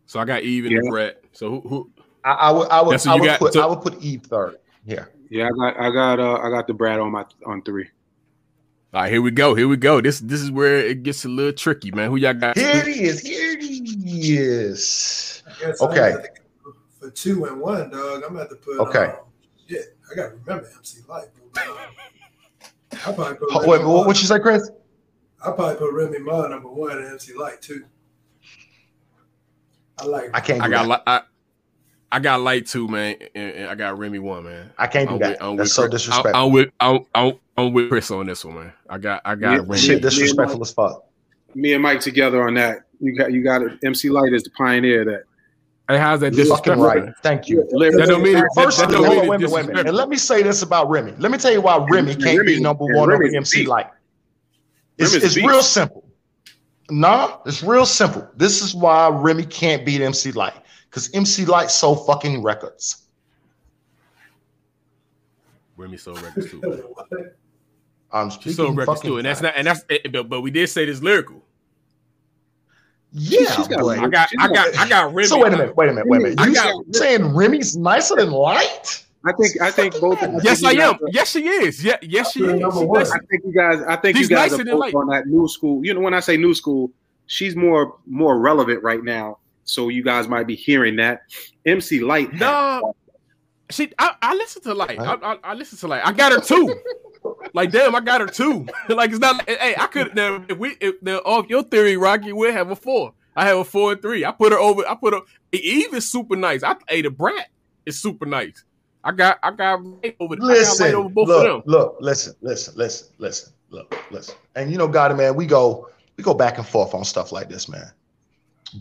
So 0.05 0.19
I 0.19 0.25
got 0.25 0.43
Eve 0.43 0.65
and 0.65 0.75
the 0.77 0.81
Yeah. 0.83 0.89
Brat. 0.89 1.21
So 1.31 1.61
who? 1.61 1.69
who 1.69 1.91
I, 2.23 2.31
I 2.31 2.51
would 2.51 2.67
I 2.69 2.81
would 2.81 3.07
I 3.07 3.15
would 3.15 3.25
got, 3.25 3.39
put 3.39 3.53
so- 3.53 3.61
I 3.61 3.65
would 3.65 3.81
put 3.81 4.01
Eve 4.01 4.23
third. 4.23 4.57
Yeah. 4.85 5.05
Yeah, 5.29 5.45
I 5.47 5.49
got 5.71 5.79
I 5.79 5.91
got 5.91 6.19
uh 6.19 6.39
I 6.41 6.49
got 6.49 6.67
the 6.67 6.73
Brat 6.73 6.99
on 6.99 7.11
my 7.11 7.23
on 7.45 7.61
three. 7.61 7.87
all 8.93 9.01
right, 9.01 9.11
here 9.11 9.21
we 9.21 9.31
go. 9.31 9.55
Here 9.55 9.67
we 9.67 9.77
go. 9.77 10.01
This 10.01 10.19
this 10.19 10.41
is 10.41 10.51
where 10.51 10.77
it 10.77 11.03
gets 11.03 11.23
a 11.25 11.29
little 11.29 11.53
tricky, 11.53 11.91
man. 11.91 12.09
Who 12.09 12.17
y'all 12.17 12.33
got? 12.33 12.57
Here 12.57 12.69
it 12.69 12.87
is. 12.87 13.21
Here 13.21 13.53
it 13.59 13.63
is. 13.63 15.43
I 15.47 15.49
guess 15.65 15.81
I'm 15.81 15.87
Okay. 15.89 15.95
gonna 15.97 16.11
have 16.11 16.23
to 16.23 16.29
go 16.63 16.73
For 16.99 17.09
two 17.09 17.45
and 17.45 17.59
one, 17.61 17.89
dog, 17.89 18.15
I'm 18.23 18.29
gonna 18.33 18.39
have 18.39 18.49
to 18.49 18.55
put. 18.55 18.79
Okay. 18.79 19.05
Um, 19.05 19.15
shit, 19.69 19.97
I 20.11 20.15
gotta 20.15 20.35
remember 20.35 20.69
MC 20.77 20.99
Lyte. 21.07 21.27
but, 21.53 21.67
um, 21.67 21.77
I 22.91 22.97
probably 23.13 23.35
put. 23.35 23.51
Ho- 23.51 23.67
Wait, 23.67 23.85
what, 23.85 24.05
what 24.07 24.19
you 24.21 24.27
say, 24.27 24.39
Chris? 24.39 24.69
I 25.45 25.51
probably 25.51 25.75
put 25.77 25.93
Remy 25.93 26.19
Ma 26.19 26.47
number 26.47 26.67
one 26.69 26.97
and 26.97 27.05
MC 27.07 27.33
Lyte 27.33 27.61
two. 27.61 27.85
I 29.97 30.05
like. 30.05 30.29
I 30.33 30.39
can't. 30.41 30.61
I 30.61 30.67
got 30.69 30.83
that. 30.83 30.89
li- 30.89 31.03
I, 31.07 31.21
I 32.11 32.19
got 32.19 32.41
Lyte 32.41 32.65
two, 32.67 32.87
man, 32.87 33.15
and, 33.35 33.53
and 33.53 33.67
I 33.69 33.75
got 33.75 33.97
Remy 33.97 34.19
one, 34.19 34.43
man. 34.43 34.71
I 34.77 34.87
can't 34.87 35.07
do 35.07 35.15
I'm 35.15 35.19
that. 35.21 35.29
with- 35.31 35.41
I'm 35.41 35.55
That's 35.57 35.65
with 35.67 35.71
so 35.71 35.81
Chris. 35.83 35.91
disrespectful. 35.93 36.35
I'm, 36.35 36.45
I'm 36.47 36.51
with 36.51 36.69
I'm, 36.79 37.05
I'm, 37.15 37.33
I'm 37.57 37.73
with 37.73 37.89
Chris 37.89 38.11
on 38.11 38.25
this 38.25 38.43
one, 38.43 38.55
man. 38.55 38.73
I 38.89 38.97
got 38.97 39.21
I 39.23 39.35
got 39.35 39.51
Yeah, 39.53 39.57
Remy. 39.59 39.77
Shit, 39.77 39.95
Me- 39.95 40.01
disrespectful 40.01 40.61
as 40.61 40.71
fuck. 40.73 41.05
Me 41.55 41.73
and 41.73 41.81
Mike 41.83 42.01
together 42.01 42.45
on 42.47 42.55
that. 42.55 42.79
You 42.99 43.15
got 43.17 43.31
you 43.31 43.41
got 43.43 43.61
it. 43.61 43.79
MC 43.83 44.09
Lyte 44.09 44.33
is 44.33 44.43
the 44.43 44.49
pioneer 44.51 45.01
of 45.01 45.07
that. 45.07 45.23
Hey, 45.89 45.97
how's 45.97 46.19
that 46.19 46.35
Fucking 46.35 46.45
disrespectful? 46.45 46.85
right. 46.85 47.13
Thank 47.23 47.49
you. 47.49 47.67
That 47.71 48.05
don't 48.07 48.21
mean 48.21 48.37
it- 48.37 48.45
First, 48.53 48.77
that, 48.77 48.89
that 48.89 48.97
hold 48.97 49.07
don't 49.07 49.21
mean 49.21 49.29
wait 49.29 49.41
a 49.41 49.43
it's 49.45 49.53
minute, 49.55 49.75
wait. 49.75 49.87
And 49.87 49.97
let 49.97 50.07
me 50.07 50.17
say 50.17 50.43
this 50.43 50.61
about 50.61 50.87
Remy. 50.87 51.13
Let 51.17 51.31
me 51.31 51.39
tell 51.39 51.51
you 51.51 51.61
why 51.61 51.83
Remy 51.89 52.15
can't 52.15 52.45
be 52.45 52.59
number 52.59 52.85
and 52.85 52.95
one 52.95 53.09
over 53.11 53.17
Remy's 53.23 53.33
MC 53.35 53.61
beat. 53.61 53.67
Lyte. 53.67 53.87
It's, 54.99 55.15
it's 55.15 55.35
real 55.37 55.63
simple. 55.63 56.05
Nah, 56.91 57.39
it's 57.47 57.63
real 57.63 57.87
simple. 57.87 58.27
This 58.35 58.61
is 58.61 58.75
why 58.75 59.09
Remy 59.09 59.45
can't 59.45 59.83
beat 59.83 60.01
MC 60.01 60.31
Lyte. 60.31 60.53
Because 60.91 61.09
MC 61.15 61.45
Lyte 61.45 61.71
sold 61.71 62.05
fucking 62.05 62.43
records. 62.43 63.07
Remy 65.75 65.97
sold 65.97 66.21
records 66.21 66.51
too. 66.51 66.61
I'm 68.11 68.29
She 68.29 68.35
speaking 68.35 68.53
sold 68.53 68.77
records 68.77 69.01
too, 69.01 69.17
and 69.17 69.25
that's 69.25 69.41
not 69.41 69.53
and 69.55 69.65
that's 69.65 69.83
but, 70.11 70.29
but 70.29 70.41
we 70.41 70.51
did 70.51 70.67
say 70.69 70.85
this 70.85 71.01
lyrical. 71.01 71.43
Yeah, 73.11 73.39
She's 73.55 73.67
got 73.67 73.79
but- 73.81 73.99
I 73.99 74.07
got 74.07 74.29
I 74.39 74.47
got 74.47 74.77
I 74.77 74.87
got 74.87 75.13
Remy. 75.13 75.27
So 75.27 75.39
wait 75.41 75.47
a 75.53 75.57
minute, 75.57 75.75
wait 75.75 75.89
a 75.89 75.93
minute, 75.93 76.07
wait 76.07 76.17
a 76.17 76.23
minute. 76.29 76.39
You 76.45 76.53
got- 76.53 76.83
saying 76.95 77.33
Remy's 77.33 77.75
nicer 77.75 78.15
than 78.15 78.29
Lyte? 78.31 79.03
I 79.25 79.33
think 79.33 79.59
I 79.61 79.71
think 79.71 79.99
both. 79.99 80.21
I 80.21 80.27
Yes, 80.43 80.63
I 80.63 80.69
think 80.69 80.79
you 80.79 80.81
am. 80.85 80.91
guys 80.93 81.01
are- 81.01 81.09
Yes, 81.11 81.29
she 81.31 81.47
is. 81.47 81.83
Yeah, 81.83 81.97
yes, 82.03 82.31
she 82.31 82.39
Put 82.41 82.55
is. 82.55 82.61
number 82.61 82.79
She 82.79 82.85
one. 82.85 82.99
nice. 82.99 83.11
I 83.11 83.17
think 83.29 83.43
you 83.45 83.51
guys. 83.53 83.81
I 83.87 83.95
think 83.97 84.17
She's 84.17 84.29
you 84.29 84.35
guys 84.35 84.51
nicer 84.51 84.61
are 84.61 84.65
than 84.65 84.75
both 84.75 84.81
Lyte. 84.81 84.95
on 84.95 85.07
that 85.07 85.25
new 85.27 85.47
school. 85.47 85.83
You 85.83 85.93
know, 85.95 85.99
when 86.01 86.13
I 86.13 86.19
say 86.19 86.37
new 86.37 86.53
school, 86.53 86.91
she's 87.25 87.55
more 87.55 87.95
more 88.05 88.39
relevant 88.39 88.83
right 88.83 89.03
now. 89.03 89.39
So 89.65 89.89
you 89.89 90.03
guys 90.03 90.27
might 90.27 90.47
be 90.47 90.55
hearing 90.55 90.95
that. 90.97 91.23
MC 91.65 91.99
Lyte. 91.99 92.31
had- 92.31 92.39
No, 92.39 92.95
she. 93.71 93.91
I, 93.99 94.13
I 94.21 94.35
listen 94.35 94.61
to 94.63 94.73
Lyte. 94.73 94.99
I, 94.99 95.13
I, 95.15 95.37
I 95.43 95.53
listen 95.55 95.77
to 95.79 95.87
Lyte. 95.87 96.05
I 96.05 96.11
got 96.11 96.31
her 96.31 96.39
too. 96.39 96.73
like 97.53 97.71
damn, 97.71 97.95
I 97.95 97.99
got 97.99 98.21
her 98.21 98.27
too. 98.27 98.67
like 98.89 99.11
it's 99.11 99.19
not. 99.19 99.47
Hey, 99.49 99.75
I 99.77 99.87
could 99.87 100.15
now 100.15 100.43
if 100.47 100.57
we 100.57 100.75
if 100.79 101.01
now 101.01 101.17
off 101.19 101.49
your 101.49 101.63
theory, 101.63 101.97
Rocky, 101.97 102.33
we'll 102.33 102.51
have 102.51 102.71
a 102.71 102.75
four. 102.75 103.13
I 103.35 103.45
have 103.45 103.59
a 103.59 103.63
four 103.63 103.93
and 103.93 104.01
three. 104.01 104.25
I 104.25 104.31
put 104.31 104.51
her 104.51 104.59
over. 104.59 104.87
I 104.87 104.95
put 104.95 105.13
her. 105.13 105.21
Eve 105.51 105.93
is 105.93 106.09
super 106.09 106.35
nice. 106.35 106.63
I 106.63 106.75
hey 106.87 107.03
a 107.03 107.09
brat 107.09 107.47
is 107.85 108.01
super 108.01 108.25
nice. 108.25 108.63
I 109.03 109.11
got 109.11 109.39
I 109.41 109.51
got 109.51 109.83
Lyte 109.83 110.15
over. 110.19 110.35
I 110.35 110.37
got 110.37 110.47
Listen, 110.47 110.95
over 110.95 111.09
both 111.09 111.27
look, 111.27 111.37
of 111.37 111.43
them. 111.43 111.61
look, 111.65 111.97
listen, 111.99 112.33
listen, 112.41 112.73
listen, 112.75 113.07
listen, 113.17 113.53
look, 113.69 113.95
listen. 114.11 114.35
And 114.55 114.71
you 114.71 114.77
know, 114.77 114.87
God, 114.87 115.15
man, 115.15 115.35
we 115.35 115.45
go, 115.45 115.89
we 116.17 116.23
go 116.23 116.33
back 116.33 116.57
and 116.57 116.67
forth 116.67 116.93
on 116.93 117.05
stuff 117.05 117.31
like 117.31 117.49
this, 117.49 117.69
man. 117.69 117.91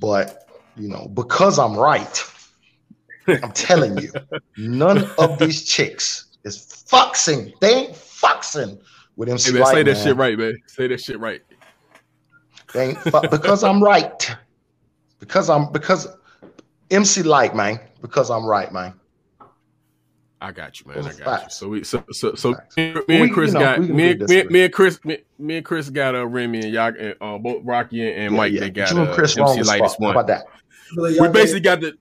But 0.00 0.48
you 0.76 0.88
know, 0.88 1.08
because 1.14 1.58
I'm 1.58 1.76
right, 1.76 2.24
I'm 3.28 3.52
telling 3.52 3.98
you, 3.98 4.12
none 4.56 5.08
of 5.18 5.38
these 5.38 5.64
chicks 5.64 6.36
is 6.44 6.84
fuxing. 6.90 7.52
They 7.60 7.74
ain't 7.74 7.96
fuxing 8.20 8.80
with 9.16 9.28
MC 9.28 9.50
Hey 9.52 9.58
man, 9.58 9.62
Lyte, 9.62 9.74
say 9.74 9.82
that 9.84 9.94
man. 9.94 10.04
shit 10.04 10.16
right, 10.16 10.38
man. 10.38 10.58
Say 10.66 10.86
that 10.88 11.00
shit 11.00 11.18
right. 11.20 11.40
They 12.74 12.88
ain't 12.90 12.98
fu- 12.98 13.28
because 13.30 13.64
I'm 13.64 13.82
right. 13.82 14.36
Because 15.20 15.48
I'm 15.50 15.72
because 15.72 16.06
MC 16.90 17.22
Lyte, 17.22 17.54
man. 17.56 17.80
Because 18.00 18.30
I'm 18.30 18.44
right, 18.44 18.72
man. 18.72 18.94
I 20.40 20.52
got 20.52 20.78
you, 20.78 20.86
man. 20.86 21.04
I 21.04 21.12
got 21.14 21.26
are 21.26 21.42
you. 21.44 21.50
So 21.50 21.68
we 21.68 21.82
so 21.84 22.04
so 22.12 22.34
so 22.36 22.54
Facts. 22.54 22.76
me, 22.76 22.92
me 22.94 23.02
We- 23.08 23.16
and 23.16 23.28
you 23.28 23.34
Chris 23.34 23.52
know, 23.52 23.60
got 23.60 23.80
me, 23.80 24.10
and- 24.12 24.20
me, 24.28 24.44
me 24.44 24.64
and 24.64 24.72
Chris 24.72 25.04
me, 25.04 25.18
me 25.38 25.56
and 25.56 25.66
Chris 25.66 25.90
got 25.90 26.14
uh, 26.14 26.24
Remy 26.26 26.60
and 26.60 26.72
y'all 26.72 26.94
and 26.96 27.14
uh, 27.20 27.38
both 27.38 27.62
Rocky 27.64 28.06
and, 28.08 28.16
and 28.22 28.32
Yeah, 28.32 28.36
Mike 28.36 28.52
yeah. 28.52 28.60
they 28.60 28.70
got 28.70 28.90
you 28.92 29.00
and 29.00 29.08
uh, 29.08 29.14
Chris 29.14 29.36
wrong 29.36 29.58
MC 29.58 29.68
Lyte 29.68 29.80
fuck. 29.80 29.86
as 29.90 29.96
How 30.00 30.10
about 30.10 30.26
that? 30.28 30.44
Y'all 30.94 31.04
We 31.06 31.18
gave- 31.18 31.32
basically 31.32 31.60
got 31.60 31.80
the 31.80 31.94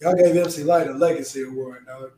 y'all 0.00 0.14
gave 0.14 0.36
MC 0.36 0.62
Lyte 0.62 0.86
a 0.88 0.92
legacy 0.92 1.42
award, 1.42 1.84
dog. 1.86 2.12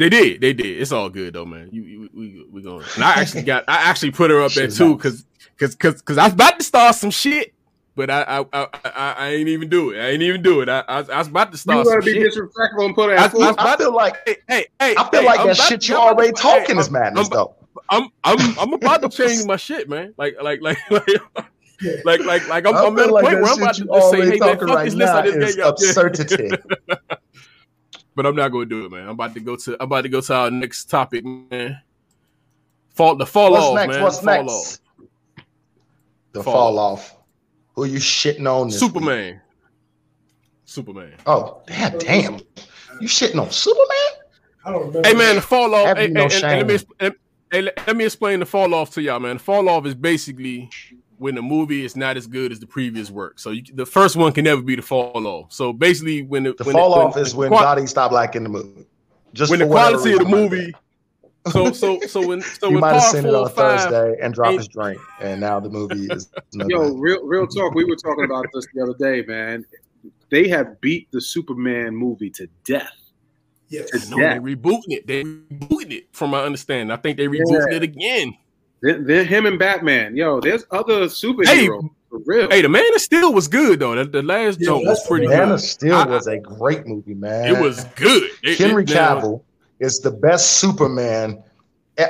They 0.00 0.08
did 0.08 0.40
they 0.40 0.52
did. 0.52 0.80
It's 0.80 0.90
all 0.92 1.08
good 1.10 1.34
though, 1.34 1.44
man. 1.46 1.68
You, 1.72 1.82
you 1.82 2.08
we 2.14 2.44
we 2.50 2.62
going. 2.62 2.84
And 2.96 3.04
I 3.04 3.20
actually 3.20 3.42
got 3.42 3.64
I 3.68 3.76
actually 3.82 4.10
put 4.10 4.30
her 4.30 4.40
up 4.40 4.52
there 4.52 4.68
too 4.68 4.96
because 4.96 5.24
because 5.56 5.76
because 5.76 6.00
because 6.00 6.18
I 6.18 6.24
was 6.24 6.32
about 6.32 6.58
to 6.58 6.64
start 6.64 6.94
some 6.96 7.10
shit. 7.10 7.54
But 7.96 8.08
I 8.10 8.22
I, 8.22 8.40
I 8.52 8.66
I 8.84 9.14
I 9.18 9.28
ain't 9.30 9.48
even 9.48 9.68
do 9.68 9.90
it. 9.90 10.00
I 10.00 10.08
ain't 10.10 10.22
even 10.22 10.42
do 10.42 10.60
it. 10.62 10.68
I 10.68 10.80
I, 10.88 11.00
was- 11.00 11.10
I 11.10 11.18
was 11.18 11.28
about 11.28 11.52
to 11.52 11.52
You 11.52 11.58
start 11.58 11.86
some 11.86 11.94
gotta 11.96 12.06
be 12.06 12.12
shit. 12.14 12.22
disrespectful 12.24 12.86
and 12.86 12.94
put 12.94 13.10
her 13.10 13.16
I- 13.18 13.24
at 13.24 13.34
I- 13.58 13.72
I 13.72 13.76
feel 13.76 13.94
like 13.94 14.16
Hey, 14.26 14.36
hey, 14.48 14.66
hey! 14.80 14.94
I 14.96 15.10
feel 15.10 15.20
hey, 15.20 15.26
like 15.26 15.40
I'm 15.40 15.46
that 15.48 15.56
shit 15.56 15.88
you 15.88 15.96
I'm 15.96 16.14
already 16.14 16.32
talking 16.32 16.76
hey, 16.76 16.80
is 16.80 16.90
madness, 16.90 17.28
I'm- 17.28 17.30
though. 17.30 17.54
I'm 17.90 18.08
I'm 18.24 18.58
I'm 18.58 18.72
about 18.72 19.02
to 19.02 19.08
change 19.08 19.44
my 19.44 19.56
shit, 19.56 19.88
man. 19.88 20.14
Like 20.16 20.36
like 20.42 20.60
like 20.62 20.78
like 20.90 21.06
like 22.04 22.20
like 22.24 22.48
like 22.48 22.66
I'm, 22.66 22.74
I 22.74 22.84
I'm 22.86 22.98
at 22.98 23.08
a 23.08 23.12
like 23.12 23.24
point 23.24 23.40
where 23.42 23.52
I'm 23.52 23.60
about 23.62 23.74
to 23.74 23.84
just 23.84 23.92
say, 23.92 24.00
always 24.00 24.28
hey 24.30 24.38
man, 24.38 24.58
fuck 24.58 24.68
right 24.68 24.84
this 24.84 24.94
list 24.94 25.12
I 25.12 25.20
now 25.20 25.26
just 25.26 25.36
is 25.38 25.44
gave 25.44 25.58
y'all. 25.58 25.68
absurdity. 25.70 26.50
but 28.14 28.26
I'm 28.26 28.36
not 28.36 28.48
gonna 28.48 28.66
do 28.66 28.84
it, 28.84 28.90
man. 28.90 29.02
I'm 29.04 29.10
about 29.10 29.34
to 29.34 29.40
go 29.40 29.56
to 29.56 29.74
I'm 29.80 29.86
about 29.86 30.02
to 30.02 30.08
go 30.08 30.20
to 30.20 30.34
our 30.34 30.50
next 30.50 30.86
topic, 30.86 31.24
man. 31.24 31.80
Fall 32.90 33.16
the 33.16 33.26
fall 33.26 33.52
What's 33.52 33.64
off, 33.64 33.74
next? 33.76 33.88
man. 33.88 34.02
What's 34.02 34.20
fall 34.20 34.26
next? 34.44 34.52
off. 34.52 34.78
The 36.32 36.42
Fall 36.44 36.54
fall, 36.54 36.78
off. 36.78 37.16
Who 37.74 37.84
you 37.84 37.98
shitting 37.98 38.46
on? 38.50 38.68
This 38.68 38.80
week? 38.82 38.92
Superman. 38.92 39.40
Superman. 40.64 41.14
Oh, 41.26 41.62
damn, 41.66 41.98
damn. 41.98 42.34
You 43.00 43.08
shitting 43.08 43.40
on 43.40 43.50
Superman? 43.50 43.86
I 44.64 44.70
don't 44.72 44.86
remember. 44.88 45.08
Hey 45.08 45.14
man, 45.14 45.36
the 45.36 45.42
fall 45.42 45.74
off. 45.74 45.86
Have 45.86 45.96
Hey, 45.98 46.08
no 46.08 46.28
hey, 46.28 46.36
and- 46.36 46.44
and 46.44 46.68
let 46.68 47.00
me 47.00 47.10
hey, 47.50 47.62
let- 47.62 47.86
let 47.86 47.96
me 47.96 48.04
explain 48.04 48.40
the 48.40 48.46
fall 48.46 48.74
off 48.74 48.90
to 48.94 49.02
y'all, 49.02 49.18
man. 49.18 49.36
The 49.38 49.42
fall 49.42 49.68
off 49.68 49.86
is 49.86 49.94
basically 49.94 50.68
when 51.20 51.34
the 51.34 51.42
movie 51.42 51.84
is 51.84 51.94
not 51.96 52.16
as 52.16 52.26
good 52.26 52.50
as 52.50 52.58
the 52.60 52.66
previous 52.66 53.10
work. 53.10 53.38
So 53.38 53.50
you, 53.50 53.62
the 53.74 53.84
first 53.86 54.16
one 54.16 54.32
can 54.32 54.44
never 54.44 54.62
be 54.62 54.74
the 54.74 54.82
fall 54.82 55.26
off. 55.26 55.52
So 55.52 55.72
basically, 55.72 56.22
when 56.22 56.42
the, 56.44 56.54
The 56.54 56.64
when 56.64 56.72
fall 56.74 56.94
the, 56.94 57.00
off 57.00 57.16
is 57.18 57.34
when 57.34 57.50
qua- 57.50 57.76
Gotti 57.76 57.88
stopped 57.88 58.14
liking 58.14 58.42
the 58.42 58.48
movie. 58.48 58.86
Just 59.34 59.50
when 59.50 59.60
the 59.60 59.66
quality 59.66 60.12
of 60.14 60.20
the 60.20 60.24
movie. 60.24 60.72
So 61.52 61.72
so 61.72 62.00
so 62.08 62.26
when 62.26 62.40
so 62.42 62.48
that. 62.60 62.66
He 62.68 62.72
when 62.74 62.80
might 62.80 62.92
have 62.94 63.02
seen 63.02 63.26
it 63.26 63.34
on 63.34 63.48
five, 63.50 63.80
Thursday 63.82 64.16
and 64.22 64.32
dropped 64.34 64.50
ain't- 64.52 64.60
his 64.60 64.68
drink, 64.68 65.00
and 65.20 65.40
now 65.40 65.60
the 65.60 65.68
movie 65.70 66.06
is 66.10 66.28
no 66.54 66.66
Yo, 66.68 66.90
good. 66.90 67.00
real 67.00 67.26
real 67.26 67.46
talk. 67.46 67.74
We 67.74 67.84
were 67.84 67.96
talking 67.96 68.24
about 68.24 68.46
this 68.54 68.66
the 68.74 68.82
other 68.82 68.94
day, 68.98 69.22
man. 69.26 69.64
They 70.30 70.48
have 70.48 70.80
beat 70.80 71.10
the 71.12 71.20
Superman 71.20 71.94
movie 71.94 72.30
to 72.30 72.48
death. 72.64 72.92
Yes. 73.68 74.08
no, 74.10 74.16
Yeah. 74.18 74.34
they 74.38 74.54
rebooting 74.54 74.82
it. 74.88 75.06
They 75.06 75.22
rebooting 75.22 75.92
it, 75.92 76.08
from 76.12 76.30
my 76.30 76.42
understanding. 76.42 76.90
I 76.90 76.96
think 76.96 77.16
they 77.16 77.26
rebooting 77.28 77.72
it 77.72 77.82
again. 77.84 78.34
Then, 78.82 79.04
then 79.04 79.26
him 79.26 79.46
and 79.46 79.58
Batman. 79.58 80.16
Yo, 80.16 80.40
there's 80.40 80.64
other 80.70 81.04
superheroes 81.06 81.90
for 82.08 82.18
real. 82.24 82.48
Hey, 82.48 82.62
the 82.62 82.68
Man 82.68 82.84
of 82.94 83.00
Steel 83.00 83.32
was 83.32 83.46
good 83.48 83.78
though. 83.80 83.94
The, 83.94 84.04
the 84.04 84.22
last 84.22 84.58
Yeah, 84.60 84.66
joke 84.66 84.84
was 84.84 84.98
that's 84.98 85.08
pretty 85.08 85.26
the 85.26 85.32
Man 85.36 85.48
good. 85.48 85.54
of 85.54 85.60
Steel 85.60 85.94
I- 85.94 86.06
was 86.06 86.26
a 86.26 86.38
great 86.38 86.86
movie, 86.86 87.14
man. 87.14 87.54
It 87.54 87.60
was 87.60 87.84
good. 87.96 88.30
It- 88.42 88.58
Henry 88.58 88.84
it- 88.84 88.90
now- 88.90 89.20
Cavill 89.20 89.42
is 89.80 90.00
the 90.00 90.10
best 90.10 90.58
Superman. 90.58 91.42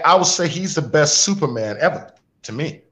I 0.05 0.14
would 0.14 0.27
say 0.27 0.47
he's 0.47 0.77
the 0.77 0.83
best 0.83 1.18
Superman 1.18 1.77
ever 1.81 2.12
to 2.43 2.53
me. 2.53 2.83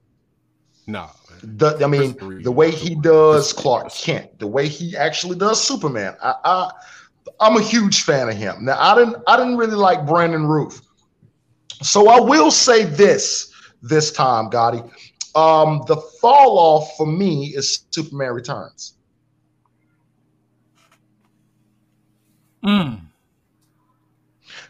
Nah. 0.87 1.09
The, 1.41 1.77
I 1.81 1.87
mean, 1.87 2.13
Christopher 2.15 2.41
the 2.43 2.51
way 2.51 2.71
he 2.71 2.95
does 2.95 3.53
Clark 3.53 3.93
Kent, 3.93 4.37
the 4.39 4.47
way 4.47 4.67
he 4.67 4.97
actually 4.97 5.37
does 5.37 5.61
Superman. 5.65 6.15
I, 6.21 6.33
I, 6.43 6.71
I'm 7.39 7.55
a 7.55 7.61
huge 7.61 8.03
fan 8.03 8.27
of 8.27 8.35
him. 8.35 8.65
Now, 8.65 8.77
I 8.77 8.95
didn't, 8.95 9.15
I 9.27 9.37
didn't 9.37 9.55
really 9.55 9.75
like 9.77 10.05
Brandon 10.05 10.45
Routh, 10.45 10.81
so 11.81 12.09
I 12.09 12.19
will 12.19 12.51
say 12.51 12.83
this 12.83 13.48
this 13.81 14.11
time, 14.11 14.49
Gotti. 14.49 14.83
Um, 15.35 15.83
the 15.87 15.97
fall 16.21 16.57
off 16.57 16.95
for 16.97 17.05
me 17.05 17.53
is 17.55 17.85
Superman 17.91 18.33
Returns. 18.33 18.95
Mm. 22.63 23.01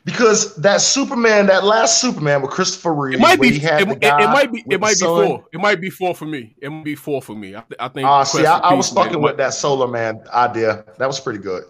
Because 0.06 0.56
that 0.58 0.82
Superman, 0.82 1.48
that 1.48 1.64
last 1.64 2.02
Superman 2.02 2.42
with 2.42 2.52
Christopher 2.52 2.94
Reeve, 2.94 3.16
It 3.16 3.20
might 3.20 3.40
be. 3.42 3.50
It, 3.50 3.64
it- 3.64 3.98
it 4.02 4.30
might 4.30 4.52
be. 4.52 4.64
It 4.70 4.80
might 4.80 4.98
be 5.00 5.06
four. 5.06 5.46
It 5.54 5.60
might 5.60 5.82
be 5.82 5.90
four 5.90 6.16
for 6.16 6.26
me. 6.26 6.56
It 6.62 6.70
might 6.70 6.84
be 6.86 6.96
four 6.96 7.22
for 7.22 7.36
me. 7.36 7.56
I, 7.56 7.62
th- 7.62 7.76
I 7.80 7.88
think. 7.90 8.08
Ah, 8.08 8.24
see, 8.24 8.46
I, 8.46 8.58
I 8.60 8.74
was 8.74 8.90
fucking 8.90 9.22
with 9.22 9.38
that 9.38 9.54
Solar 9.54 9.88
Man 9.88 10.24
idea. 10.34 10.86
That 10.98 11.08
was 11.08 11.20
pretty 11.20 11.40
good. 11.40 11.64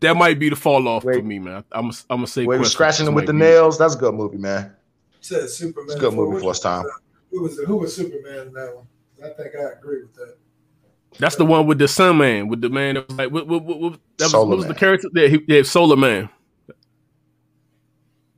That 0.00 0.16
might 0.16 0.38
be 0.38 0.48
the 0.48 0.56
fall 0.56 0.86
off 0.88 1.04
Wait. 1.04 1.16
for 1.16 1.22
me, 1.22 1.38
man. 1.38 1.64
I'm. 1.72 1.86
I'm 1.86 2.18
gonna 2.18 2.26
say. 2.26 2.44
Was 2.44 2.72
scratching 2.72 3.06
him 3.06 3.14
with 3.14 3.26
the 3.26 3.32
be- 3.32 3.38
nails. 3.40 3.78
That's 3.78 3.94
a 3.94 3.98
good 3.98 4.14
movie, 4.14 4.38
man. 4.38 4.74
Said 5.20 5.48
Superman. 5.48 5.86
It's 5.86 5.96
a 5.96 5.98
good 5.98 6.14
movie 6.14 6.40
for 6.40 6.50
its 6.50 6.60
time. 6.60 6.84
Who 7.30 7.42
was 7.42 7.58
who 7.58 7.76
was 7.76 7.94
Superman 7.94 8.48
in 8.48 8.52
that 8.54 8.74
one? 8.74 8.86
I 9.22 9.28
think 9.34 9.54
I 9.54 9.72
agree 9.72 10.02
with 10.02 10.14
that. 10.14 10.36
That's 11.18 11.36
the 11.36 11.44
one 11.44 11.66
with 11.66 11.78
the 11.78 11.88
Sun 11.88 12.18
Man, 12.18 12.48
with 12.48 12.60
the 12.60 12.70
man 12.70 12.94
that 12.94 13.08
was 13.08 13.18
like, 13.18 13.30
what, 13.30 13.46
what, 13.46 13.64
what, 13.64 13.80
what, 13.80 14.00
that 14.18 14.24
was, 14.24 14.32
what 14.32 14.56
was 14.56 14.66
the 14.66 14.74
character? 14.74 15.08
Yeah, 15.14 15.26
he, 15.26 15.40
yeah, 15.48 15.62
Solar 15.62 15.96
Man. 15.96 16.28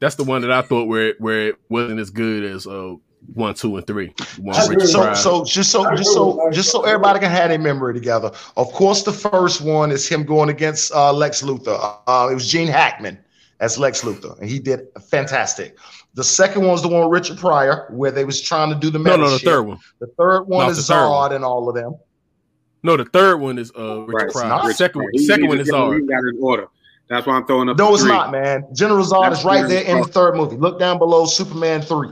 That's 0.01 0.17
the 0.17 0.25
one 0.25 0.43
that 0.43 0.51
I 0.51 0.63
thought 0.63 0.89
where 0.89 1.15
where 1.19 1.49
it 1.49 1.57
wasn't 1.69 2.01
as 2.01 2.11
good 2.11 2.45
as 2.45 2.67
uh 2.67 2.95
one, 3.35 3.55
two, 3.55 3.77
and 3.77 3.87
three. 3.87 4.13
One 4.39 4.57
I 4.57 4.67
with 4.67 4.79
Richard 4.79 4.99
agree. 4.99 5.15
So, 5.15 5.45
so 5.45 5.45
just 5.45 5.71
so 5.71 5.95
just 5.95 6.13
so 6.13 6.51
just 6.51 6.73
so 6.73 6.83
everybody 6.83 7.21
can 7.21 7.31
have 7.31 7.51
their 7.51 7.59
memory 7.59 7.95
together. 7.95 8.33
Of 8.57 8.73
course, 8.73 9.05
the 9.05 9.13
first 9.13 9.61
one 9.61 9.93
is 9.93 10.09
him 10.09 10.25
going 10.25 10.49
against 10.49 10.93
uh, 10.93 11.13
Lex 11.13 11.43
Luthor. 11.43 11.79
Uh, 12.07 12.29
it 12.31 12.35
was 12.35 12.51
Gene 12.51 12.67
Hackman 12.67 13.17
as 13.61 13.79
Lex 13.79 14.03
Luthor, 14.03 14.37
and 14.41 14.51
he 14.51 14.59
did 14.59 14.89
fantastic. 15.09 15.79
The 16.15 16.25
second 16.25 16.63
one 16.63 16.73
was 16.73 16.83
the 16.83 16.89
one 16.89 17.09
with 17.09 17.13
Richard 17.21 17.39
Pryor, 17.39 17.87
where 17.91 18.11
they 18.11 18.25
was 18.25 18.41
trying 18.41 18.69
to 18.69 18.75
do 18.75 18.91
the 18.91 18.99
no, 18.99 19.17
no, 19.17 19.31
the 19.31 19.39
shit. 19.39 19.49
third 19.49 19.63
one. 19.63 19.79
The 19.99 20.09
third 20.19 20.43
one 20.43 20.67
No, 20.67 20.71
is 20.71 20.79
it's 20.79 20.89
the 20.89 20.95
one. 20.95 21.31
Zod 21.31 21.35
and 21.35 21.45
all 21.45 21.69
of 21.69 21.75
them. 21.75 21.95
No, 22.83 22.97
the 22.97 23.05
third 23.07 23.39
one 23.41 23.59
is 23.59 23.73
uh 23.79 24.01
Richard 24.03 24.13
Right, 24.15 24.25
it's 24.27 24.35
Pryor. 24.35 24.49
not. 24.49 24.67
The 24.67 24.75
second, 24.75 25.09
He- 25.13 25.27
second 25.27 25.49
one 25.49 25.61
is 25.61 25.71
got- 25.71 25.91
Zod. 25.93 26.09
got 26.09 26.19
in 26.19 26.39
order. 26.41 26.67
That's 27.09 27.27
why 27.27 27.35
I'm 27.35 27.47
throwing 27.47 27.69
up. 27.69 27.79
No, 27.79 27.89
the 27.89 27.93
it's 27.95 28.03
three. 28.03 28.13
not, 28.13 28.31
man. 28.31 28.65
General 28.75 29.05
Zod 29.05 29.29
That's 29.31 29.41
is 29.41 29.45
right 29.45 29.67
there 29.69 29.85
in 29.85 29.99
the 30.03 30.07
third 30.09 30.35
movie. 30.37 30.57
Look 30.57 30.79
down 30.79 30.99
below 30.99 31.25
Superman 31.27 31.81
three. 31.83 32.11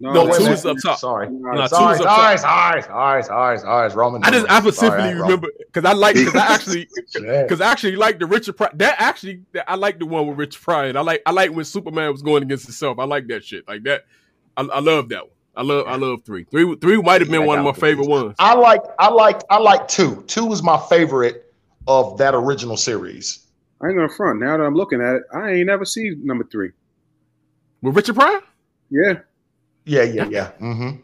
No, 0.00 0.12
No, 0.12 0.24
wait 0.26 0.36
two 0.36 0.46
is 0.46 0.64
up 0.64 0.76
top. 0.78 0.98
Sorry. 0.98 1.28
No, 1.28 1.52
No, 1.52 1.62
two 1.62 1.68
Sorry, 1.68 1.94
is 1.96 2.00
up 2.02 2.06
sorry, 2.08 2.36
top. 2.36 2.40
sorry, 2.40 2.82
sorry, 2.82 3.22
sorry, 3.24 3.58
sorry, 3.58 3.94
Roman. 3.94 4.22
I 4.22 4.30
just 4.30 4.46
I 4.48 4.54
numbers. 4.54 4.76
Sorry, 4.76 4.90
specifically 4.90 5.20
remember 5.20 5.48
because 5.58 5.84
I 5.84 5.92
like 5.92 6.14
because 6.14 6.34
I 6.36 6.46
actually 6.54 6.88
because 7.14 7.60
I 7.60 7.70
actually 7.72 7.96
like 7.96 8.18
the 8.20 8.26
Richard 8.26 8.56
Pryor. 8.56 8.70
That 8.74 8.94
actually 9.00 9.42
I 9.66 9.74
like 9.74 9.98
the 9.98 10.06
one 10.06 10.28
with 10.28 10.38
Richard 10.38 10.62
Pryor. 10.62 10.88
And 10.90 10.98
I 10.98 11.00
like 11.00 11.22
I 11.26 11.32
like 11.32 11.52
when 11.52 11.64
Superman 11.64 12.12
was 12.12 12.22
going 12.22 12.44
against 12.44 12.66
himself. 12.66 12.98
I 13.00 13.04
like 13.04 13.26
that 13.28 13.44
shit 13.44 13.66
like 13.66 13.82
that. 13.84 14.04
I, 14.56 14.62
I 14.62 14.78
love 14.80 15.08
that 15.08 15.22
one. 15.22 15.32
I 15.56 15.62
love 15.62 15.86
I 15.88 15.96
love 15.96 16.22
three. 16.24 16.44
Three 16.44 16.76
three 16.76 17.02
might 17.02 17.20
have 17.20 17.28
been 17.30 17.40
Yeah, 17.40 17.46
one 17.46 17.58
of 17.58 17.64
my 17.64 17.72
favorite 17.72 18.08
ones. 18.08 18.36
I 18.38 18.54
like 18.54 18.82
I 19.00 19.08
like 19.08 19.42
I 19.50 19.58
like 19.58 19.88
two. 19.88 20.22
Two 20.28 20.52
is 20.52 20.62
my 20.62 20.78
favorite 20.88 21.52
of 21.88 22.18
that 22.18 22.36
original 22.36 22.76
series. 22.76 23.46
I 23.82 23.88
ain't 23.88 23.96
gonna 23.96 24.08
front. 24.08 24.38
Now 24.38 24.56
that 24.56 24.62
I'm 24.62 24.74
looking 24.76 25.00
at 25.00 25.16
it, 25.16 25.22
I 25.34 25.50
ain't 25.50 25.66
never 25.66 25.84
seen 25.84 26.20
number 26.24 26.44
three. 26.44 26.70
With 27.82 27.96
Richard 27.96 28.14
Pryor? 28.14 28.40
Yeah, 28.90 29.20
Yeah, 29.88 30.02
yeah, 30.04 30.28
yeah. 30.30 30.50
Mm-hmm. 30.60 30.96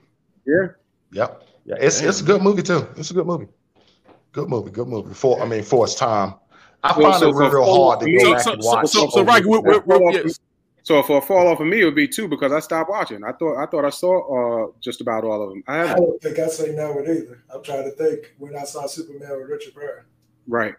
yeah. 0.46 0.66
Yep. 1.12 1.42
Yeah, 1.66 1.76
it's 1.80 2.02
it's 2.02 2.20
a 2.20 2.24
good 2.24 2.42
movie 2.42 2.62
too. 2.62 2.86
It's 2.96 3.10
a 3.10 3.14
good 3.14 3.26
movie. 3.26 3.46
Good 4.32 4.48
movie. 4.48 4.70
Good 4.70 4.88
movie. 4.88 5.14
For 5.14 5.40
I 5.42 5.46
mean, 5.46 5.62
for 5.62 5.84
its 5.86 5.94
time. 5.94 6.34
I 6.82 6.92
Well, 6.98 7.12
find 7.12 7.20
so 7.22 7.28
it 7.30 7.34
real, 7.34 7.50
real 7.50 7.64
hard 7.86 8.00
to 8.00 8.06
so- 8.06 8.12
go 8.12 8.18
So 8.24 8.32
back 8.34 8.42
so 8.42 8.52
and 8.52 8.62
so 8.62 8.68
watch. 8.70 8.86
so, 8.88 9.08
so 9.08 9.20
over 9.20 9.24
right, 9.24 9.44
we're, 9.46 9.60
we're, 9.60 9.80
Fall 9.80 10.00
we're, 10.04 10.12
yes. 10.12 10.38
So 10.82 11.02
for 11.02 11.16
a 11.16 11.20
fall 11.22 11.48
off 11.48 11.60
of 11.60 11.66
me, 11.66 11.80
it 11.80 11.84
would 11.86 11.94
be 11.94 12.06
two 12.06 12.28
because 12.28 12.52
I 12.52 12.60
stopped 12.60 12.90
watching. 12.90 13.24
I 13.24 13.32
thought 13.32 13.56
I 13.56 13.64
thought 13.64 13.86
I 13.86 13.90
saw 13.90 14.66
uh, 14.66 14.72
just 14.82 15.00
about 15.00 15.24
all 15.24 15.42
of 15.42 15.48
them. 15.50 15.64
I 15.66 15.76
I 15.80 15.86
haven't. 15.86 16.02
don't 16.04 16.20
think 16.22 16.38
I 16.38 16.48
say 16.48 16.72
no 16.74 16.94
with 16.96 17.08
either. 17.08 17.42
I'm 17.54 17.62
trying 17.62 17.84
to 17.84 17.90
think 17.92 18.34
when 18.38 18.54
I 18.54 18.64
saw 18.64 18.86
Superman 18.86 19.30
with 19.40 19.48
Richard 19.48 19.72
Pryor. 19.74 20.04
Right. 20.46 20.74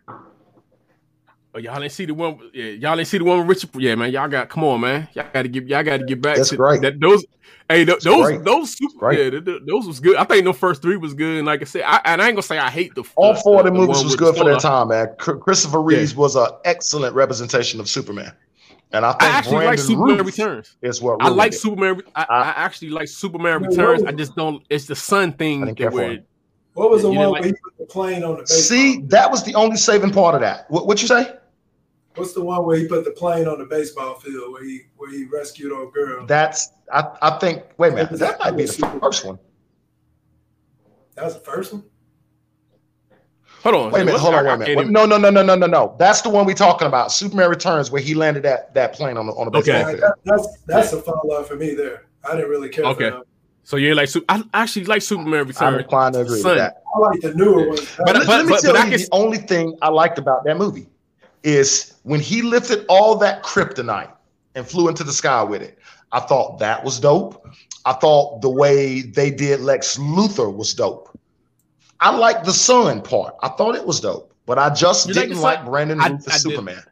Oh, 1.56 1.58
y'all 1.58 1.80
didn't 1.80 1.94
see 1.94 2.06
the 2.06 2.14
one. 2.14 2.38
Yeah, 2.54 2.66
y'all 2.66 2.96
didn't 2.98 3.08
see 3.08 3.18
the 3.18 3.24
one 3.24 3.40
with 3.40 3.48
Richard. 3.48 3.70
Yeah, 3.82 3.96
man, 3.96 4.12
y'all 4.12 4.28
got. 4.28 4.50
Come 4.50 4.66
on, 4.66 4.82
man. 4.82 5.08
Y'all 5.14 5.26
got 5.32 5.44
to 5.44 5.48
get. 5.48 5.66
Y'all 5.68 5.84
got 5.84 5.98
to 6.02 6.06
get 6.06 6.22
back 6.22 6.36
That's 6.36 6.50
to 6.50 6.58
great. 6.58 6.82
that. 6.82 7.00
Those. 7.00 7.26
Hey, 7.70 7.86
th- 7.86 8.02
those 8.02 8.26
great. 8.26 8.44
those 8.44 8.78
super. 8.78 8.98
great. 9.00 9.20
Yeah, 9.20 9.30
th- 9.32 9.46
th- 9.46 9.62
those 9.66 9.88
was 9.88 10.00
good. 10.02 10.18
I 10.18 10.26
think 10.26 10.44
the 10.44 10.54
first 10.54 10.82
three 10.82 10.98
was 10.98 11.14
good. 11.14 11.38
And 11.38 11.48
like 11.48 11.62
I 11.62 11.64
said, 11.64 11.84
I, 11.84 12.02
and 12.06 12.22
I 12.22 12.28
ain't 12.28 12.36
gonna 12.36 12.44
say 12.44 12.58
I 12.60 12.70
hate 12.70 12.94
the 12.94 13.04
All 13.16 13.34
the- 13.34 13.40
four 13.40 13.60
of 13.60 13.66
the- 13.66 13.72
the 13.72 13.80
the 13.80 13.88
movies 13.88 14.04
was 14.04 14.16
good 14.18 14.36
for 14.36 14.44
their 14.44 14.58
time, 14.58 14.90
man. 14.90 15.08
Christopher 15.18 15.82
Reeves 15.82 16.14
was 16.14 16.36
an 16.36 16.48
excellent 16.66 17.16
representation 17.16 17.80
of 17.80 17.88
Superman, 17.90 18.34
and 18.92 19.06
I 19.06 19.12
think 19.14 19.24
I 19.24 19.28
actually 19.28 19.66
like 19.66 19.80
Superman 19.80 20.18
Routh 20.18 20.26
Returns. 20.28 20.76
is 20.82 21.02
what 21.02 21.18
I 21.22 21.30
like 21.30 21.54
it. 21.54 21.58
Superman. 21.58 22.02
I, 22.16 22.26
I- 22.30 22.42
I 22.42 22.50
actually 22.58 22.90
like 22.90 23.08
Superman 23.08 23.62
Yeah, 23.64 23.70
Returns. 23.70 24.04
I 24.04 24.12
just 24.12 24.36
don't. 24.36 24.62
It's 24.70 24.86
the 24.88 24.96
sun 24.96 25.32
thing 25.34 25.64
I 25.64 25.68
that 25.68 25.78
for 25.80 25.90
where. 25.92 26.20
What 26.74 26.92
was 26.92 27.04
the 27.04 27.08
one 27.08 27.18
didn't 27.18 27.32
where 27.32 27.42
like- 27.42 27.46
he 27.46 27.52
put 27.54 27.78
the 27.80 27.86
plane 27.86 28.24
on 28.26 28.32
the 28.32 28.42
baseball? 28.42 28.58
See, 28.60 29.02
that 29.08 29.32
was 29.32 29.44
the 29.46 29.56
only 29.56 29.78
saving 29.78 30.12
part 30.12 30.36
of 30.36 30.42
that. 30.42 30.70
What 30.70 30.86
what 30.86 31.02
you 31.02 31.08
say? 31.08 31.34
What's 32.16 32.34
the 32.34 32.44
one 32.44 32.66
where 32.66 32.78
he 32.78 32.88
put 32.88 33.04
the 33.04 33.12
plane 33.12 33.48
on 33.48 33.60
the 33.60 33.66
baseball 33.66 34.16
field 34.16 34.52
where 34.54 34.64
he 34.64 34.84
where 34.98 35.12
he 35.12 35.26
rescued 35.26 35.72
old 35.72 35.94
girl? 35.94 36.26
That's 36.26 36.70
I, 36.92 37.04
I 37.22 37.38
think. 37.40 37.64
Wait 37.78 37.94
a 37.94 37.96
minute, 37.96 38.12
that 38.20 38.40
might 38.40 38.52
be 38.52 38.66
the 38.66 38.98
first 39.02 39.26
one. 39.26 39.38
That 41.16 41.26
was 41.26 41.34
the 41.36 41.40
first 41.42 41.74
one. 41.74 41.84
Hold 43.64 43.76
on. 43.76 43.92
Wait 43.92 44.02
a 44.02 44.06
minute, 44.06 44.20
hold 44.20 44.36
on, 44.36 44.44
wait 44.46 44.52
I 44.52 44.54
a 44.54 44.58
minute. 44.60 44.78
Wait, 44.78 44.88
No, 44.90 45.06
no, 45.06 45.18
no, 45.18 45.30
no, 45.32 45.42
no, 45.42 45.56
no, 45.56 45.66
no. 45.66 45.96
That's 45.98 46.22
the 46.22 46.30
one 46.30 46.46
we're 46.46 46.54
talking 46.54 46.88
about. 46.88 47.12
Superman 47.12 47.50
Returns, 47.50 47.90
where 47.90 48.02
he 48.02 48.14
landed 48.14 48.44
that 48.44 48.74
that 48.76 48.94
plane 48.94 49.18
on 49.18 49.26
the 49.26 49.34
on 49.34 49.46
the 49.46 49.52
baseball 49.52 49.82
Like, 49.84 49.98
field. 49.98 50.02
that, 50.02 50.14
that's 50.24 50.48
that's 50.68 50.94
a 50.94 51.02
fall 51.02 51.32
off 51.34 51.48
for 51.48 51.56
me 51.56 51.74
there. 51.74 52.06
I 52.24 52.36
didn't 52.36 52.50
really 52.50 52.70
care. 52.70 52.86
Okay. 52.86 53.10
For. 53.10 53.24
So 53.64 53.78
you 53.78 53.88
ain't 53.90 53.98
like. 53.98 54.10
I 54.30 54.44
actually 54.54 54.86
like 54.86 55.02
Superman 55.02 55.48
Returns. 55.48 55.62
I'm 55.62 55.80
inclined 55.80 56.14
to 56.14 56.22
agree 56.22 56.40
Son. 56.42 56.52
with 56.52 56.60
that. 56.60 56.84
I 56.96 57.00
like 57.00 57.22
the 57.22 57.34
newer 57.34 57.68
ones. 57.70 57.92
But- 57.98 58.06
Let, 58.08 58.16
but- 58.16 58.28
let 58.28 58.46
me 58.46 58.52
but- 58.52 58.62
tell 58.62 58.74
but 58.74 58.82
I 58.82 58.86
you, 58.86 58.92
can- 58.92 59.00
the 59.02 59.08
only 59.12 59.38
thing 59.40 59.78
I 59.82 59.90
liked 59.90 60.20
about 60.20 60.44
that 60.46 60.58
movie 60.58 60.88
is 61.42 61.95
when 62.06 62.20
he 62.20 62.44
lifted 62.44 62.86
all 62.88 63.16
that 63.18 63.42
kryptonite 63.42 64.12
and 64.54 64.66
flew 64.68 64.88
into 64.90 65.04
the 65.04 65.12
sky 65.12 65.42
with 65.44 65.62
it. 65.64 65.80
I 66.12 66.20
thought 66.20 66.60
that 66.60 66.84
was 66.84 67.00
dope. 67.00 67.46
I 67.84 67.94
thought 67.94 68.42
the 68.42 68.50
way 68.50 69.02
they 69.02 69.32
did 69.32 69.60
Lex 69.62 69.98
Luthor 69.98 70.56
was 70.56 70.74
dope. 70.76 71.10
I 72.00 72.16
liked 72.16 72.46
the 72.46 72.54
sun 72.54 73.02
part. 73.02 73.34
I 73.42 73.50
thought 73.50 73.76
it 73.76 73.86
was 73.86 74.00
dope, 74.00 74.34
but 74.46 74.60
I 74.60 74.70
just 74.70 75.08
You 75.08 75.16
didn't 75.16 75.38
the 75.38 75.42
like? 75.42 75.66
Brandon 75.66 76.00
I- 76.00 76.10
Routh 76.10 76.30
I 76.30 76.36
as 76.36 76.44
did. 76.44 76.52
Superman. 76.52 76.84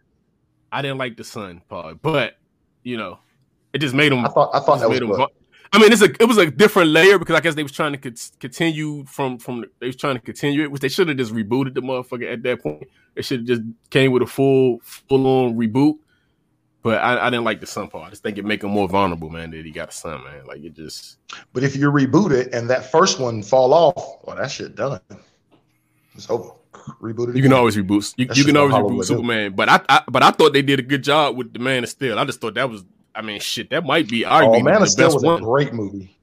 I 0.72 0.82
didn't 0.82 0.98
like 0.98 1.16
the 1.16 1.24
sun 1.24 1.62
part, 1.70 2.02
but 2.02 2.34
you 2.82 2.98
know, 2.98 3.20
it 3.72 3.78
just 3.78 3.94
made 3.94 4.12
him. 4.12 4.26
I 4.26 4.30
thought 4.30 4.50
I 4.56 4.60
thought 4.62 4.80
that 4.80 4.90
was 4.90 4.98
him 4.98 5.12
good. 5.12 5.30
I 5.74 5.80
mean, 5.80 5.92
it's 5.92 6.04
a 6.04 6.10
it 6.22 6.28
was 6.28 6.38
a 6.38 6.52
different 6.52 6.92
layer 6.92 7.18
because 7.18 7.36
I 7.36 7.40
guess 7.40 7.56
they 7.56 7.64
was 7.64 7.72
trying 7.72 7.94
to 7.94 7.98
cont- 7.98 8.32
continue 8.40 9.04
from 9.06 9.40
from 9.40 9.66
they 9.80 9.88
was 9.88 9.96
trying 9.96 10.16
to 10.16 10.22
continue 10.22 10.64
it, 10.64 10.72
which 10.72 10.82
they 10.82 10.88
should 10.88 11.08
have 11.08 11.18
just 11.18 11.34
rebooted 11.34 11.74
the 11.74 11.82
motherfucker 11.82 12.32
at 12.32 12.44
that 12.44 12.62
point. 12.62 12.88
They 13.16 13.24
should 13.24 13.40
have 13.40 13.48
just 13.48 13.62
came 13.90 14.12
with 14.12 14.22
a 14.22 14.28
full 14.28 14.80
full 14.84 15.26
on 15.26 15.56
reboot. 15.56 15.98
But 16.84 17.02
I, 17.02 17.28
I 17.28 17.30
didn't 17.30 17.46
like 17.46 17.62
the 17.62 17.66
son 17.66 17.88
part. 17.88 18.08
I 18.08 18.10
just 18.10 18.22
think 18.22 18.38
it 18.38 18.46
make 18.46 18.64
him 18.64 18.70
more 18.70 18.88
vulnerable, 18.88 19.30
man. 19.30 19.52
That 19.52 19.66
he 19.66 19.72
got 19.72 19.90
a 19.90 19.92
son, 19.94 20.24
man. 20.24 20.46
Like 20.46 20.62
it 20.64 20.76
just 20.76 21.18
But 21.54 21.64
if 21.64 21.76
you 21.76 21.90
reboot 21.90 22.32
it 22.32 22.54
and 22.54 22.70
that 22.70 22.92
first 22.92 23.20
one 23.20 23.42
fall 23.42 23.74
off, 23.74 24.18
well, 24.26 24.36
that 24.36 24.52
shit 24.52 24.76
done. 24.76 25.00
It's 26.14 26.30
over. 26.30 26.52
Reboot 27.02 27.30
it. 27.30 27.38
you 27.38 27.42
can 27.42 27.54
always 27.54 27.78
reboot. 27.78 28.14
You, 28.18 28.28
you 28.34 28.44
can 28.44 28.58
always 28.58 28.76
reboot. 28.76 29.06
Superman. 29.06 29.54
But 29.56 29.70
I, 29.70 29.82
I 29.90 30.04
but 30.08 30.22
I 30.22 30.32
thought 30.32 30.54
they 30.54 30.62
did 30.62 30.80
a 30.80 30.84
good 30.84 31.04
job 31.04 31.38
with 31.38 31.54
the 31.54 31.60
Man 31.60 31.84
of 31.84 31.90
Steel. 31.90 32.20
I 32.20 32.26
just 32.26 32.42
thought 32.42 32.54
that 32.56 32.70
was. 32.70 32.84
I 33.16 33.22
mean, 33.22 33.40
shit, 33.40 33.70
that 33.70 33.86
might 33.86 34.08
be 34.08 34.22
arguably 34.24 34.60
Oh, 34.60 34.64
Man 34.64 34.74
the 34.76 34.82
of 34.84 34.90
Steel 34.90 35.06
best 35.08 35.16
was 35.16 35.24
one. 35.24 35.42
a 35.42 35.46
great 35.46 35.74
movie. 35.74 36.18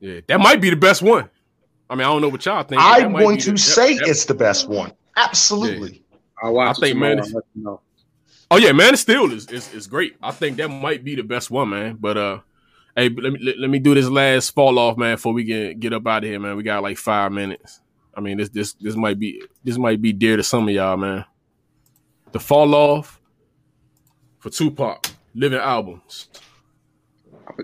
Yeah, 0.00 0.20
that 0.28 0.38
might 0.40 0.60
be 0.60 0.70
the 0.70 0.76
best 0.76 1.02
one. 1.02 1.28
I 1.90 1.94
mean, 1.94 2.02
I 2.02 2.08
don't 2.10 2.20
know 2.22 2.28
what 2.28 2.44
y'all 2.44 2.62
think. 2.62 2.80
I'm 2.82 3.12
going 3.12 3.38
to 3.38 3.52
the- 3.52 3.58
say 3.58 3.96
that- 3.96 4.06
it's 4.08 4.26
the 4.26 4.34
best 4.34 4.68
one. 4.68 4.92
Absolutely. 5.16 6.02
I'll 6.42 6.52
watch 6.54 6.76
I 6.76 6.80
think, 6.80 6.96
it 6.96 6.98
man, 6.98 7.16
tomorrow 7.16 7.18
it's- 7.18 7.26
and 7.28 7.34
let 7.34 7.44
you 7.54 7.62
know. 7.64 7.80
Oh 8.50 8.56
yeah, 8.56 8.72
Man 8.72 8.94
of 8.94 8.98
Steel 9.00 9.30
is, 9.32 9.46
is 9.48 9.74
is 9.74 9.86
great. 9.86 10.16
I 10.22 10.30
think 10.30 10.56
that 10.56 10.68
might 10.68 11.04
be 11.04 11.14
the 11.14 11.22
best 11.22 11.50
one, 11.50 11.68
man. 11.70 11.96
But 12.00 12.16
uh, 12.16 12.38
hey, 12.96 13.08
let 13.10 13.32
me 13.32 13.38
let, 13.42 13.58
let 13.58 13.68
me 13.68 13.78
do 13.78 13.94
this 13.94 14.08
last 14.08 14.50
fall 14.54 14.78
off, 14.78 14.96
man, 14.96 15.16
before 15.16 15.34
we 15.34 15.44
can 15.44 15.78
get 15.78 15.92
up 15.92 16.06
out 16.06 16.24
of 16.24 16.30
here, 16.30 16.38
man. 16.40 16.56
We 16.56 16.62
got 16.62 16.82
like 16.82 16.96
five 16.96 17.30
minutes. 17.32 17.80
I 18.14 18.20
mean, 18.20 18.38
this 18.38 18.48
this 18.48 18.72
this 18.74 18.96
might 18.96 19.18
be 19.18 19.42
this 19.64 19.76
might 19.76 20.00
be 20.00 20.12
dear 20.14 20.36
to 20.38 20.42
some 20.42 20.66
of 20.66 20.74
y'all, 20.74 20.96
man. 20.96 21.24
The 22.32 22.40
fall 22.40 22.74
off 22.74 23.20
for 24.38 24.48
Tupac 24.50 25.10
living 25.34 25.58
albums. 25.58 26.28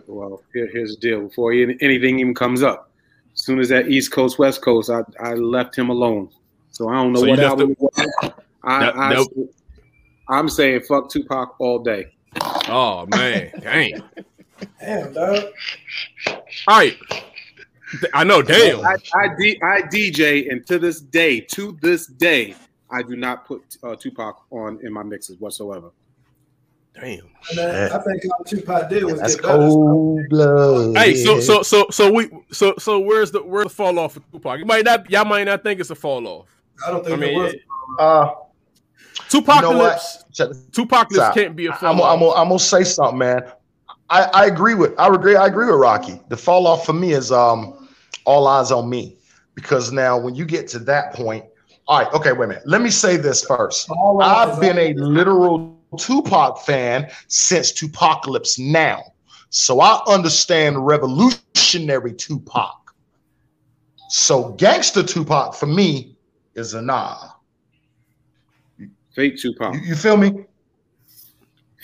Well, 0.06 0.42
here, 0.52 0.68
here's 0.72 0.94
the 0.96 1.00
deal. 1.00 1.20
Before 1.28 1.52
any- 1.52 1.76
anything 1.80 2.18
even 2.18 2.34
comes 2.34 2.62
up, 2.62 2.90
as 3.34 3.40
soon 3.42 3.58
as 3.60 3.68
that 3.68 3.88
East 3.88 4.12
Coast 4.12 4.38
West 4.38 4.62
Coast, 4.62 4.90
I, 4.90 5.02
I 5.20 5.34
left 5.34 5.76
him 5.76 5.90
alone. 5.90 6.30
So 6.70 6.88
I 6.88 6.94
don't 6.94 7.12
know 7.12 7.20
So 7.20 7.28
what 7.28 7.38
left 7.38 7.50
album 7.50 7.70
it 7.72 7.80
was. 7.80 7.92
I, 8.62 8.80
That- 8.80 8.96
I, 8.96 9.14
that- 9.14 9.48
I'm 10.28 10.48
saying 10.48 10.80
fuck 10.88 11.10
Tupac 11.10 11.54
all 11.60 11.78
day. 11.80 12.06
Oh 12.68 13.06
man, 13.06 13.52
dang. 13.60 14.02
Damn, 14.80 15.12
dog. 15.12 15.44
All 16.66 16.78
right, 16.78 16.96
I 18.14 18.24
know. 18.24 18.40
Damn. 18.40 18.80
I, 18.84 18.96
I, 19.14 19.28
D, 19.38 19.60
I 19.62 19.82
DJ, 19.82 20.50
and 20.50 20.66
to 20.66 20.78
this 20.78 21.00
day, 21.00 21.40
to 21.40 21.76
this 21.82 22.06
day, 22.06 22.54
I 22.90 23.02
do 23.02 23.16
not 23.16 23.46
put 23.46 23.76
uh, 23.82 23.94
Tupac 23.96 24.36
on 24.50 24.80
in 24.82 24.92
my 24.92 25.02
mixes 25.02 25.38
whatsoever. 25.38 25.90
Damn. 26.94 27.30
And 27.50 27.58
then 27.58 27.92
I 27.92 27.98
think 27.98 28.22
all 28.32 28.44
Tupac 28.44 28.88
did 28.88 29.04
was 29.04 29.20
That's 29.20 29.34
get 29.34 29.44
better. 29.44 29.58
cold 29.58 30.28
blood. 30.28 30.96
Hey, 30.96 31.16
so 31.16 31.40
so 31.40 31.62
so 31.62 31.86
so 31.90 32.12
we 32.12 32.30
so 32.52 32.74
so 32.78 33.00
where's 33.00 33.30
the 33.30 33.42
where's 33.42 33.64
the 33.64 33.70
fall 33.70 33.98
off 33.98 34.14
for 34.14 34.20
Tupac? 34.32 34.58
You 34.58 34.64
might 34.64 34.84
not 34.84 35.10
y'all 35.10 35.24
might 35.24 35.44
not 35.44 35.62
think 35.62 35.80
it's 35.80 35.90
a 35.90 35.94
fall 35.94 36.26
off. 36.26 36.46
I 36.86 36.90
don't 36.90 37.04
think 37.04 37.16
I 37.16 37.20
mean, 37.20 37.40
it 37.40 37.42
was. 37.42 37.54
Uh, 37.98 38.34
Tupac 39.28 39.56
You 39.56 39.62
know 39.62 39.78
what? 39.78 40.00
Tupac 40.72 41.08
can't 41.34 41.56
be 41.56 41.66
a 41.66 41.72
fall 41.72 41.94
I'm, 41.94 42.00
off. 42.00 42.16
I'm, 42.16 42.22
I'm, 42.22 42.30
I'm 42.36 42.48
gonna 42.48 42.58
say 42.58 42.84
something, 42.84 43.18
man. 43.18 43.42
I, 44.10 44.22
I 44.22 44.46
agree 44.46 44.74
with 44.74 44.98
I 44.98 45.08
agree 45.08 45.36
I 45.36 45.46
agree 45.46 45.66
with 45.66 45.76
Rocky. 45.76 46.20
The 46.28 46.36
fall 46.36 46.66
off 46.66 46.86
for 46.86 46.92
me 46.92 47.12
is 47.12 47.32
um 47.32 47.88
all 48.24 48.46
eyes 48.46 48.70
on 48.70 48.88
me 48.88 49.16
because 49.54 49.92
now 49.92 50.18
when 50.18 50.34
you 50.34 50.44
get 50.44 50.68
to 50.68 50.78
that 50.80 51.12
point, 51.14 51.44
all 51.86 51.98
right, 51.98 52.12
okay, 52.14 52.32
wait 52.32 52.44
a 52.44 52.48
minute. 52.48 52.62
Let 52.66 52.80
me 52.80 52.90
say 52.90 53.16
this 53.16 53.44
first. 53.44 53.90
All 53.90 54.22
I've 54.22 54.60
been 54.60 54.78
on 54.78 54.78
a 54.78 54.94
me. 54.94 55.00
literal 55.00 55.73
Tupac 55.96 56.58
fan 56.60 57.10
since 57.28 57.72
Tupacalypse 57.72 58.58
now, 58.58 59.02
so 59.50 59.80
I 59.80 60.00
understand 60.06 60.86
revolutionary 60.86 62.14
Tupac. 62.14 62.94
So 64.08 64.50
gangster 64.52 65.02
Tupac 65.02 65.54
for 65.54 65.66
me 65.66 66.16
is 66.54 66.74
a 66.74 66.82
nah. 66.82 67.16
Fake 69.14 69.38
Tupac, 69.38 69.74
You, 69.74 69.80
you 69.80 69.94
feel 69.94 70.16
me? 70.16 70.44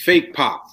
fake 0.00 0.32
pop. 0.32 0.66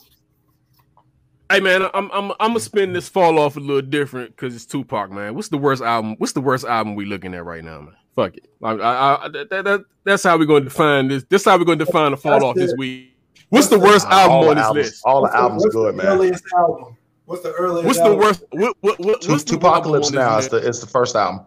Hey 1.49 1.59
man, 1.61 1.83
I'm 1.93 2.11
I'm 2.11 2.31
I'm 2.31 2.49
gonna 2.49 2.59
spin 2.59 2.93
this 2.93 3.07
fall 3.07 3.39
off 3.39 3.55
a 3.55 3.59
little 3.59 3.81
different 3.81 4.35
because 4.35 4.53
it's 4.55 4.65
Tupac, 4.65 5.11
man. 5.11 5.33
What's 5.33 5.47
the 5.47 5.57
worst 5.57 5.81
album? 5.81 6.15
What's 6.17 6.33
the 6.33 6.41
worst 6.41 6.65
album 6.65 6.95
we 6.95 7.05
looking 7.05 7.33
at 7.33 7.45
right 7.45 7.63
now, 7.63 7.81
man? 7.81 7.93
Fuck 8.15 8.35
it. 8.37 8.49
I, 8.63 8.71
I, 8.71 9.25
I, 9.25 9.27
that, 9.29 9.49
that, 9.49 9.85
that's 10.03 10.23
how 10.23 10.37
we're 10.37 10.45
gonna 10.45 10.65
define 10.65 11.07
this. 11.07 11.23
This 11.29 11.45
how 11.45 11.57
we're 11.57 11.65
gonna 11.65 11.85
define 11.85 12.11
the 12.11 12.17
fall 12.17 12.33
That's 12.33 12.43
off 12.43 12.55
this 12.55 12.73
week. 12.77 13.16
What's 13.49 13.67
the 13.67 13.79
worst 13.79 14.05
All 14.07 14.13
album 14.13 14.49
on 14.49 14.55
this 14.55 14.63
albums- 14.65 14.85
list? 14.87 15.01
All 15.05 15.15
the 15.17 15.21
What's 15.23 15.35
albums 15.35 15.63
what's 15.63 15.75
good, 15.75 15.93
the 15.93 15.97
man. 15.97 16.05
Earliest 16.07 16.43
album? 16.57 16.97
What's 17.25 17.43
the 17.43 17.53
earliest? 17.53 17.85
What's 17.85 17.99
the 17.99 18.15
worst? 18.15 18.43
What 18.51 18.77
what 18.81 18.99
what? 18.99 19.21
Tu- 19.21 19.31
What's 19.31 19.43
the 19.43 19.53
album 19.53 19.83
Tupacalypse 19.93 20.07
on 20.07 20.13
now 20.15 20.35
this 20.37 20.45
is 20.45 20.51
the 20.51 20.57
is 20.57 20.79
the 20.81 20.87
first 20.87 21.15
album. 21.15 21.45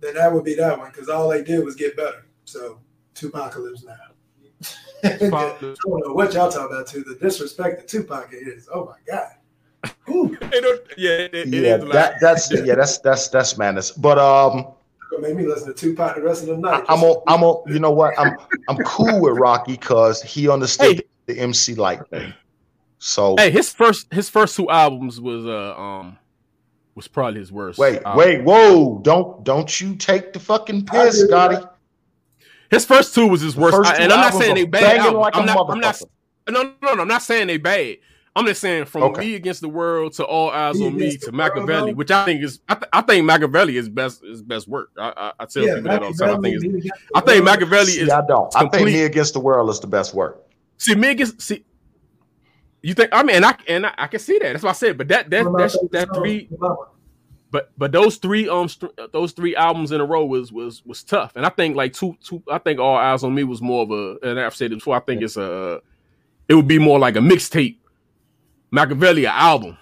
Then 0.00 0.14
that 0.14 0.32
would 0.32 0.44
be 0.44 0.54
that 0.54 0.78
one 0.78 0.90
because 0.90 1.08
all 1.08 1.28
they 1.28 1.42
did 1.42 1.64
was 1.64 1.74
get 1.76 1.96
better. 1.96 2.24
So 2.44 2.78
Tupacalypse 3.14 3.84
now. 3.84 3.96
I 5.02 5.08
don't 5.18 6.06
know 6.06 6.12
what 6.12 6.34
y'all 6.34 6.50
talking 6.50 6.74
about 6.74 6.86
too. 6.86 7.02
The 7.04 7.14
disrespect 7.16 7.78
that 7.78 7.88
Tupac 7.88 8.28
is. 8.32 8.68
Oh 8.72 8.84
my 8.86 8.96
god. 9.10 9.90
Ooh, 10.10 10.36
don't- 10.50 10.80
yeah, 10.98 11.10
it, 11.12 11.34
it 11.34 11.48
yeah, 11.48 11.76
is 11.76 11.82
like- 11.84 11.92
that 11.92 12.14
that's 12.20 12.50
yeah, 12.52 12.74
that's 12.74 12.98
that's 12.98 13.28
that's 13.28 13.56
madness. 13.56 13.90
But 13.92 14.18
um, 14.18 14.66
gonna 15.10 15.22
make 15.22 15.36
me 15.36 15.46
listen 15.46 15.68
to 15.68 15.74
Tupac 15.74 16.16
the 16.16 16.22
rest 16.22 16.42
of 16.42 16.48
the 16.48 16.54
I, 16.68 16.78
night. 16.78 16.84
I'm 16.88 17.02
on 17.02 17.22
I'm 17.26 17.42
on. 17.42 17.62
You 17.72 17.78
know 17.78 17.90
what? 17.90 18.18
I'm 18.18 18.36
I'm 18.68 18.76
cool 18.84 19.20
with 19.20 19.38
Rocky 19.38 19.72
because 19.72 20.22
he 20.22 20.48
understood 20.50 20.96
Hey. 20.96 21.02
The 21.34 21.40
MC 21.40 21.74
Lyte 21.74 22.08
thing. 22.08 22.34
So 22.98 23.36
Hey, 23.38 23.50
his 23.50 23.72
first 23.72 24.12
his 24.12 24.28
first 24.28 24.56
two 24.56 24.68
albums 24.68 25.20
was 25.20 25.46
uh 25.46 25.74
um 25.78 26.18
was 26.94 27.08
probably 27.08 27.40
his 27.40 27.52
worst. 27.52 27.78
wait, 27.78 28.02
album. 28.02 28.16
wait, 28.18 28.42
whoa! 28.44 28.98
Don't 29.02 29.44
don't 29.44 29.80
you 29.80 29.94
take 29.94 30.32
the 30.32 30.40
fucking 30.40 30.86
piss, 30.86 31.22
I 31.22 31.26
do. 31.26 31.32
Gotti. 31.32 31.70
His 32.70 32.84
first 32.84 33.14
two 33.14 33.26
was 33.28 33.40
his 33.40 33.54
The 33.54 33.60
worst, 33.60 33.76
I- 33.84 33.96
and 33.96 34.12
I'm 34.12 34.20
not 34.20 34.34
saying 34.34 34.54
they 34.54 34.64
bad. 34.64 35.12
like 35.14 35.34
a 35.34 35.38
I'm 35.38 35.46
not. 35.46 35.70
I'm 35.70 35.80
not. 35.80 36.02
No, 36.48 36.62
no, 36.62 36.72
no, 36.82 36.94
no. 36.94 37.02
I'm 37.02 37.08
not 37.08 37.22
saying 37.22 37.46
they 37.46 37.56
bad. 37.58 37.98
I'm 38.36 38.46
just 38.46 38.60
saying 38.60 38.84
from 38.84 39.02
Okay. 39.04 39.20
me 39.22 39.34
against 39.34 39.60
the 39.60 39.68
world 39.68 40.12
to 40.14 40.24
all 40.24 40.50
eyes 40.50 40.78
Me 40.78 40.86
on 40.86 40.96
me 40.96 41.16
to 41.16 41.30
the 41.32 41.64
World, 41.66 41.96
which 41.96 42.10
I 42.12 42.24
think 42.24 42.42
is 42.44 42.60
I, 42.68 42.74
th- 42.74 42.86
I 42.92 43.00
think 43.00 43.24
Machiavelli 43.24 43.76
is 43.76 43.88
best 43.88 44.22
is 44.24 44.40
best 44.42 44.68
work. 44.68 44.90
I, 44.96 45.12
I, 45.16 45.32
I 45.40 45.46
tell 45.46 45.64
yeah, 45.64 45.76
people 45.76 45.90
that 45.90 46.02
all 46.02 46.12
the 46.12 46.26
time. 46.26 46.38
I 46.38 46.40
think, 46.40 46.92
I 47.14 47.20
think 47.22 47.44
Machiavelli 47.44 47.86
See, 47.86 48.00
is 48.02 48.08
I 48.10 48.24
don't. 48.26 48.54
I 48.54 48.68
think 48.68 48.86
Me 48.86 49.02
Against 49.02 49.32
the 49.34 49.40
World 49.40 49.68
is 49.70 49.80
the 49.80 49.88
best 49.88 50.14
work. 50.14 50.44
See 50.80 50.94
me 50.94 51.10
against 51.10 51.40
see. 51.40 51.64
You 52.82 52.94
think 52.94 53.10
I 53.12 53.22
mean 53.22 53.36
and 53.36 53.44
I 53.44 53.56
and 53.68 53.86
I, 53.86 53.94
I 53.98 54.06
can 54.06 54.20
see 54.20 54.38
that. 54.38 54.52
That's 54.52 54.64
what 54.64 54.70
I 54.70 54.72
said. 54.72 54.98
But 54.98 55.08
that 55.08 55.30
that 55.30 55.44
that, 55.44 55.88
that 55.92 56.14
three 56.14 56.48
but 57.50 57.72
but 57.76 57.92
those 57.92 58.16
three 58.16 58.48
um 58.48 58.68
st- 58.68 58.92
those 59.12 59.32
three 59.32 59.56
albums 59.56 59.92
in 59.92 60.00
a 60.00 60.04
row 60.04 60.24
was 60.24 60.52
was 60.52 60.84
was 60.86 61.02
tough, 61.02 61.32
and 61.36 61.44
I 61.44 61.50
think 61.50 61.76
like 61.76 61.92
two 61.92 62.16
two 62.22 62.42
I 62.50 62.58
think 62.58 62.78
All 62.80 62.96
Eyes 62.96 63.24
on 63.24 63.34
Me 63.34 63.44
was 63.44 63.60
more 63.60 63.82
of 63.82 63.90
a 63.90 64.18
and 64.22 64.40
I've 64.40 64.54
said 64.54 64.72
it 64.72 64.76
before. 64.76 64.96
I 64.96 65.00
think 65.00 65.22
it's 65.22 65.36
a 65.36 65.80
it 66.48 66.54
would 66.54 66.68
be 66.68 66.78
more 66.78 66.98
like 66.98 67.16
a 67.16 67.20
mixtape. 67.20 67.76
Machiavelli 68.72 69.26
album, 69.26 69.76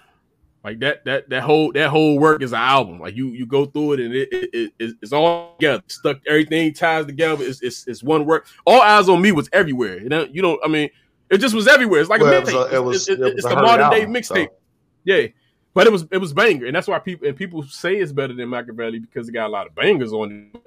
like 0.63 0.79
that 0.79 1.05
that 1.05 1.29
that 1.29 1.43
whole 1.43 1.71
that 1.73 1.89
whole 1.89 2.19
work 2.19 2.41
is 2.43 2.51
an 2.51 2.59
album. 2.59 2.99
Like 2.99 3.15
you 3.15 3.27
you 3.29 3.45
go 3.45 3.65
through 3.65 3.93
it 3.93 3.99
and 4.01 4.13
it, 4.13 4.29
it, 4.31 4.73
it 4.79 4.95
it's 5.01 5.13
all 5.13 5.55
together, 5.59 5.83
stuck. 5.87 6.17
Everything 6.27 6.73
ties 6.73 7.05
together. 7.05 7.43
It's, 7.45 7.61
it's 7.61 7.87
it's 7.87 8.03
one 8.03 8.25
work. 8.25 8.45
All 8.65 8.81
Eyes 8.81 9.07
on 9.09 9.21
Me 9.21 9.31
was 9.31 9.49
everywhere. 9.53 9.99
You 10.01 10.09
know 10.09 10.23
you 10.31 10.41
know 10.41 10.59
I 10.63 10.67
mean 10.67 10.89
it 11.29 11.37
just 11.39 11.55
was 11.55 11.67
everywhere. 11.67 12.01
It's 12.01 12.09
like 12.09 12.21
Well, 12.21 12.33
a 12.33 12.37
it 12.37 12.43
was 12.43 12.53
mixtape. 12.53 12.73
it 12.73 12.79
was- 12.83 13.09
It's- 13.09 13.27
it 13.29 13.33
it's 13.37 13.47
the 13.47 13.55
modern 13.55 13.89
day 13.91 14.05
mixtape. 14.05 14.47
so. 14.47 14.53
Yeah. 15.05 15.27
But 15.75 15.85
it 15.87 15.91
was 15.93 16.05
it 16.11 16.17
was 16.17 16.33
banger, 16.33 16.65
and 16.65 16.75
that's 16.75 16.87
why 16.87 16.97
people 16.99 17.27
and 17.27 17.37
people 17.37 17.63
say 17.63 17.95
it's 17.97 18.11
better 18.11 18.33
than 18.33 18.49
Machiavelli 18.49 18.99
because 18.99 19.29
it 19.29 19.31
got 19.33 19.45
a 19.47 19.49
lot 19.53 19.67
of 19.67 19.75
bangers 19.75 20.11
on 20.11 20.49
it. 20.53 20.61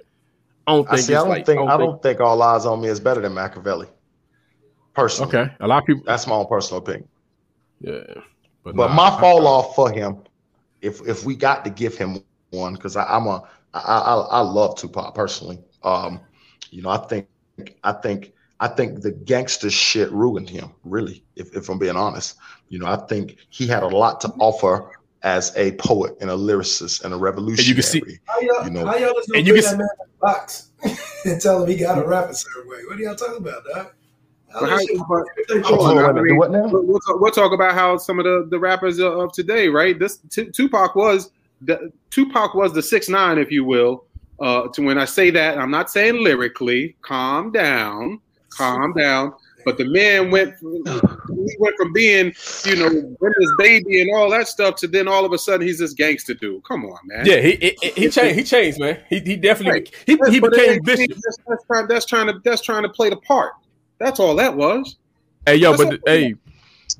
I 0.67 0.73
don't 0.73 0.87
I 0.89 0.93
think 0.95 1.07
see. 1.07 1.15
I 1.15 1.19
don't 1.19 1.29
like 1.29 1.45
think 1.45 1.61
I 1.69 1.77
don't 1.77 2.01
think 2.01 2.21
All 2.21 2.41
Eyes 2.41 2.65
on 2.67 2.81
Me 2.81 2.87
is 2.89 3.01
better 3.01 3.21
than 3.21 3.35
Machiavelli. 3.35 3.89
Personally, 4.95 5.37
okay. 5.37 5.53
A 5.61 5.67
lot 5.67 5.83
of 5.83 5.87
people, 5.87 6.03
that's 6.07 6.27
my 6.27 6.35
own 6.35 6.47
personal 6.47 6.81
opinion. 6.83 7.09
yeah. 7.81 8.21
But 8.65 8.77
nah, 8.77 8.89
my 8.89 9.09
I- 9.09 9.21
fall 9.21 9.47
off 9.47 9.75
for 9.75 9.91
him, 9.91 10.19
if 10.81 11.01
if 11.07 11.25
we 11.25 11.35
got 11.37 11.65
to 11.65 11.71
give 11.71 11.97
him 11.97 12.23
one, 12.51 12.75
because 12.75 12.97
I'm 12.97 13.27
a 13.27 13.43
I, 13.75 13.79
I 13.81 14.15
I 14.15 14.41
love 14.41 14.77
Tupac 14.77 15.15
personally. 15.15 15.59
Um, 15.83 16.21
you 16.71 16.83
know, 16.83 16.91
I 16.91 16.99
think 16.99 17.27
I 17.85 17.93
think 17.93 18.33
I 18.61 18.69
think 18.69 19.01
the 19.03 19.13
gangster 19.13 19.71
shit 19.71 20.11
ruined 20.13 20.49
him. 20.49 20.71
Really, 20.85 21.25
if 21.37 21.55
if 21.57 21.69
I'm 21.69 21.79
being 21.79 21.97
honest, 21.97 22.37
you 22.69 22.79
know, 22.79 22.87
I 22.87 22.97
think 23.07 23.37
he 23.51 23.67
had 23.67 23.83
a 23.83 23.89
lot 23.89 24.21
to 24.23 24.29
offer 24.39 24.91
as 25.23 25.57
a 25.57 25.73
poet 25.73 26.15
and 26.21 26.31
a 26.31 26.35
lyricist 26.35 27.05
and 27.05 27.15
a 27.15 27.17
revolutionary. 27.17 27.83
see- 27.83 28.03
How 28.25 28.41
y'all, 28.41 28.65
You 28.65 28.71
know, 28.71 28.87
how 28.87 28.97
y'all 28.97 29.15
just 29.15 29.29
gonna 29.29 29.39
and 29.39 29.47
you 29.47 29.55
can 29.55 29.63
that 29.63 29.79
man 29.79 29.89
in 30.01 30.07
a 30.07 30.19
box 30.21 30.71
and 31.25 31.41
tell 31.41 31.63
him 31.63 31.71
he 31.71 31.77
got 31.77 31.95
to 31.95 32.05
rap 32.07 32.29
a 32.29 32.35
certain 32.35 32.69
way? 32.69 32.79
What 32.89 32.99
are 32.99 33.03
y'all 33.03 33.15
talking 33.15 33.37
about, 33.37 33.63
dog? 33.73 33.93
How 34.53 34.61
But 34.61 34.71
how- 34.71 34.79
but- 35.09 35.25
they 35.49 35.61
Hold 35.61 35.65
trolling. 35.81 35.99
on, 35.99 36.15
Wait, 36.15 36.21
I 36.21 36.23
mean, 36.25 36.37
what 36.37 36.51
now? 36.51 36.67
We'll, 36.69 36.85
we'll 36.85 37.01
talk, 37.01 37.21
we'll 37.21 37.31
talk 37.33 37.53
about 37.53 37.75
how 37.75 37.97
some 37.97 38.19
of 38.19 38.25
the, 38.25 38.47
the 38.51 38.59
rappers 38.59 38.99
of 38.99 39.13
of 39.15 39.33
today, 39.33 39.69
right? 39.69 39.99
This 39.99 40.19
T- 40.31 40.47
Tupac 40.51 40.95
was 40.95 41.31
the 41.63 41.91
Tupac 42.11 42.55
was 42.55 42.73
the 42.73 42.83
six 42.83 43.09
nine, 43.09 43.39
if 43.39 43.51
you 43.51 43.65
will. 43.65 44.05
Uh, 44.41 44.67
to 44.69 44.83
when 44.83 44.99
I 44.99 45.05
say 45.05 45.31
that, 45.31 45.59
I'm 45.59 45.71
not 45.71 45.91
saying 45.91 46.17
lyrically. 46.17 46.97
Calm 47.03 47.53
down, 47.53 48.21
calm 48.51 48.93
down. 48.95 49.35
But 49.65 49.79
the 49.79 49.85
man 49.85 50.33
went, 50.33 50.55
he 50.59 51.57
went 51.61 51.77
from 51.77 51.93
being, 51.93 52.33
you 52.65 52.75
know, 52.75 52.89
Brenda's 53.21 53.53
baby 53.59 54.01
and 54.01 54.11
all 54.13 54.29
that 54.31 54.49
stuff 54.49 54.75
to 54.77 54.89
then 54.89 55.07
all 55.07 55.25
of 55.25 55.31
a 55.33 55.39
sudden 55.39 55.65
he's 55.65 55.79
this 55.79 55.93
gangster 55.93 56.35
dude. 56.35 56.65
Come 56.65 56.85
on, 56.85 56.99
man. 57.05 57.25
Yeah, 57.25 57.41
he 57.41 57.77
he, 57.81 57.91
he 57.91 58.09
changed. 58.11 58.37
He 58.39 58.43
changed, 58.43 58.81
man. 58.81 58.99
He 59.09 59.21
he 59.21 59.37
definitely 59.37 59.73
Right. 59.83 59.95
he, 60.05 60.19
he 60.33 60.41
became 60.41 60.73
it- 60.79 60.85
bishop. 60.85 61.11
That's, 61.11 61.39
that's, 61.47 61.65
trying, 61.67 61.87
that's 61.87 62.07
trying 62.07 62.27
to 62.27 62.41
that's 62.45 62.61
trying 62.63 62.83
to 62.83 62.89
play 62.89 63.09
the 63.11 63.17
part. 63.19 63.53
That's 64.03 64.21
all 64.21 64.35
that 64.37 64.57
was. 64.57 64.97
Hey 65.47 65.57
yo, 65.57 65.71
That's 65.73 65.85
but 65.85 65.93
all- 65.95 65.99
hey, 66.07 66.35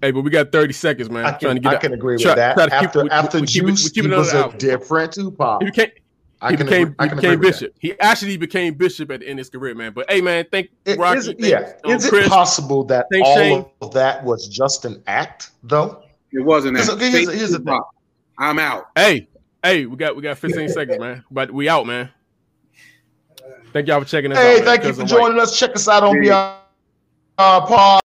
hey, 0.01 0.11
but 0.11 0.23
we 0.23 0.31
got 0.31 0.53
thirty 0.53 0.73
seconds, 0.73 1.11
man. 1.11 1.25
I 1.27 1.31
trying 1.33 1.39
can, 1.39 1.55
to 1.57 1.61
get 1.61 1.73
I 1.75 1.77
can 1.77 1.93
agree 1.95 2.17
try- 2.19 2.31
with 2.33 2.37
that. 2.37 2.55
try 2.55 2.65
to 2.67 2.71
keep- 2.71 2.83
after 2.89 3.03
we- 3.05 3.11
after 3.11 3.41
we 3.41 3.47
keep 3.47 3.63
it- 3.65 3.67
we 3.67 3.77
keep 3.77 4.05
he 4.07 4.11
it 4.13 4.17
was 4.17 4.33
a 4.33 4.45
hour. 4.45 4.53
different 4.57 5.13
Tupac. 5.13 5.61
He 5.63 5.67
became 5.67 5.91
I 6.41 6.51
he 6.51 6.57
became 6.57 6.83
agree, 6.89 6.95
he 7.05 7.09
can 7.09 7.17
became 7.17 7.33
agree 7.33 7.51
that. 7.51 7.61
bishop. 7.61 7.75
He 7.79 8.01
actually 8.01 8.37
became 8.37 8.75
bishop 8.75 9.11
at 9.13 9.21
the 9.21 9.27
end 9.29 9.39
of 9.39 9.45
his 9.47 9.51
career, 9.51 9.75
man. 9.77 9.93
But 9.93 10.11
hey, 10.11 10.21
man, 10.21 10.45
thank 10.51 10.71
It- 10.85 10.99
Rocky. 10.99 11.19
is 11.19 11.27
thank, 11.27 11.41
yeah. 11.41 11.73
um, 11.85 11.93
Is 11.93 12.05
it 12.13 12.29
possible 12.29 12.83
that 12.85 13.07
all 13.23 13.37
Shane. 13.37 13.65
of 13.81 13.93
that 13.95 14.25
was 14.25 14.49
just 14.49 14.85
an 14.85 15.03
act, 15.07 15.51
though? 15.63 16.03
It 16.33 16.41
wasn't. 16.45 16.79
Here's- 16.79 17.01
here's- 17.01 17.33
here's 17.33 17.51
the 17.53 17.61
thing. 17.61 17.81
I'm 18.39 18.59
out. 18.59 18.87
Hey, 18.97 19.29
hey, 19.63 19.87
we 19.87 19.97
got 19.97 20.17
we 20.17 20.23
got 20.23 20.37
15 20.39 20.69
seconds, 20.71 20.99
man. 20.99 21.23
But 21.31 21.51
we 21.53 21.69
out, 21.69 21.87
man. 21.87 22.09
Thank 23.73 23.87
y'all 23.87 24.01
for 24.01 24.07
checking 24.09 24.33
us 24.33 24.39
out. 24.39 24.43
Hey, 24.43 24.57
man, 24.57 24.65
thank 24.65 24.85
you 24.85 24.93
for 24.93 25.03
I'm 25.03 25.07
white. 25.09 25.17
joining 25.21 25.41
us. 25.41 25.59
Check 25.59 25.77
us 25.77 25.87
out 25.89 26.03
on 26.03 26.17
Yeah. 26.17 26.21
Beyond 26.23 26.59
uh, 27.39 27.67
Paul. 27.67 28.01